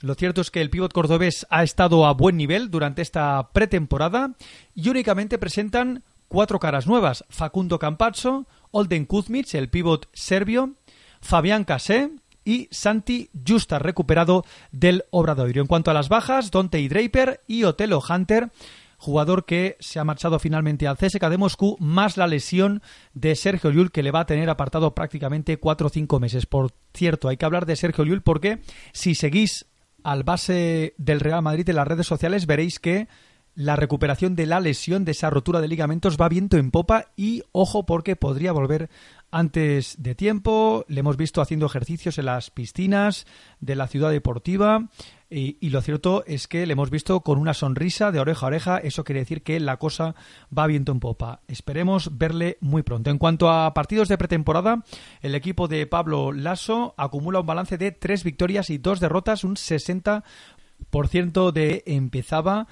Lo 0.00 0.14
cierto 0.14 0.40
es 0.40 0.50
que 0.50 0.60
el 0.60 0.70
pívot 0.70 0.92
cordobés 0.92 1.46
ha 1.50 1.62
estado 1.62 2.06
a 2.06 2.14
buen 2.14 2.36
nivel 2.36 2.70
durante 2.70 3.02
esta 3.02 3.50
pretemporada 3.52 4.34
y 4.74 4.88
únicamente 4.88 5.38
presentan 5.38 6.02
cuatro 6.26 6.58
caras 6.58 6.88
nuevas. 6.88 7.24
Facundo 7.28 7.78
Campazzo, 7.78 8.46
Olden 8.72 9.04
Kuzmic, 9.04 9.54
el 9.54 9.68
pívot 9.68 10.08
serbio, 10.12 10.74
Fabián 11.20 11.64
Casé 11.64 12.10
y 12.44 12.66
Santi 12.72 13.30
Justa, 13.46 13.78
recuperado 13.78 14.44
del 14.72 15.04
Obradoiro. 15.10 15.60
En 15.60 15.68
cuanto 15.68 15.92
a 15.92 15.94
las 15.94 16.08
bajas, 16.08 16.50
Dante 16.50 16.80
y 16.80 16.88
Draper 16.88 17.42
y 17.46 17.64
Otelo 17.64 18.00
Hunter 18.08 18.50
jugador 19.00 19.46
que 19.46 19.78
se 19.80 19.98
ha 19.98 20.04
marchado 20.04 20.38
finalmente 20.38 20.86
al 20.86 20.98
CSK 20.98 21.24
de 21.30 21.38
Moscú, 21.38 21.76
más 21.80 22.18
la 22.18 22.26
lesión 22.26 22.82
de 23.14 23.34
Sergio 23.34 23.70
Llull, 23.70 23.90
que 23.90 24.02
le 24.02 24.10
va 24.10 24.20
a 24.20 24.26
tener 24.26 24.50
apartado 24.50 24.94
prácticamente 24.94 25.56
cuatro 25.56 25.86
o 25.86 25.90
cinco 25.90 26.20
meses. 26.20 26.44
Por 26.44 26.72
cierto, 26.92 27.28
hay 27.28 27.38
que 27.38 27.46
hablar 27.46 27.64
de 27.64 27.76
Sergio 27.76 28.04
Llull 28.04 28.20
porque 28.20 28.60
si 28.92 29.14
seguís 29.14 29.66
al 30.04 30.22
base 30.22 30.94
del 30.98 31.20
Real 31.20 31.42
Madrid 31.42 31.68
en 31.70 31.76
las 31.76 31.88
redes 31.88 32.06
sociales 32.06 32.44
veréis 32.44 32.78
que 32.78 33.08
la 33.54 33.74
recuperación 33.74 34.36
de 34.36 34.46
la 34.46 34.60
lesión 34.60 35.06
de 35.06 35.12
esa 35.12 35.30
rotura 35.30 35.62
de 35.62 35.68
ligamentos 35.68 36.18
va 36.18 36.28
viento 36.28 36.58
en 36.58 36.70
popa 36.70 37.06
y 37.16 37.42
ojo 37.52 37.86
porque 37.86 38.16
podría 38.16 38.52
volver 38.52 38.90
antes 39.30 39.94
de 39.98 40.14
tiempo. 40.14 40.84
Le 40.88 41.00
hemos 41.00 41.16
visto 41.16 41.40
haciendo 41.40 41.66
ejercicios 41.66 42.18
en 42.18 42.26
las 42.26 42.50
piscinas 42.50 43.26
de 43.60 43.76
la 43.76 43.88
ciudad 43.88 44.10
deportiva. 44.10 44.88
Y, 45.32 45.70
lo 45.70 45.80
cierto 45.80 46.24
es 46.26 46.48
que 46.48 46.66
le 46.66 46.72
hemos 46.72 46.90
visto 46.90 47.20
con 47.20 47.38
una 47.38 47.54
sonrisa 47.54 48.10
de 48.10 48.18
oreja 48.18 48.46
a 48.46 48.48
oreja. 48.48 48.78
Eso 48.78 49.04
quiere 49.04 49.20
decir 49.20 49.42
que 49.42 49.60
la 49.60 49.76
cosa 49.76 50.16
va 50.56 50.66
viento 50.66 50.90
en 50.90 50.98
popa. 50.98 51.40
Esperemos 51.46 52.18
verle 52.18 52.58
muy 52.60 52.82
pronto. 52.82 53.10
En 53.10 53.18
cuanto 53.18 53.48
a 53.48 53.72
partidos 53.72 54.08
de 54.08 54.18
pretemporada, 54.18 54.82
el 55.22 55.36
equipo 55.36 55.68
de 55.68 55.86
Pablo 55.86 56.32
Lasso 56.32 56.94
acumula 56.96 57.38
un 57.40 57.46
balance 57.46 57.78
de 57.78 57.92
tres 57.92 58.24
victorias 58.24 58.70
y 58.70 58.78
dos 58.78 58.98
derrotas, 58.98 59.44
un 59.44 59.54
60% 59.54 61.52
de 61.52 61.84
empezaba 61.86 62.66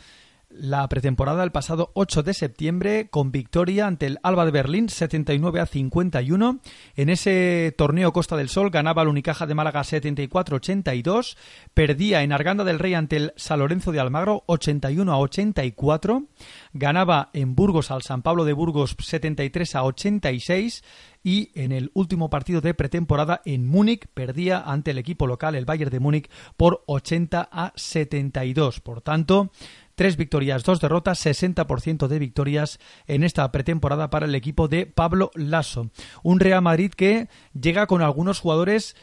la 0.50 0.88
pretemporada 0.88 1.44
el 1.44 1.52
pasado 1.52 1.90
8 1.94 2.22
de 2.22 2.32
septiembre 2.32 3.08
con 3.10 3.30
victoria 3.30 3.86
ante 3.86 4.06
el 4.06 4.18
Alba 4.22 4.44
de 4.44 4.50
Berlín 4.50 4.88
79 4.88 5.60
a 5.60 5.66
51. 5.66 6.60
En 6.96 7.10
ese 7.10 7.74
torneo 7.76 8.12
Costa 8.12 8.36
del 8.36 8.48
Sol 8.48 8.70
ganaba 8.70 9.02
el 9.02 9.08
Unicaja 9.08 9.46
de 9.46 9.54
Málaga 9.54 9.82
74-82, 9.82 11.36
perdía 11.74 12.22
en 12.22 12.32
Arganda 12.32 12.64
del 12.64 12.78
Rey 12.78 12.94
ante 12.94 13.16
el 13.16 13.32
San 13.36 13.58
Lorenzo 13.58 13.92
de 13.92 14.00
Almagro 14.00 14.44
81 14.46 15.12
a 15.12 15.18
84, 15.18 16.24
ganaba 16.72 17.30
en 17.34 17.54
Burgos 17.54 17.90
al 17.90 18.02
San 18.02 18.22
Pablo 18.22 18.44
de 18.44 18.54
Burgos 18.54 18.96
73 18.98 19.74
a 19.74 19.84
86 19.84 20.82
y 21.22 21.50
en 21.60 21.72
el 21.72 21.90
último 21.94 22.30
partido 22.30 22.60
de 22.60 22.74
pretemporada 22.74 23.42
en 23.44 23.66
Múnich 23.66 24.06
perdía 24.14 24.60
ante 24.60 24.92
el 24.92 24.98
equipo 24.98 25.26
local 25.26 25.54
el 25.56 25.66
Bayern 25.66 25.90
de 25.90 26.00
Múnich 26.00 26.30
por 26.56 26.84
80 26.86 27.48
a 27.50 27.72
72. 27.76 28.80
Por 28.80 29.02
tanto, 29.02 29.50
Tres 29.98 30.16
victorias, 30.16 30.62
dos 30.62 30.80
derrotas, 30.80 31.26
60% 31.26 32.06
de 32.06 32.20
victorias 32.20 32.78
en 33.08 33.24
esta 33.24 33.50
pretemporada 33.50 34.10
para 34.10 34.26
el 34.26 34.34
equipo 34.36 34.68
de 34.68 34.86
Pablo 34.86 35.32
Lasso. 35.34 35.90
Un 36.22 36.38
Real 36.38 36.62
Madrid 36.62 36.92
que 36.92 37.26
llega 37.52 37.88
con 37.88 38.00
algunos 38.00 38.38
jugadores 38.38 38.94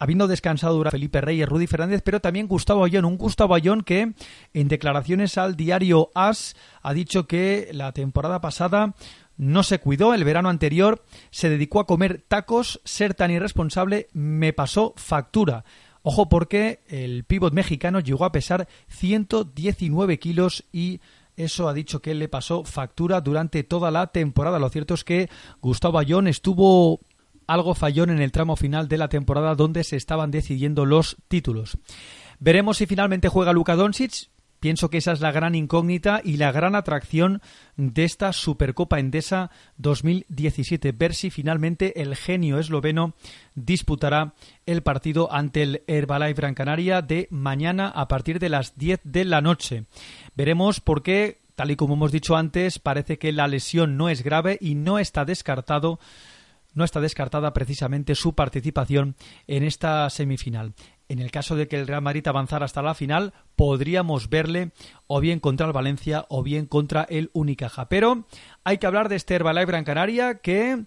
habiendo 0.00 0.26
descansado 0.26 0.74
durante 0.74 0.96
Felipe 0.96 1.20
Reyes, 1.20 1.48
Rudy 1.48 1.68
Fernández, 1.68 2.02
pero 2.04 2.18
también 2.18 2.48
Gustavo 2.48 2.82
Ayón, 2.82 3.04
un 3.04 3.16
Gustavo 3.16 3.54
Ayón 3.54 3.82
que 3.82 4.12
en 4.52 4.66
declaraciones 4.66 5.38
al 5.38 5.54
diario 5.54 6.10
AS 6.16 6.56
ha 6.82 6.94
dicho 6.94 7.28
que 7.28 7.68
la 7.72 7.92
temporada 7.92 8.40
pasada 8.40 8.96
no 9.36 9.62
se 9.62 9.78
cuidó, 9.78 10.14
el 10.14 10.24
verano 10.24 10.48
anterior 10.48 11.04
se 11.30 11.48
dedicó 11.48 11.78
a 11.78 11.86
comer 11.86 12.24
tacos, 12.26 12.80
ser 12.84 13.14
tan 13.14 13.30
irresponsable 13.30 14.08
me 14.14 14.52
pasó 14.52 14.94
factura. 14.96 15.64
Ojo 16.02 16.28
porque 16.28 16.80
el 16.88 17.24
pívot 17.24 17.52
mexicano 17.52 18.00
llegó 18.00 18.24
a 18.24 18.32
pesar 18.32 18.68
119 18.88 20.18
kilos 20.18 20.64
y 20.72 21.00
eso 21.36 21.68
ha 21.68 21.74
dicho 21.74 22.00
que 22.00 22.14
le 22.14 22.28
pasó 22.28 22.64
factura 22.64 23.20
durante 23.20 23.62
toda 23.62 23.90
la 23.90 24.08
temporada. 24.08 24.58
Lo 24.58 24.68
cierto 24.68 24.94
es 24.94 25.04
que 25.04 25.28
Gustavo 25.60 25.98
Ayón 25.98 26.26
estuvo 26.26 27.00
algo 27.46 27.74
fallón 27.74 28.10
en 28.10 28.20
el 28.20 28.32
tramo 28.32 28.56
final 28.56 28.88
de 28.88 28.98
la 28.98 29.08
temporada 29.08 29.54
donde 29.54 29.84
se 29.84 29.96
estaban 29.96 30.30
decidiendo 30.30 30.86
los 30.86 31.16
títulos. 31.28 31.78
Veremos 32.38 32.78
si 32.78 32.86
finalmente 32.86 33.28
juega 33.28 33.52
Luka 33.52 33.76
Doncic. 33.76 34.30
Pienso 34.60 34.90
que 34.90 34.98
esa 34.98 35.12
es 35.12 35.20
la 35.20 35.32
gran 35.32 35.54
incógnita 35.54 36.20
y 36.22 36.36
la 36.36 36.52
gran 36.52 36.74
atracción 36.74 37.40
de 37.76 38.04
esta 38.04 38.34
Supercopa 38.34 39.00
Endesa 39.00 39.50
2017. 39.78 40.92
Ver 40.92 41.14
si 41.14 41.30
finalmente 41.30 42.02
el 42.02 42.14
genio 42.14 42.58
esloveno 42.58 43.14
disputará 43.54 44.34
el 44.66 44.82
partido 44.82 45.32
ante 45.32 45.62
el 45.62 45.82
Herbalife 45.86 46.34
Gran 46.34 46.54
Canaria 46.54 47.00
de 47.00 47.26
mañana 47.30 47.88
a 47.88 48.06
partir 48.06 48.38
de 48.38 48.50
las 48.50 48.76
10 48.76 49.00
de 49.02 49.24
la 49.24 49.40
noche. 49.40 49.86
Veremos 50.34 50.80
por 50.80 51.02
qué, 51.02 51.40
tal 51.54 51.70
y 51.70 51.76
como 51.76 51.94
hemos 51.94 52.12
dicho 52.12 52.36
antes, 52.36 52.78
parece 52.78 53.18
que 53.18 53.32
la 53.32 53.48
lesión 53.48 53.96
no 53.96 54.10
es 54.10 54.22
grave 54.22 54.58
y 54.60 54.74
no 54.74 54.98
está 54.98 55.24
descartado 55.24 55.98
no 56.72 56.84
está 56.84 57.00
descartada 57.00 57.52
precisamente 57.52 58.14
su 58.14 58.36
participación 58.36 59.16
en 59.48 59.64
esta 59.64 60.08
semifinal 60.08 60.72
en 61.10 61.18
el 61.18 61.32
caso 61.32 61.56
de 61.56 61.66
que 61.66 61.76
el 61.76 61.88
Real 61.88 62.02
Madrid 62.02 62.26
avanzara 62.28 62.64
hasta 62.64 62.82
la 62.82 62.94
final, 62.94 63.34
podríamos 63.56 64.30
verle 64.30 64.70
o 65.08 65.20
bien 65.20 65.40
contra 65.40 65.66
el 65.66 65.72
Valencia 65.72 66.24
o 66.28 66.44
bien 66.44 66.66
contra 66.66 67.02
el 67.02 67.30
Unicaja. 67.32 67.88
Pero 67.88 68.26
hay 68.62 68.78
que 68.78 68.86
hablar 68.86 69.08
de 69.08 69.16
este 69.16 69.34
Herbalife 69.34 69.66
Gran 69.66 69.82
Canaria 69.82 70.36
que 70.36 70.84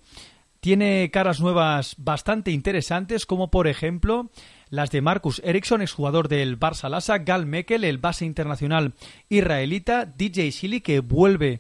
tiene 0.62 1.12
caras 1.12 1.42
nuevas 1.42 1.96
bastante 1.98 2.52
interesantes, 2.52 3.26
como 3.26 3.52
por 3.52 3.68
ejemplo 3.68 4.30
las 4.70 4.92
de 4.92 5.02
Marcus 5.02 5.42
Eriksson, 5.44 5.82
exjugador 5.82 6.30
del 6.30 6.58
Barça 6.58 6.90
Lassa, 6.90 7.18
Gal 7.18 7.46
Mekel, 7.46 7.84
el 7.84 7.98
base 7.98 8.24
internacional 8.24 8.94
israelita, 9.28 10.06
DJ 10.06 10.52
Shili, 10.52 10.80
que 10.80 11.02
vuelve 11.02 11.60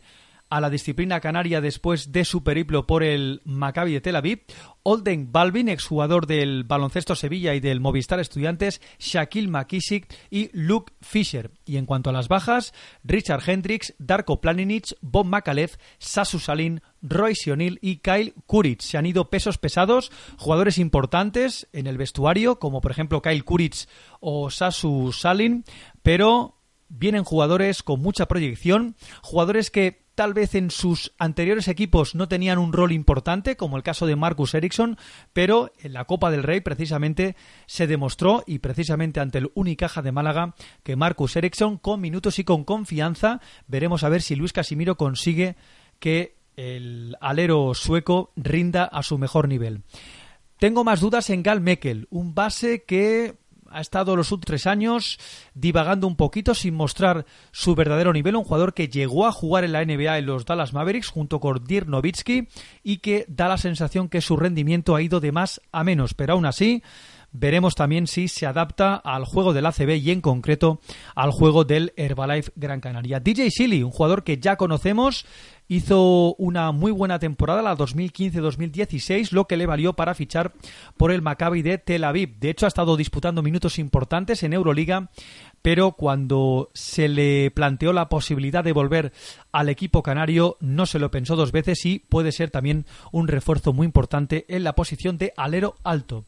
a 0.54 0.62
la 0.62 0.70
disciplina 0.70 1.20
canaria 1.20 1.62
después 1.62 2.12
de 2.12 2.26
su 2.26 2.43
periplo 2.43 2.86
por 2.86 3.01
el 3.01 3.41
Maccabi 3.43 3.93
de 3.93 4.01
Tel 4.01 4.16
Aviv, 4.16 4.43
Olden 4.84 5.32
Balvin, 5.32 5.68
exjugador 5.68 6.28
del 6.28 6.64
Baloncesto 6.64 7.16
Sevilla 7.16 7.56
y 7.56 7.60
del 7.60 7.80
Movistar 7.80 8.20
Estudiantes, 8.20 8.80
Shaquille 8.99 9.47
McKissick 9.47 10.14
y 10.30 10.51
Luke 10.54 10.93
Fisher. 11.01 11.49
Y 11.66 11.78
en 11.78 11.88
cuanto 11.88 12.12
a 12.12 12.14
las 12.14 12.28
bajas, 12.28 12.72
Richard 13.04 13.41
Hendricks, 13.49 13.95
Darko 13.97 14.41
Planinic, 14.41 14.95
Bob 15.01 15.26
Makalev, 15.26 15.72
Sasu 15.97 16.38
Salin, 16.38 16.84
Roy 17.01 17.34
Sionil 17.34 17.80
y 17.82 17.97
Kyle 17.97 18.36
Kuric. 18.45 18.82
Se 18.82 18.99
han 18.99 19.08
ido 19.08 19.32
pesos 19.32 19.58
pesados, 19.58 20.12
jugadores 20.38 20.78
importantes 20.78 21.68
en 21.74 21.88
el 21.88 21.97
vestuario, 21.97 22.60
como 22.60 22.80
por 22.80 22.91
ejemplo 22.91 23.24
Kyle 23.24 23.43
Kuric 23.43 23.88
o 24.20 24.51
Sasu 24.51 25.12
Salin, 25.14 25.64
pero 26.04 26.60
vienen 26.89 27.24
jugadores 27.24 27.82
con 27.82 28.01
mucha 28.01 28.28
proyección, 28.28 28.95
jugadores 29.24 29.72
que 29.72 30.03
tal 30.16 30.34
vez 30.34 30.55
en 30.55 30.72
sus 30.72 31.14
anteriores 31.18 31.68
equipos 31.68 32.16
no 32.16 32.28
tenían 32.28 32.57
un 32.57 32.74
rol 32.74 32.91
importante, 32.91 33.57
como 33.57 33.78
el 33.78 33.84
caso 33.84 34.05
de 34.05 34.16
Marcus 34.16 34.53
Ericsson, 34.53 34.97
pero 35.34 35.72
en 35.80 35.93
la 35.93 36.05
Copa 36.05 36.32
del 36.32 36.43
Rey 36.43 36.61
precisamente 36.61 37.36
se 37.66 37.88
demostró, 37.88 38.43
y 38.45 38.59
precisamente 38.59 39.20
ante 39.20 39.39
el 39.39 39.51
Unicaja 39.55 40.01
de 40.01 40.11
Málaga, 40.11 40.55
que 40.84 40.95
Marcus 40.95 41.36
Ericsson, 41.36 41.78
con 41.78 42.01
minutos 42.01 42.39
y 42.39 42.43
con 42.43 42.64
confianza, 42.64 43.41
veremos 43.68 44.03
a 44.03 44.09
ver 44.09 44.22
si 44.22 44.36
Luis 44.36 44.53
Casimiro 44.53 44.97
consigue 44.97 45.55
que 45.99 46.36
el 46.55 47.16
alero 47.20 47.74
sueco 47.74 48.32
rinda 48.36 48.84
a 48.86 49.03
su 49.03 49.18
mejor 49.18 49.47
nivel. 49.47 49.82
Tengo 50.59 50.84
más 50.84 51.01
dudas 51.01 51.30
en 51.30 51.43
Gal 51.43 51.61
Mekel, 51.61 52.07
un 52.09 52.36
base 52.36 52.84
que 52.84 53.36
ha 53.74 53.82
estado 53.82 54.15
los 54.15 54.32
últimos 54.32 54.43
tres 54.43 54.67
años 54.67 55.19
divagando 55.53 56.05
un 56.05 56.15
poquito 56.15 56.53
sin 56.53 56.76
mostrar 56.76 57.26
su 57.51 57.76
verdadero 57.76 58.11
nivel. 58.11 58.36
Un 58.36 58.43
jugador 58.43 58.74
que 58.74 58.89
llegó 58.89 59.26
a 59.26 59.32
jugar 59.32 59.63
en 59.63 59.71
la 59.71 59.86
NBA 59.86 60.17
en 60.17 60.26
los 60.26 60.45
Dallas 60.45 60.74
Mavericks 60.74 61.07
junto 61.07 61.39
con 61.39 61.63
Dirk 61.63 61.88
Nowitzki 61.88 62.47
y 62.84 62.97
que 62.97 63.26
da 63.30 63.47
la 63.47 63.57
sensación 63.57 64.09
que 64.09 64.21
su 64.21 64.36
rendimiento 64.36 64.95
ha 64.95 65.01
ido 65.01 65.19
de 65.19 65.32
más 65.32 65.61
a 65.71 65.84
menos. 65.84 66.13
Pero 66.13 66.34
aún 66.34 66.45
así, 66.45 66.84
veremos 67.34 67.75
también 67.75 68.07
si 68.07 68.27
se 68.27 68.45
adapta 68.45 68.95
al 68.95 69.25
juego 69.25 69.53
del 69.53 69.65
ACB 69.65 69.97
y 69.97 70.11
en 70.11 70.21
concreto 70.21 70.79
al 71.15 71.31
juego 71.31 71.65
del 71.65 71.93
Herbalife 71.97 72.51
Gran 72.55 72.79
Canaria. 72.79 73.19
DJ 73.19 73.49
Silly, 73.51 73.84
un 73.84 73.91
jugador 73.91 74.23
que 74.23 74.38
ya 74.38 74.55
conocemos, 74.55 75.25
hizo 75.67 76.36
una 76.36 76.71
muy 76.71 76.91
buena 76.91 77.19
temporada, 77.19 77.61
la 77.61 77.75
2015-2016, 77.75 79.31
lo 79.31 79.45
que 79.45 79.57
le 79.57 79.65
valió 79.65 79.93
para 79.93 80.13
fichar 80.13 80.53
por 80.97 81.11
el 81.11 81.21
Maccabi 81.21 81.61
de 81.61 81.77
Tel 81.77 82.03
Aviv. 82.03 82.38
De 82.39 82.49
hecho, 82.49 82.65
ha 82.65 82.67
estado 82.67 82.95
disputando 82.95 83.41
minutos 83.41 83.79
importantes 83.79 84.43
en 84.43 84.53
Euroliga, 84.53 85.09
pero 85.61 85.93
cuando 85.93 86.69
se 86.73 87.07
le 87.07 87.49
planteó 87.51 87.93
la 87.93 88.09
posibilidad 88.09 88.63
de 88.63 88.73
volver 88.73 89.13
al 89.51 89.69
equipo 89.69 90.03
canario, 90.03 90.57
no 90.59 90.86
se 90.86 90.99
lo 90.99 91.09
pensó 91.09 91.36
dos 91.36 91.51
veces 91.51 91.86
y 91.86 91.99
puede 91.99 92.31
ser 92.31 92.51
también 92.51 92.86
un 93.11 93.27
refuerzo 93.27 93.73
muy 93.73 93.86
importante 93.86 94.45
en 94.49 94.63
la 94.63 94.73
posición 94.73 95.17
de 95.17 95.34
alero 95.36 95.75
alto. 95.84 96.25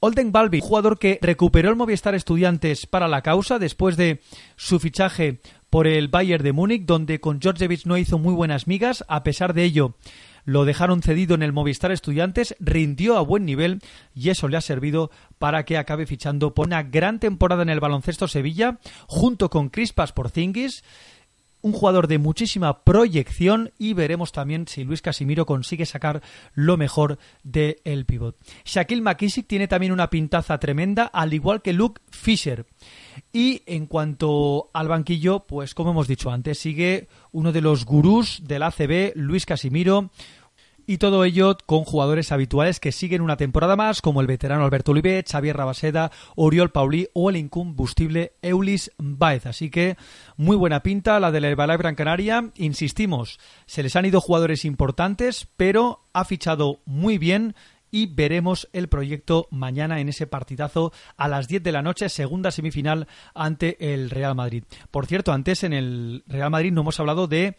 Olden 0.00 0.30
Balbi, 0.30 0.60
jugador 0.60 1.00
que 1.00 1.18
recuperó 1.20 1.70
el 1.70 1.76
Movistar 1.76 2.14
Estudiantes 2.14 2.86
para 2.86 3.08
la 3.08 3.22
causa 3.22 3.58
después 3.58 3.96
de 3.96 4.20
su 4.54 4.78
fichaje 4.78 5.40
por 5.70 5.88
el 5.88 6.06
Bayern 6.06 6.44
de 6.44 6.52
Múnich, 6.52 6.86
donde 6.86 7.18
con 7.18 7.40
Georgievich 7.40 7.84
no 7.84 7.98
hizo 7.98 8.16
muy 8.16 8.32
buenas 8.32 8.68
migas. 8.68 9.04
A 9.08 9.24
pesar 9.24 9.54
de 9.54 9.64
ello, 9.64 9.96
lo 10.44 10.64
dejaron 10.64 11.02
cedido 11.02 11.34
en 11.34 11.42
el 11.42 11.52
Movistar 11.52 11.90
Estudiantes, 11.90 12.54
rindió 12.60 13.18
a 13.18 13.22
buen 13.22 13.44
nivel 13.44 13.80
y 14.14 14.30
eso 14.30 14.46
le 14.46 14.56
ha 14.56 14.60
servido 14.60 15.10
para 15.40 15.64
que 15.64 15.76
acabe 15.76 16.06
fichando 16.06 16.54
por 16.54 16.68
una 16.68 16.84
gran 16.84 17.18
temporada 17.18 17.62
en 17.62 17.68
el 17.68 17.80
baloncesto 17.80 18.28
Sevilla, 18.28 18.78
junto 19.08 19.50
con 19.50 19.68
Crispas 19.68 20.12
Porzingis 20.12 20.84
un 21.60 21.72
jugador 21.72 22.06
de 22.06 22.18
muchísima 22.18 22.84
proyección 22.84 23.72
y 23.78 23.94
veremos 23.94 24.32
también 24.32 24.68
si 24.68 24.84
Luis 24.84 25.02
Casimiro 25.02 25.46
consigue 25.46 25.86
sacar 25.86 26.22
lo 26.54 26.76
mejor 26.76 27.18
del 27.42 27.78
el 27.84 28.04
pivot. 28.04 28.36
Shaquille 28.64 29.02
McKissick 29.02 29.46
tiene 29.46 29.68
también 29.68 29.92
una 29.92 30.10
pintaza 30.10 30.58
tremenda, 30.58 31.04
al 31.04 31.34
igual 31.34 31.62
que 31.62 31.72
Luke 31.72 32.00
Fisher. 32.10 32.66
Y 33.32 33.62
en 33.66 33.86
cuanto 33.86 34.70
al 34.72 34.88
banquillo, 34.88 35.40
pues 35.40 35.74
como 35.74 35.90
hemos 35.90 36.08
dicho 36.08 36.30
antes, 36.30 36.58
sigue 36.58 37.08
uno 37.32 37.52
de 37.52 37.60
los 37.60 37.84
gurús 37.84 38.42
del 38.44 38.62
ACB, 38.62 39.12
Luis 39.14 39.46
Casimiro, 39.46 40.10
y 40.88 40.96
todo 40.96 41.22
ello 41.24 41.58
con 41.66 41.84
jugadores 41.84 42.32
habituales 42.32 42.80
que 42.80 42.92
siguen 42.92 43.20
una 43.20 43.36
temporada 43.36 43.76
más, 43.76 44.00
como 44.00 44.22
el 44.22 44.26
veterano 44.26 44.64
Alberto 44.64 44.92
Olivet, 44.92 45.30
Xavier 45.30 45.54
Rabaseda, 45.54 46.10
Oriol 46.34 46.70
Pauli 46.70 47.08
o 47.12 47.28
el 47.28 47.36
incombustible 47.36 48.32
Eulis 48.40 48.90
Baez. 48.96 49.44
Así 49.44 49.68
que 49.68 49.98
muy 50.38 50.56
buena 50.56 50.82
pinta 50.82 51.20
la 51.20 51.30
de 51.30 51.42
la 51.42 51.48
Herbalife 51.48 51.76
Gran 51.76 51.94
Canaria. 51.94 52.50
Insistimos, 52.56 53.38
se 53.66 53.82
les 53.82 53.96
han 53.96 54.06
ido 54.06 54.22
jugadores 54.22 54.64
importantes, 54.64 55.46
pero 55.58 56.06
ha 56.14 56.24
fichado 56.24 56.80
muy 56.86 57.18
bien 57.18 57.54
y 57.90 58.06
veremos 58.06 58.70
el 58.72 58.88
proyecto 58.88 59.46
mañana 59.50 60.00
en 60.00 60.08
ese 60.08 60.26
partidazo 60.26 60.94
a 61.18 61.28
las 61.28 61.48
10 61.48 61.64
de 61.64 61.72
la 61.72 61.82
noche, 61.82 62.08
segunda 62.08 62.50
semifinal 62.50 63.08
ante 63.34 63.92
el 63.92 64.08
Real 64.08 64.34
Madrid. 64.34 64.64
Por 64.90 65.04
cierto, 65.04 65.32
antes 65.32 65.64
en 65.64 65.74
el 65.74 66.24
Real 66.26 66.50
Madrid 66.50 66.72
no 66.72 66.80
hemos 66.80 66.98
hablado 66.98 67.26
de 67.26 67.56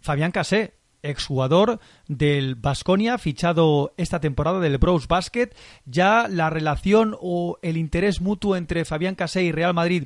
Fabián 0.00 0.32
Casé, 0.32 0.74
exjugador 1.04 1.78
del 2.08 2.54
Basconia, 2.56 3.18
fichado 3.18 3.92
esta 3.96 4.20
temporada 4.20 4.60
del 4.60 4.78
Bros 4.78 5.06
Basket. 5.06 5.50
Ya 5.86 6.26
la 6.28 6.50
relación 6.50 7.16
o 7.20 7.58
el 7.62 7.76
interés 7.76 8.20
mutuo 8.20 8.56
entre 8.56 8.84
Fabián 8.84 9.14
Casé 9.14 9.44
y 9.44 9.52
Real 9.52 9.74
Madrid 9.74 10.04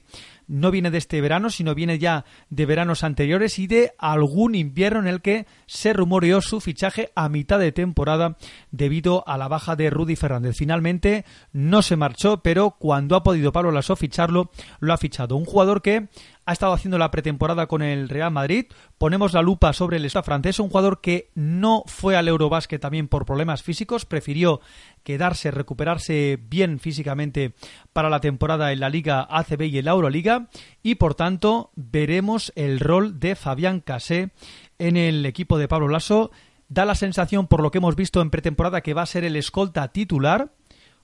no 0.49 0.71
viene 0.71 0.91
de 0.91 0.99
este 0.99 1.21
verano, 1.21 1.51
sino 1.51 1.75
viene 1.75 1.99
ya 1.99 2.25
de 2.51 2.67
veranos 2.67 3.05
anteriores 3.05 3.59
y 3.59 3.67
de 3.67 3.93
algún 3.99 4.55
invierno 4.55 5.01
en 5.01 5.07
el 5.07 5.21
que 5.21 5.47
se 5.67 5.93
rumoreó 5.93 6.41
su 6.41 6.61
fichaje 6.61 7.11
a 7.15 7.29
mitad 7.29 7.59
de 7.59 7.71
temporada 7.71 8.37
debido 8.71 9.23
a 9.29 9.39
la 9.39 9.49
baja 9.49 9.77
de 9.77 9.91
Rudy 9.91 10.17
Fernández. 10.17 10.57
Finalmente 10.57 11.25
no 11.53 11.83
se 11.83 11.97
marchó, 11.97 12.43
pero 12.43 12.73
cuando 12.79 13.15
ha 13.15 13.23
podido 13.23 13.53
Pablo 13.53 13.71
Lasso 13.71 13.95
ficharlo, 13.95 14.51
lo 14.81 14.93
ha 14.93 14.99
fichado. 14.99 15.37
Un 15.37 15.45
jugador 15.45 15.83
que 15.83 16.09
ha 16.49 16.53
estado 16.53 16.73
haciendo 16.73 16.97
la 16.97 17.11
pretemporada 17.11 17.67
con 17.67 17.83
el 17.83 18.09
Real 18.09 18.31
Madrid. 18.31 18.69
Ponemos 18.97 19.35
la 19.35 19.43
lupa 19.43 19.75
sobre 19.75 19.99
el 19.99 20.07
estado 20.07 20.23
francés, 20.23 20.59
un 20.59 20.71
jugador 20.71 21.03
que 21.03 21.29
no 21.35 21.83
fue 21.85 22.17
al 22.17 22.27
Eurobasket 22.27 22.81
también 22.81 23.07
por 23.07 23.27
problemas 23.27 23.63
físicos, 23.63 24.07
prefirió 24.07 24.63
quedarse, 25.03 25.51
recuperarse 25.51 26.39
bien 26.41 26.79
físicamente 26.79 27.55
para 27.93 28.11
la 28.11 28.21
temporada 28.21 28.73
en 28.73 28.81
la 28.81 28.91
Liga 28.91 29.27
ACB 29.31 29.63
y 29.63 29.79
en 29.79 29.85
la 29.85 29.93
Euroliga 29.93 30.49
y 30.83 30.97
por 30.97 31.15
tanto 31.15 31.71
veremos 31.75 32.53
el 32.57 32.81
rol 32.81 33.21
de 33.21 33.37
Fabián 33.37 33.81
Casé 33.81 34.31
en 34.79 34.97
el 34.97 35.25
equipo 35.27 35.59
de 35.59 35.69
Pablo 35.69 35.89
Lasso. 35.89 36.31
Da 36.69 36.85
la 36.85 36.95
sensación, 36.95 37.47
por 37.47 37.63
lo 37.63 37.71
que 37.71 37.79
hemos 37.79 37.97
visto 37.97 38.21
en 38.21 38.29
pretemporada, 38.29 38.83
que 38.83 38.93
va 38.93 39.03
a 39.03 39.07
ser 39.07 39.25
el 39.25 39.37
escolta 39.37 39.89
titular 39.89 40.53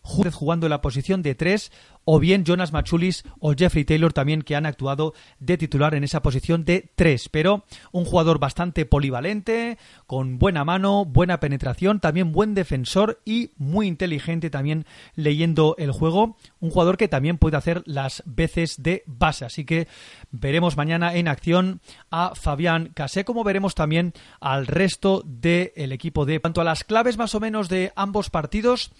jugando 0.04 0.66
en 0.66 0.70
la 0.70 0.80
posición 0.80 1.22
de 1.22 1.34
tres, 1.34 1.72
o 2.04 2.18
bien 2.20 2.44
Jonas 2.44 2.72
Machulis 2.72 3.24
o 3.40 3.54
Jeffrey 3.54 3.84
Taylor 3.84 4.12
también 4.12 4.42
que 4.42 4.56
han 4.56 4.66
actuado 4.66 5.14
de 5.40 5.56
titular 5.56 5.94
en 5.94 6.04
esa 6.04 6.22
posición 6.22 6.64
de 6.64 6.90
tres. 6.94 7.28
Pero 7.28 7.64
un 7.92 8.04
jugador 8.04 8.38
bastante 8.38 8.84
polivalente, 8.84 9.78
con 10.06 10.38
buena 10.38 10.64
mano, 10.64 11.04
buena 11.04 11.40
penetración, 11.40 12.00
también 12.00 12.32
buen 12.32 12.54
defensor 12.54 13.20
y 13.24 13.50
muy 13.56 13.86
inteligente 13.86 14.50
también 14.50 14.84
leyendo 15.14 15.74
el 15.78 15.92
juego. 15.92 16.36
Un 16.60 16.70
jugador 16.70 16.96
que 16.96 17.08
también 17.08 17.38
puede 17.38 17.56
hacer 17.56 17.82
las 17.86 18.22
veces 18.26 18.82
de 18.82 19.02
base. 19.06 19.44
Así 19.44 19.64
que 19.64 19.88
veremos 20.30 20.76
mañana 20.76 21.14
en 21.14 21.28
acción 21.28 21.80
a 22.10 22.34
Fabián 22.34 22.90
Casé, 22.94 23.24
como 23.24 23.44
veremos 23.44 23.74
también 23.74 24.12
al 24.40 24.66
resto 24.66 25.22
del 25.24 25.92
equipo 25.92 26.26
de. 26.26 26.40
Cuanto 26.40 26.60
a 26.60 26.64
las 26.64 26.84
claves 26.84 27.16
más 27.16 27.34
o 27.34 27.40
menos 27.40 27.68
de 27.68 27.92
ambos 27.96 28.28
partidos, 28.28 28.92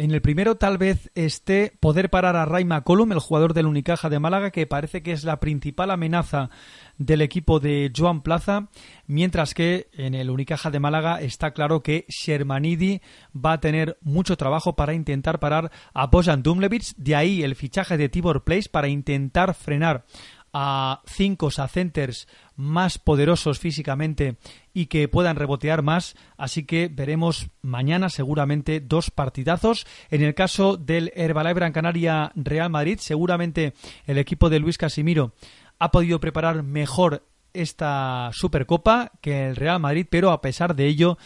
en 0.00 0.12
el 0.12 0.22
primero 0.22 0.56
tal 0.56 0.78
vez 0.78 1.10
esté 1.14 1.74
poder 1.78 2.08
parar 2.08 2.34
a 2.34 2.46
Ray 2.46 2.64
McCollum, 2.64 3.12
el 3.12 3.18
jugador 3.18 3.52
del 3.52 3.66
Unicaja 3.66 4.08
de 4.08 4.18
Málaga, 4.18 4.50
que 4.50 4.66
parece 4.66 5.02
que 5.02 5.12
es 5.12 5.24
la 5.24 5.40
principal 5.40 5.90
amenaza 5.90 6.48
del 6.96 7.20
equipo 7.20 7.60
de 7.60 7.92
Joan 7.94 8.22
Plaza, 8.22 8.68
mientras 9.06 9.52
que 9.52 9.90
en 9.92 10.14
el 10.14 10.30
Unicaja 10.30 10.70
de 10.70 10.80
Málaga 10.80 11.20
está 11.20 11.50
claro 11.50 11.82
que 11.82 12.06
Shermanidi 12.08 13.02
va 13.36 13.52
a 13.52 13.60
tener 13.60 13.98
mucho 14.00 14.38
trabajo 14.38 14.74
para 14.74 14.94
intentar 14.94 15.38
parar 15.38 15.70
a 15.92 16.06
Bojan 16.06 16.42
Dumlevich, 16.42 16.94
de 16.96 17.16
ahí 17.16 17.42
el 17.42 17.54
fichaje 17.54 17.98
de 17.98 18.08
Tibor 18.08 18.42
Place 18.42 18.70
para 18.70 18.88
intentar 18.88 19.52
frenar 19.52 20.06
a 20.52 21.02
cinco 21.06 21.50
centers 21.50 22.28
más 22.56 22.98
poderosos 22.98 23.58
físicamente 23.58 24.36
y 24.74 24.86
que 24.86 25.08
puedan 25.08 25.36
rebotear 25.36 25.82
más. 25.82 26.16
Así 26.36 26.64
que 26.64 26.88
veremos 26.88 27.48
mañana 27.62 28.08
seguramente 28.08 28.80
dos 28.80 29.10
partidazos. 29.10 29.86
En 30.10 30.22
el 30.22 30.34
caso 30.34 30.76
del 30.76 31.12
Herbalife 31.14 31.54
Gran 31.54 31.72
Canaria 31.72 32.32
Real 32.34 32.70
Madrid, 32.70 32.98
seguramente 33.00 33.74
el 34.06 34.18
equipo 34.18 34.50
de 34.50 34.60
Luis 34.60 34.78
Casimiro 34.78 35.32
ha 35.78 35.90
podido 35.90 36.20
preparar 36.20 36.62
mejor 36.62 37.26
esta 37.52 38.30
Supercopa 38.32 39.12
que 39.20 39.48
el 39.48 39.56
Real 39.56 39.80
Madrid, 39.80 40.06
pero 40.08 40.30
a 40.30 40.40
pesar 40.40 40.76
de 40.76 40.86
ello 40.86 41.18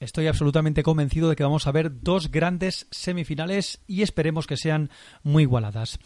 estoy 0.00 0.26
absolutamente 0.26 0.82
convencido 0.82 1.28
de 1.28 1.36
que 1.36 1.44
vamos 1.44 1.66
a 1.66 1.72
ver 1.72 2.02
dos 2.02 2.30
grandes 2.30 2.88
semifinales 2.90 3.80
y 3.86 4.02
esperemos 4.02 4.46
que 4.46 4.56
sean 4.56 4.90
muy 5.22 5.44
igualadas. 5.44 6.00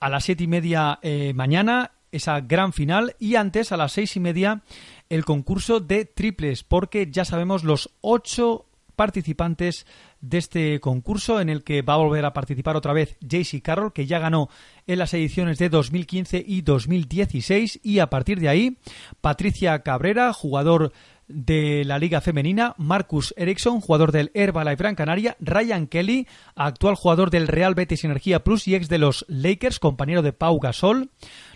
A 0.00 0.08
las 0.08 0.24
siete 0.24 0.44
y 0.44 0.46
media 0.46 0.98
eh, 1.02 1.32
mañana 1.34 1.92
esa 2.12 2.40
gran 2.40 2.72
final. 2.72 3.16
Y 3.18 3.34
antes 3.34 3.72
a 3.72 3.76
las 3.76 3.92
seis 3.92 4.14
y 4.16 4.20
media 4.20 4.62
el 5.08 5.24
concurso 5.24 5.80
de 5.80 6.04
triples 6.04 6.62
porque 6.62 7.10
ya 7.10 7.24
sabemos 7.24 7.64
los 7.64 7.90
ocho 8.00 8.66
participantes 8.96 9.86
de 10.20 10.38
este 10.38 10.80
concurso 10.80 11.40
en 11.40 11.48
el 11.48 11.64
que 11.64 11.82
va 11.82 11.94
a 11.94 11.98
volver 11.98 12.24
a 12.24 12.32
participar 12.32 12.76
otra 12.76 12.92
vez 12.92 13.16
JC 13.20 13.60
Carroll 13.62 13.92
que 13.92 14.06
ya 14.06 14.18
ganó 14.18 14.48
en 14.86 14.98
las 14.98 15.12
ediciones 15.14 15.58
de 15.58 15.68
2015 15.68 16.44
y 16.46 16.62
2016 16.62 17.80
y 17.82 17.98
a 17.98 18.08
partir 18.08 18.38
de 18.38 18.48
ahí 18.48 18.78
Patricia 19.20 19.80
Cabrera 19.80 20.32
jugador 20.32 20.92
de 21.32 21.84
la 21.84 21.98
Liga 21.98 22.20
Femenina, 22.20 22.74
Marcus 22.78 23.34
Ericsson, 23.36 23.80
jugador 23.80 24.12
del 24.12 24.30
Herbalife 24.34 24.76
Gran 24.76 24.94
Canaria, 24.94 25.36
Ryan 25.40 25.86
Kelly, 25.86 26.28
actual 26.54 26.94
jugador 26.94 27.30
del 27.30 27.48
Real 27.48 27.74
Betis 27.74 28.04
Energía 28.04 28.44
Plus 28.44 28.68
y 28.68 28.74
ex 28.74 28.88
de 28.88 28.98
los 28.98 29.24
Lakers, 29.28 29.78
compañero 29.78 30.22
de 30.22 30.32
Pau 30.32 30.60
Gasol, 30.60 31.10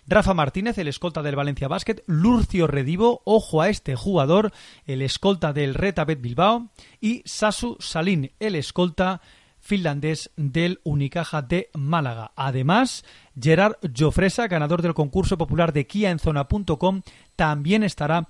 Rafa 0.06 0.34
Martínez, 0.34 0.78
el 0.78 0.88
escolta 0.88 1.22
del 1.22 1.36
Valencia 1.36 1.68
Basket, 1.68 2.02
Lurcio 2.06 2.66
Redivo, 2.66 3.22
ojo 3.24 3.62
a 3.62 3.68
este 3.68 3.96
jugador, 3.96 4.52
el 4.86 5.02
escolta 5.02 5.52
del 5.52 5.74
Retabet 5.74 6.20
Bilbao, 6.20 6.70
y 7.00 7.22
Sasu 7.24 7.76
Salin, 7.80 8.32
el 8.40 8.54
escolta 8.54 9.20
finlandés 9.66 10.30
del 10.36 10.80
Unicaja 10.84 11.42
de 11.42 11.70
Málaga. 11.74 12.32
Además, 12.36 13.04
Gerard 13.38 13.76
Jofresa, 13.94 14.46
ganador 14.46 14.80
del 14.80 14.94
concurso 14.94 15.36
popular 15.36 15.72
de 15.72 15.86
Kia 15.86 16.10
en 16.10 16.18
zona.com, 16.18 17.02
también 17.34 17.82
estará 17.82 18.28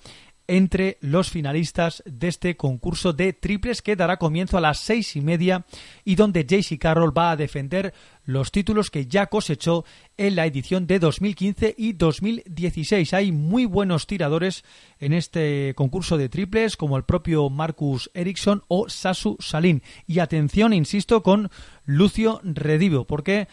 entre 0.49 0.99
los 1.01 1.31
finalistas 1.31 2.03
de 2.07 2.29
este 2.29 2.57
concurso 2.57 3.13
de 3.13 3.33
triples 3.33 3.83
que 3.83 3.97
dará 3.97 4.17
comienzo 4.17 4.59
a 4.59 4.61
las 4.61 4.81
seis 4.81 5.17
y 5.17 5.21
media 5.21 5.65
y 6.05 6.15
donde 6.15 6.45
JC 6.45 6.79
Carroll 6.79 7.17
va 7.17 7.33
a 7.33 7.37
defender 7.37 7.93
los 8.25 8.51
títulos 8.51 8.91
que 8.91 9.07
ya 9.07 9.27
cosechó 9.27 9.85
en 10.17 10.37
la 10.37 10.47
edición 10.47 10.87
de 10.87 10.99
2015 10.99 11.75
y 11.79 11.93
2016. 11.93 13.15
Hay 13.15 13.33
muy 13.33 13.65
buenos 13.65 14.07
tiradores 14.07 14.65
en 14.99 15.13
este 15.13 15.75
concurso 15.77 16.17
de 16.17 16.29
triples 16.29 16.77
como 16.77 16.97
el 16.97 17.05
propio 17.05 17.49
Marcus 17.51 18.11
Ericsson 18.15 18.63
o 18.69 18.89
Sasu 18.89 19.37
Salin. 19.41 19.83
Y 20.07 20.19
atención, 20.19 20.73
insisto, 20.73 21.23
con 21.23 21.51
Lucio 21.85 22.41
Redivo, 22.43 23.07
porque 23.07 23.49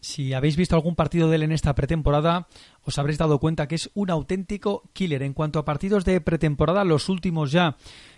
si 0.00 0.32
habéis 0.32 0.56
visto 0.56 0.74
algún 0.74 0.94
partido 0.94 1.28
de 1.28 1.36
él 1.36 1.42
en 1.42 1.52
esta 1.52 1.74
pretemporada, 1.74 2.48
os 2.82 2.98
habréis 2.98 3.18
dado 3.18 3.38
cuenta 3.38 3.68
que 3.68 3.74
es 3.74 3.90
un 3.94 4.10
auténtico 4.10 4.82
killer. 4.92 5.22
En 5.22 5.32
cuanto 5.32 5.58
a 5.58 5.64
partidos 5.64 6.04
de 6.04 6.20
pretemporada, 6.20 6.84
los 6.84 7.08
últimos 7.08 7.52
ya 7.52 7.76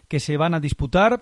que 0.09 0.20
se 0.20 0.37
van 0.37 0.55
a 0.55 0.61
disputar, 0.61 1.20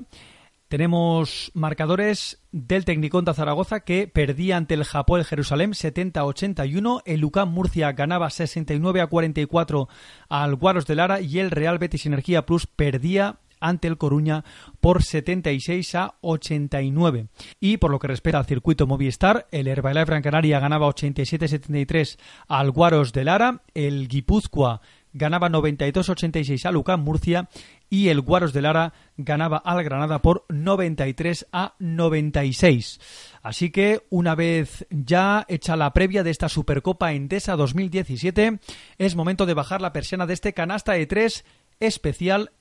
tenemos 0.68 1.52
marcadores 1.54 2.42
del 2.50 2.84
Tecniconta 2.84 3.34
Zaragoza 3.34 3.80
que 3.80 4.08
perdía 4.08 4.56
ante 4.56 4.74
el 4.74 4.84
Japón 4.84 5.20
el 5.20 5.26
Jerusalén 5.26 5.72
70-81, 5.72 7.02
el 7.04 7.24
UCAM 7.24 7.50
Murcia 7.50 7.92
ganaba 7.92 8.30
69 8.30 9.06
44 9.08 9.88
al 10.28 10.54
Guaros 10.56 10.86
de 10.86 10.96
Lara 10.96 11.20
y 11.20 11.38
el 11.38 11.52
Real 11.52 11.78
Betis 11.78 12.06
Energía 12.06 12.46
Plus 12.46 12.66
perdía 12.66 13.38
ante 13.68 13.88
el 13.88 13.98
Coruña 13.98 14.44
por 14.80 15.02
76 15.02 15.94
a 15.94 16.14
89. 16.20 17.28
Y 17.60 17.76
por 17.78 17.90
lo 17.90 17.98
que 17.98 18.08
respecta 18.08 18.38
al 18.38 18.46
circuito 18.46 18.86
Movistar, 18.86 19.46
el 19.50 19.68
Herbalife 19.68 20.06
Gran 20.06 20.22
Canaria 20.22 20.60
ganaba 20.60 20.88
87-73 20.88 22.18
al 22.48 22.70
Guaros 22.70 23.12
de 23.12 23.24
Lara, 23.24 23.62
el 23.74 24.08
Guipúzcoa 24.08 24.80
ganaba 25.16 25.48
92-86 25.48 26.66
al 26.66 26.76
UCAM 26.76 27.02
Murcia 27.02 27.48
y 27.88 28.08
el 28.08 28.20
Guaros 28.20 28.52
de 28.52 28.62
Lara 28.62 28.92
ganaba 29.16 29.56
al 29.58 29.82
Granada 29.82 30.20
por 30.20 30.44
93 30.48 31.46
a 31.52 31.74
96. 31.78 33.00
Así 33.42 33.70
que 33.70 34.02
una 34.10 34.34
vez 34.34 34.86
ya 34.90 35.46
hecha 35.48 35.76
la 35.76 35.92
previa 35.92 36.22
de 36.22 36.30
esta 36.30 36.48
Supercopa 36.48 37.12
Endesa 37.12 37.56
2017, 37.56 38.58
es 38.98 39.16
momento 39.16 39.46
de 39.46 39.54
bajar 39.54 39.80
la 39.80 39.92
persiana 39.92 40.26
de 40.26 40.34
este 40.34 40.52
canasta 40.52 40.92
de 40.92 41.06
tres 41.06 41.44
especial 41.80 42.52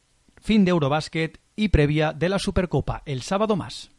fin 0.45 0.63
de 0.63 0.71
Eurobásquet 0.71 1.39
y 1.55 1.69
previa 1.69 2.13
de 2.13 2.29
la 2.29 2.39
Supercopa 2.39 3.01
el 3.05 3.21
sábado 3.23 3.55
más. 3.55 3.89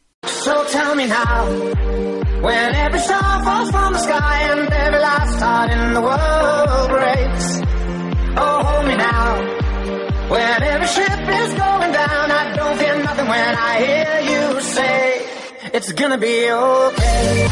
It's 15.73 15.91
gonna 15.91 16.17
be 16.17 16.51
okay. 16.51 17.47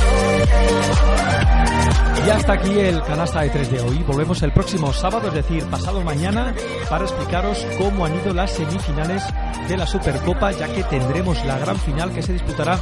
Y 2.26 2.30
hasta 2.30 2.54
aquí 2.54 2.80
el 2.80 3.04
canasta 3.04 3.42
de 3.42 3.50
3 3.52 3.72
de 3.72 3.82
hoy. 3.82 4.04
Volvemos 4.08 4.42
el 4.42 4.52
próximo 4.52 4.92
sábado, 4.92 5.28
es 5.28 5.34
decir, 5.36 5.64
pasado 5.66 6.02
mañana, 6.02 6.56
para 6.90 7.06
explicaros 7.06 7.64
cómo 7.78 8.04
han 8.04 8.16
ido 8.16 8.34
las 8.34 8.52
semifinales 8.52 9.24
de 9.68 9.78
la 9.78 9.86
Supercopa, 9.86 10.52
ya 10.52 10.68
que 10.68 10.84
tendremos 10.84 11.46
la 11.46 11.60
gran 11.60 11.78
final 11.78 12.12
que 12.12 12.24
se 12.24 12.34
disputará 12.34 12.80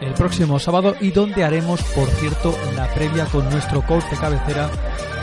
el 0.00 0.14
próximo 0.14 0.58
sábado 0.60 0.94
y 1.00 1.10
donde 1.10 1.42
haremos, 1.42 1.82
por 1.82 2.08
cierto, 2.08 2.54
la 2.76 2.86
previa 2.88 3.24
con 3.26 3.48
nuestro 3.50 3.82
coach 3.82 4.04
de 4.10 4.16
cabecera, 4.16 4.70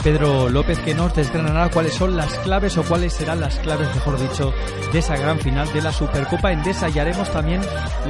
Pedro 0.03 0.49
López, 0.49 0.79
que 0.79 0.95
nos 0.95 1.13
desgranará 1.13 1.69
cuáles 1.69 1.93
son 1.93 2.17
las 2.17 2.33
claves 2.39 2.77
o 2.77 2.83
cuáles 2.83 3.13
serán 3.13 3.39
las 3.39 3.59
claves, 3.59 3.87
mejor 3.93 4.19
dicho, 4.19 4.51
de 4.91 4.99
esa 4.99 5.15
gran 5.15 5.39
final 5.39 5.71
de 5.71 5.81
la 5.81 5.91
Supercopa 5.91 6.51
Endesa. 6.51 6.89
Y 6.89 6.97
haremos 6.97 7.29
también 7.29 7.61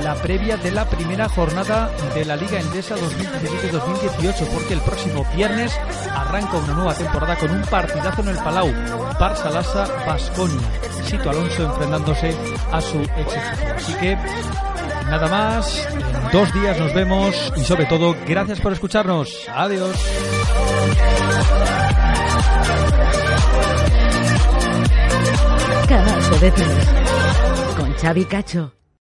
la 0.02 0.16
previa 0.16 0.56
de 0.58 0.72
la 0.72 0.90
primera 0.90 1.28
jornada 1.28 1.92
de 2.16 2.24
la 2.24 2.38
Liga 2.38 2.62
Endesa 2.62 2.96
2017-2018, 2.96 4.48
porque 4.54 4.74
el 4.74 4.82
próximo 4.82 5.26
viernes 5.36 5.51
arranca 6.16 6.58
una 6.58 6.74
nueva 6.74 6.94
temporada 6.94 7.36
con 7.36 7.52
un 7.52 7.62
partidazo 7.64 8.22
en 8.22 8.30
el 8.30 8.38
Palau. 8.38 8.68
Barça 9.20 9.50
Lassa 9.52 9.88
Basconia. 10.06 10.68
Sito 11.06 11.30
Alonso 11.30 11.64
enfrentándose 11.64 12.36
a 12.72 12.82
su 12.82 13.02
ex. 13.02 13.38
Así 13.76 13.94
que 13.96 14.18
nada 15.10 15.28
más. 15.28 15.88
En 15.88 16.32
dos 16.32 16.54
días 16.54 16.80
nos 16.80 16.94
vemos 16.94 17.54
y 17.56 17.64
sobre 17.64 17.86
todo, 17.86 18.16
gracias 18.26 18.60
por 18.60 18.74
escucharnos. 18.74 19.48
Adiós. 19.54 19.96
Canasta 25.88 26.38
de. 26.38 26.52
Con 27.78 27.94
Xavi 27.94 28.26
Cacho. 28.26 28.81